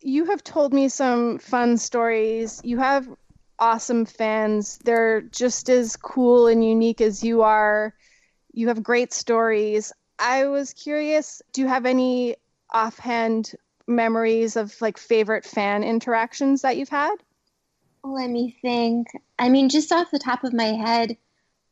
you 0.00 0.26
have 0.26 0.44
told 0.44 0.72
me 0.72 0.88
some 0.88 1.38
fun 1.38 1.76
stories. 1.78 2.60
You 2.62 2.78
have 2.78 3.08
awesome 3.58 4.04
fans. 4.04 4.78
They're 4.84 5.22
just 5.22 5.68
as 5.68 5.96
cool 5.96 6.46
and 6.46 6.64
unique 6.64 7.00
as 7.00 7.24
you 7.24 7.42
are. 7.42 7.94
You 8.52 8.68
have 8.68 8.82
great 8.82 9.12
stories. 9.12 9.92
I 10.18 10.46
was 10.46 10.72
curious, 10.72 11.42
do 11.52 11.60
you 11.60 11.68
have 11.68 11.86
any 11.86 12.36
offhand 12.72 13.52
memories 13.86 14.56
of 14.56 14.74
like 14.80 14.98
favorite 14.98 15.44
fan 15.44 15.84
interactions 15.84 16.62
that 16.62 16.76
you've 16.76 16.88
had? 16.88 17.16
Let 18.06 18.30
me 18.30 18.56
think. 18.62 19.08
I 19.38 19.48
mean, 19.48 19.68
just 19.68 19.90
off 19.90 20.10
the 20.10 20.18
top 20.18 20.44
of 20.44 20.52
my 20.52 20.72
head, 20.72 21.16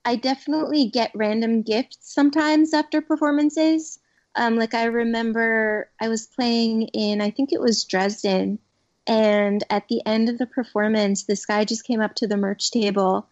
I 0.05 0.17
definitely 0.17 0.87
get 0.89 1.13
random 1.15 1.63
gifts 1.63 1.99
sometimes 2.01 2.75
after 2.75 3.01
performances. 3.01 4.01
Um, 4.35 4.57
like 4.57 4.75
I 4.75 4.85
remember 4.85 5.89
I 6.01 6.09
was 6.09 6.27
playing 6.27 6.89
in, 6.89 7.21
I 7.21 7.31
think 7.31 7.53
it 7.53 7.61
was 7.61 7.85
Dresden, 7.85 8.59
and 9.07 9.63
at 9.71 9.87
the 9.89 10.03
end 10.07 10.29
of 10.29 10.39
the 10.39 10.47
performance, 10.47 11.25
this 11.25 11.47
guy 11.47 11.65
just 11.65 11.85
came 11.85 12.01
up 12.01 12.17
to 12.17 12.27
the 12.27 12.37
merch 12.37 12.73
table 12.73 13.29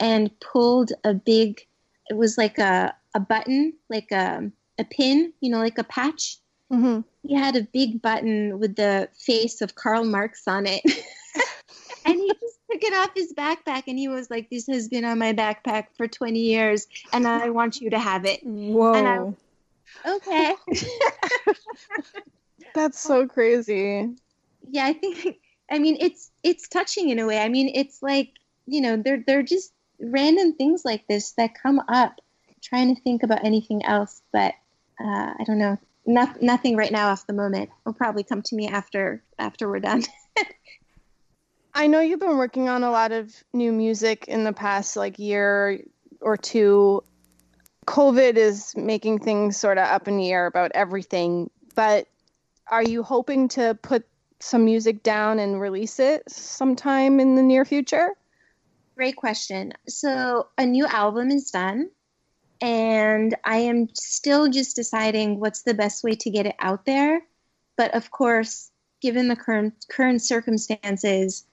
and 0.00 0.30
pulled 0.40 0.92
a 1.04 1.12
big, 1.12 1.60
it 2.08 2.16
was 2.16 2.38
like 2.38 2.58
a, 2.58 2.94
a 3.14 3.20
button, 3.20 3.74
like 3.90 4.10
a, 4.12 4.50
a 4.78 4.84
pin, 4.84 5.32
you 5.40 5.50
know, 5.50 5.58
like 5.58 5.78
a 5.78 5.84
patch, 5.84 6.38
Mm-hmm. 6.72 7.00
He 7.22 7.34
had 7.34 7.56
a 7.56 7.62
big 7.72 8.02
button 8.02 8.58
with 8.58 8.76
the 8.76 9.08
face 9.18 9.60
of 9.60 9.74
Karl 9.74 10.04
Marx 10.04 10.48
on 10.48 10.66
it. 10.66 10.82
and 12.06 12.20
he 12.20 12.28
just 12.28 12.58
took 12.70 12.82
it 12.82 12.94
off 12.94 13.10
his 13.14 13.32
backpack 13.34 13.84
and 13.88 13.98
he 13.98 14.08
was 14.08 14.30
like, 14.30 14.48
This 14.48 14.66
has 14.68 14.88
been 14.88 15.04
on 15.04 15.18
my 15.18 15.32
backpack 15.32 15.86
for 15.96 16.06
20 16.06 16.38
years 16.38 16.86
and 17.12 17.26
I 17.26 17.50
want 17.50 17.80
you 17.80 17.90
to 17.90 17.98
have 17.98 18.24
it. 18.24 18.40
Whoa. 18.44 19.36
I, 20.04 20.10
okay. 20.14 20.54
That's 22.74 23.00
so 23.00 23.26
crazy. 23.26 24.14
Yeah, 24.70 24.86
I 24.86 24.92
think 24.92 25.38
I 25.70 25.78
mean 25.78 25.96
it's 26.00 26.30
it's 26.42 26.68
touching 26.68 27.10
in 27.10 27.18
a 27.18 27.26
way. 27.26 27.38
I 27.38 27.48
mean 27.48 27.70
it's 27.74 28.02
like, 28.02 28.30
you 28.66 28.80
know, 28.80 28.96
they're 28.96 29.22
they're 29.26 29.42
just 29.42 29.72
random 30.00 30.54
things 30.54 30.84
like 30.84 31.06
this 31.08 31.32
that 31.32 31.60
come 31.60 31.80
up. 31.80 32.20
I'm 32.48 32.54
trying 32.62 32.94
to 32.94 33.02
think 33.02 33.22
about 33.22 33.44
anything 33.44 33.84
else, 33.84 34.22
but 34.32 34.54
uh, 35.00 35.34
I 35.38 35.44
don't 35.44 35.58
know. 35.58 35.78
No, 36.08 36.32
nothing 36.40 36.76
right 36.76 36.92
now 36.92 37.08
off 37.08 37.26
the 37.26 37.32
moment. 37.32 37.70
Will 37.84 37.92
probably 37.92 38.22
come 38.22 38.42
to 38.42 38.54
me 38.54 38.68
after 38.68 39.22
after 39.38 39.68
we're 39.68 39.80
done. 39.80 40.04
I 41.76 41.88
know 41.88 42.00
you've 42.00 42.20
been 42.20 42.38
working 42.38 42.70
on 42.70 42.84
a 42.84 42.90
lot 42.90 43.12
of 43.12 43.44
new 43.52 43.70
music 43.70 44.24
in 44.28 44.44
the 44.44 44.52
past 44.54 44.96
like 44.96 45.18
year 45.18 45.84
or 46.22 46.38
two. 46.38 47.04
COVID 47.86 48.36
is 48.36 48.74
making 48.74 49.18
things 49.18 49.58
sort 49.58 49.76
of 49.76 49.86
up 49.86 50.08
in 50.08 50.16
the 50.16 50.32
air 50.32 50.46
about 50.46 50.72
everything, 50.74 51.50
but 51.74 52.08
are 52.68 52.82
you 52.82 53.02
hoping 53.02 53.48
to 53.48 53.78
put 53.82 54.06
some 54.40 54.64
music 54.64 55.02
down 55.02 55.38
and 55.38 55.60
release 55.60 56.00
it 56.00 56.22
sometime 56.30 57.20
in 57.20 57.34
the 57.34 57.42
near 57.42 57.66
future? 57.66 58.16
Great 58.94 59.16
question. 59.16 59.74
So, 59.86 60.48
a 60.56 60.64
new 60.64 60.86
album 60.86 61.30
is 61.30 61.50
done, 61.50 61.90
and 62.62 63.36
I 63.44 63.58
am 63.58 63.90
still 63.92 64.48
just 64.48 64.76
deciding 64.76 65.40
what's 65.40 65.60
the 65.60 65.74
best 65.74 66.02
way 66.02 66.14
to 66.14 66.30
get 66.30 66.46
it 66.46 66.56
out 66.58 66.86
there. 66.86 67.20
But 67.76 67.94
of 67.94 68.10
course, 68.10 68.70
given 69.02 69.28
the 69.28 69.36
current 69.36 69.74
current 69.90 70.22
circumstances, 70.22 71.44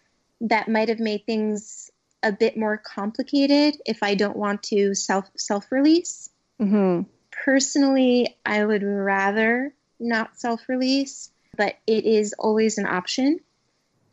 that 0.42 0.68
might 0.68 0.90
have 0.90 1.00
made 1.00 1.26
things 1.26 1.90
a 2.22 2.32
bit 2.32 2.58
more 2.58 2.78
complicated 2.78 3.76
if 3.86 4.02
I 4.02 4.16
don't 4.16 4.38
want 4.38 4.64
to 4.64 4.96
self 4.96 5.30
self 5.36 5.72
release. 5.72 6.30
Mm-hmm. 6.62 7.02
Personally, 7.32 8.38
I 8.46 8.64
would 8.66 8.84
rather 8.84 9.74
not 10.00 10.38
self 10.40 10.68
release, 10.68 11.32
but 11.58 11.76
it 11.88 12.06
is 12.06 12.34
always 12.40 12.78
an 12.78 12.86
option. 12.86 13.40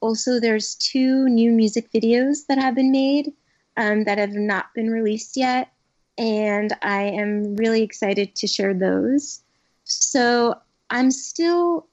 Also, 0.01 0.41
there's 0.41 0.75
two 0.77 1.29
new 1.29 1.53
music 1.53 1.93
videos 1.93 2.47
that 2.47 2.59
have 2.59 2.75
been 2.75 2.91
made 2.91 3.33
um, 3.77 4.05
that 4.05 4.19
have 4.19 4.33
not 4.33 4.73
been 4.75 4.91
released 4.91 5.37
yet, 5.37 5.73
and 6.19 6.73
I 6.83 7.03
am 7.03 7.57
really 7.57 7.83
excited 7.83 8.35
to 8.37 8.47
share 8.47 8.75
those. 8.75 9.43
So 9.85 10.55
I'm 10.89 11.11
still 11.11 11.87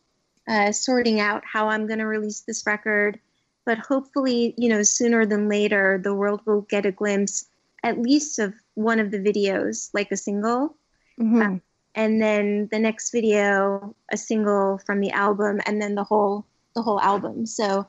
uh, 0.47 0.71
sorting 0.71 1.19
out 1.19 1.43
how 1.45 1.67
I'm 1.67 1.87
going 1.87 1.99
to 1.99 2.05
release 2.05 2.41
this 2.41 2.65
record, 2.65 3.19
but 3.67 3.79
hopefully, 3.79 4.55
you 4.57 4.69
know, 4.69 4.81
sooner 4.81 5.25
than 5.25 5.49
later, 5.49 5.99
the 6.01 6.15
world 6.15 6.39
will 6.45 6.61
get 6.61 6.85
a 6.85 6.91
glimpse 6.91 7.49
at 7.83 7.99
least 7.99 8.39
of 8.39 8.53
one 8.75 8.97
of 8.97 9.11
the 9.11 9.19
videos, 9.19 9.89
like 9.93 10.09
a 10.09 10.15
single. 10.15 10.77
Mm-hmm. 11.19 11.41
Uh, 11.41 11.59
and 11.93 12.21
then 12.21 12.69
the 12.71 12.79
next 12.79 13.11
video 13.11 13.93
a 14.09 14.15
single 14.15 14.79
from 14.85 15.01
the 15.01 15.11
album 15.11 15.59
and 15.65 15.81
then 15.81 15.95
the 15.95 16.05
whole 16.05 16.45
the 16.75 16.81
whole 16.81 17.01
album. 17.01 17.45
So 17.45 17.85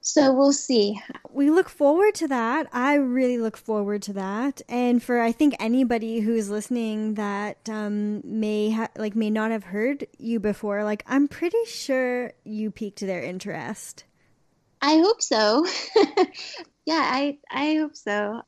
so 0.00 0.32
we'll 0.32 0.52
see. 0.52 1.00
We 1.30 1.50
look 1.50 1.68
forward 1.68 2.14
to 2.16 2.28
that. 2.28 2.66
I 2.72 2.94
really 2.94 3.38
look 3.38 3.56
forward 3.56 4.02
to 4.02 4.12
that. 4.14 4.62
And 4.68 5.00
for 5.00 5.20
i 5.20 5.30
think 5.30 5.54
anybody 5.60 6.20
who's 6.20 6.50
listening 6.50 7.14
that 7.14 7.68
um, 7.68 8.22
may 8.24 8.70
ha- 8.70 8.88
like 8.96 9.14
may 9.14 9.30
not 9.30 9.52
have 9.52 9.64
heard 9.64 10.08
you 10.18 10.40
before 10.40 10.82
like 10.82 11.04
i'm 11.06 11.28
pretty 11.28 11.64
sure 11.66 12.32
you 12.42 12.72
piqued 12.72 13.00
their 13.00 13.22
interest 13.22 14.04
i 14.82 14.98
hope 14.98 15.22
so 15.22 15.66
yeah 16.86 17.02
i 17.12 17.38
i 17.50 17.74
hope 17.76 17.96
so 17.96 18.42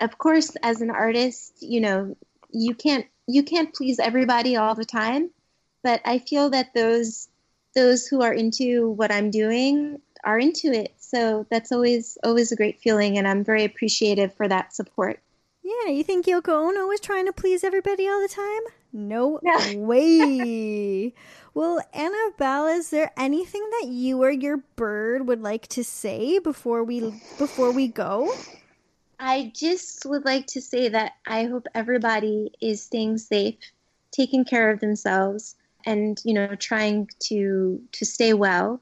of 0.00 0.18
course 0.18 0.56
as 0.62 0.80
an 0.80 0.90
artist 0.90 1.54
you 1.60 1.80
know 1.80 2.16
you 2.50 2.74
can't 2.74 3.06
you 3.26 3.42
can't 3.42 3.74
please 3.74 3.98
everybody 3.98 4.56
all 4.56 4.74
the 4.74 4.84
time, 4.84 5.30
but 5.82 6.00
I 6.04 6.18
feel 6.18 6.50
that 6.50 6.74
those 6.74 7.28
those 7.74 8.06
who 8.06 8.22
are 8.22 8.32
into 8.32 8.90
what 8.90 9.10
I'm 9.10 9.30
doing 9.30 10.00
are 10.22 10.38
into 10.38 10.72
it. 10.72 10.94
So 10.98 11.46
that's 11.50 11.72
always 11.72 12.16
always 12.22 12.52
a 12.52 12.56
great 12.56 12.80
feeling 12.80 13.18
and 13.18 13.26
I'm 13.26 13.44
very 13.44 13.64
appreciative 13.64 14.34
for 14.34 14.48
that 14.48 14.74
support. 14.74 15.20
Yeah, 15.62 15.90
you 15.90 16.04
think 16.04 16.26
Yoko 16.26 16.68
Ono 16.68 16.86
was 16.86 17.00
trying 17.00 17.26
to 17.26 17.32
please 17.32 17.64
everybody 17.64 18.06
all 18.06 18.20
the 18.20 18.28
time? 18.28 18.60
No, 18.96 19.40
no. 19.42 19.58
way. 19.80 21.12
well, 21.52 21.80
Annabelle, 21.92 22.68
is 22.68 22.90
there 22.90 23.10
anything 23.16 23.68
that 23.80 23.88
you 23.88 24.22
or 24.22 24.30
your 24.30 24.58
bird 24.76 25.26
would 25.26 25.42
like 25.42 25.66
to 25.68 25.82
say 25.82 26.38
before 26.38 26.84
we 26.84 27.00
before 27.36 27.72
we 27.72 27.88
go? 27.88 28.32
I 29.18 29.50
just 29.52 30.06
would 30.06 30.24
like 30.24 30.46
to 30.48 30.60
say 30.60 30.88
that 30.90 31.14
I 31.26 31.44
hope 31.44 31.66
everybody 31.74 32.52
is 32.60 32.84
staying 32.84 33.18
safe, 33.18 33.56
taking 34.12 34.44
care 34.44 34.70
of 34.70 34.78
themselves, 34.78 35.56
and 35.84 36.16
you 36.24 36.32
know, 36.32 36.54
trying 36.54 37.08
to 37.24 37.82
to 37.90 38.04
stay 38.04 38.32
well. 38.32 38.80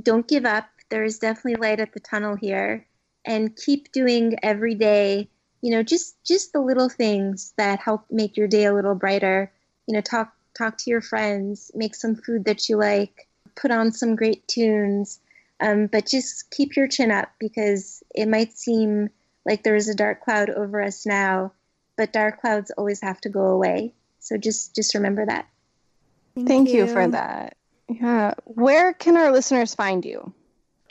Don't 0.00 0.28
give 0.28 0.44
up. 0.44 0.66
There 0.88 1.02
is 1.02 1.18
definitely 1.18 1.56
light 1.56 1.80
at 1.80 1.92
the 1.92 2.00
tunnel 2.00 2.36
here, 2.36 2.86
and 3.24 3.56
keep 3.56 3.90
doing 3.90 4.36
every 4.40 4.76
day. 4.76 5.28
You 5.60 5.72
know, 5.72 5.82
just 5.82 6.22
just 6.24 6.52
the 6.52 6.60
little 6.60 6.88
things 6.88 7.52
that 7.56 7.80
help 7.80 8.04
make 8.10 8.36
your 8.36 8.48
day 8.48 8.64
a 8.64 8.74
little 8.74 8.94
brighter. 8.94 9.52
You 9.86 9.94
know, 9.94 10.00
talk 10.00 10.32
talk 10.56 10.78
to 10.78 10.90
your 10.90 11.00
friends, 11.00 11.70
make 11.74 11.94
some 11.94 12.14
food 12.14 12.44
that 12.44 12.68
you 12.68 12.76
like, 12.76 13.28
put 13.56 13.70
on 13.70 13.92
some 13.92 14.16
great 14.16 14.46
tunes, 14.48 15.20
um, 15.60 15.86
but 15.86 16.06
just 16.06 16.50
keep 16.50 16.76
your 16.76 16.88
chin 16.88 17.10
up 17.10 17.30
because 17.38 18.02
it 18.14 18.26
might 18.26 18.56
seem 18.56 19.10
like 19.44 19.62
there 19.62 19.76
is 19.76 19.88
a 19.88 19.94
dark 19.94 20.22
cloud 20.22 20.50
over 20.50 20.82
us 20.82 21.06
now, 21.06 21.52
but 21.96 22.12
dark 22.12 22.40
clouds 22.40 22.70
always 22.76 23.00
have 23.00 23.20
to 23.22 23.28
go 23.28 23.46
away. 23.46 23.94
So 24.20 24.36
just 24.36 24.74
just 24.74 24.94
remember 24.94 25.26
that. 25.26 25.48
Thank, 26.34 26.48
Thank 26.48 26.68
you. 26.68 26.80
you 26.80 26.86
for 26.86 27.08
that. 27.08 27.56
Yeah. 27.88 28.34
Where 28.44 28.92
can 28.92 29.16
our 29.16 29.32
listeners 29.32 29.74
find 29.74 30.04
you? 30.04 30.32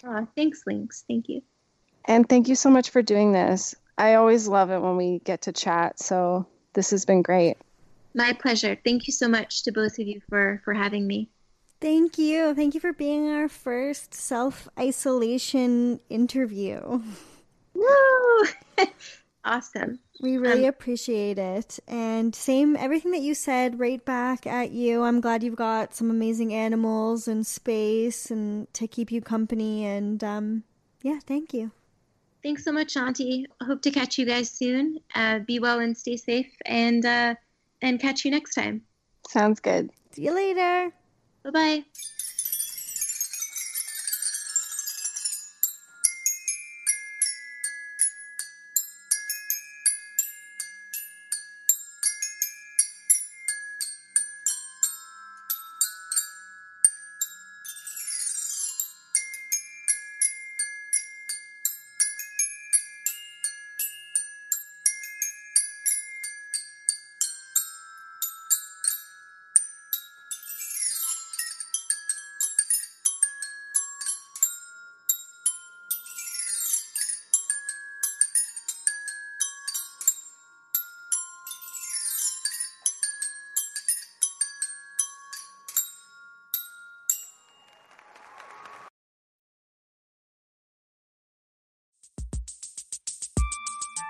oh, 0.06 0.28
thanks 0.36 0.64
Lynx 0.66 1.04
thank 1.08 1.30
you 1.30 1.42
and 2.06 2.28
thank 2.28 2.48
you 2.48 2.56
so 2.56 2.70
much 2.70 2.90
for 2.90 3.02
doing 3.02 3.32
this 3.32 3.76
i 3.98 4.16
always 4.16 4.48
love 4.48 4.72
it 4.72 4.80
when 4.80 4.98
we 4.98 5.20
get 5.20 5.44
to 5.44 5.52
chat 5.52 6.00
so 6.00 6.46
this 6.74 6.92
has 6.92 7.06
been 7.06 7.22
great 7.22 7.58
my 8.16 8.34
pleasure 8.34 8.78
thank 8.84 9.08
you 9.08 9.14
so 9.14 9.28
much 9.28 9.64
to 9.64 9.72
both 9.72 10.00
of 10.00 10.08
you 10.08 10.22
for 10.30 10.62
for 10.64 10.74
having 10.74 11.06
me 11.06 11.30
Thank 11.82 12.18
you. 12.18 12.54
Thank 12.56 12.74
you 12.74 12.82
for 12.82 12.92
being 12.92 13.30
our 13.30 13.48
first 13.48 14.14
self 14.14 14.68
isolation 14.78 16.02
interview. 16.10 17.02
Woo! 17.74 18.46
awesome. 19.46 20.00
We 20.22 20.38
really 20.38 20.64
um, 20.64 20.70
appreciate 20.70 21.38
it. 21.40 21.80
And 21.88 22.36
same, 22.36 22.76
everything 22.76 23.12
that 23.12 23.22
you 23.22 23.34
said 23.34 23.80
right 23.80 24.04
back 24.04 24.46
at 24.46 24.72
you. 24.72 25.04
I'm 25.04 25.22
glad 25.22 25.44
you've 25.44 25.56
got 25.56 25.96
some 25.96 26.10
amazing 26.12 26.54
animals 26.54 27.28
and 27.28 27.48
space 27.48 28.30
and 28.30 28.72
to 28.74 28.88
keep 28.88 29.12
you 29.12 29.22
company. 29.22 29.86
And 29.86 30.22
um, 30.24 30.64
yeah, 31.02 31.20
thank 31.26 31.54
you. 31.54 31.72
Thanks 32.44 32.64
so 32.64 32.72
much, 32.72 32.94
Shanti. 32.94 33.46
Hope 33.62 33.82
to 33.82 33.92
catch 33.92 34.18
you 34.18 34.26
guys 34.26 34.50
soon. 34.50 35.00
Uh, 35.14 35.40
be 35.40 35.60
well 35.60 35.80
and 35.80 35.98
stay 35.98 36.16
safe, 36.16 36.52
and 36.66 37.06
uh, 37.06 37.36
and 37.82 38.00
catch 38.00 38.24
you 38.24 38.32
next 38.32 38.56
time. 38.56 38.82
Sounds 39.28 39.60
good. 39.60 39.90
See 40.12 40.24
you 40.24 40.34
later. 40.34 40.94
Bye 41.44 41.52
bye. 41.52 41.84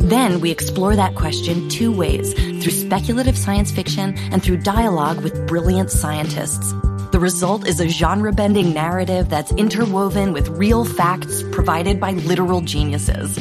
Then 0.00 0.40
we 0.40 0.50
explore 0.50 0.96
that 0.96 1.14
question 1.14 1.68
two 1.68 1.92
ways 1.92 2.32
through 2.34 2.72
speculative 2.72 3.36
science 3.36 3.70
fiction 3.70 4.16
and 4.32 4.42
through 4.42 4.58
dialogue 4.58 5.22
with 5.22 5.46
brilliant 5.46 5.90
scientists. 5.90 6.72
The 7.12 7.18
result 7.20 7.66
is 7.66 7.80
a 7.80 7.88
genre 7.88 8.32
bending 8.32 8.72
narrative 8.72 9.28
that's 9.28 9.52
interwoven 9.52 10.32
with 10.32 10.48
real 10.48 10.84
facts 10.84 11.42
provided 11.52 12.00
by 12.00 12.12
literal 12.12 12.60
geniuses. 12.60 13.36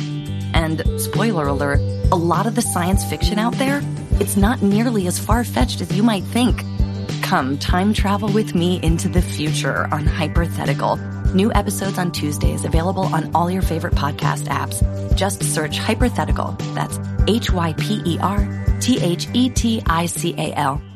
And 0.54 0.84
spoiler 1.00 1.48
alert, 1.48 1.80
a 2.12 2.16
lot 2.16 2.46
of 2.46 2.56
the 2.56 2.62
science 2.62 3.06
fiction 3.06 3.40
out 3.40 3.54
there, 3.54 3.82
it's 4.14 4.36
not 4.36 4.62
nearly 4.62 5.08
as 5.08 5.18
far 5.20 5.44
fetched 5.44 5.82
as 5.82 5.96
you 5.96 6.04
might 6.04 6.24
think. 6.24 6.62
Come 7.22 7.58
time 7.58 7.94
travel 7.94 8.30
with 8.30 8.56
me 8.56 8.80
into 8.84 9.08
the 9.08 9.22
future 9.22 9.88
on 9.94 10.06
Hyperthetical. 10.06 10.98
New 11.34 11.52
episodes 11.54 12.00
on 12.00 12.12
Tuesdays 12.12 12.66
available 12.66 13.04
on 13.04 13.30
all 13.36 13.52
your 13.52 13.62
favorite 13.62 13.94
podcast 13.94 14.48
apps. 14.48 14.84
Just 15.16 15.44
search 15.44 15.78
Hyperthetical. 15.78 16.56
That's 16.74 17.00
H 17.28 17.52
Y 17.52 17.74
P 17.74 18.02
E 18.06 18.18
R 18.20 18.78
T 18.80 19.00
H 19.00 19.28
E 19.34 19.50
T 19.50 19.84
I 19.86 20.08
C 20.08 20.34
A 20.38 20.54
L. 20.56 20.89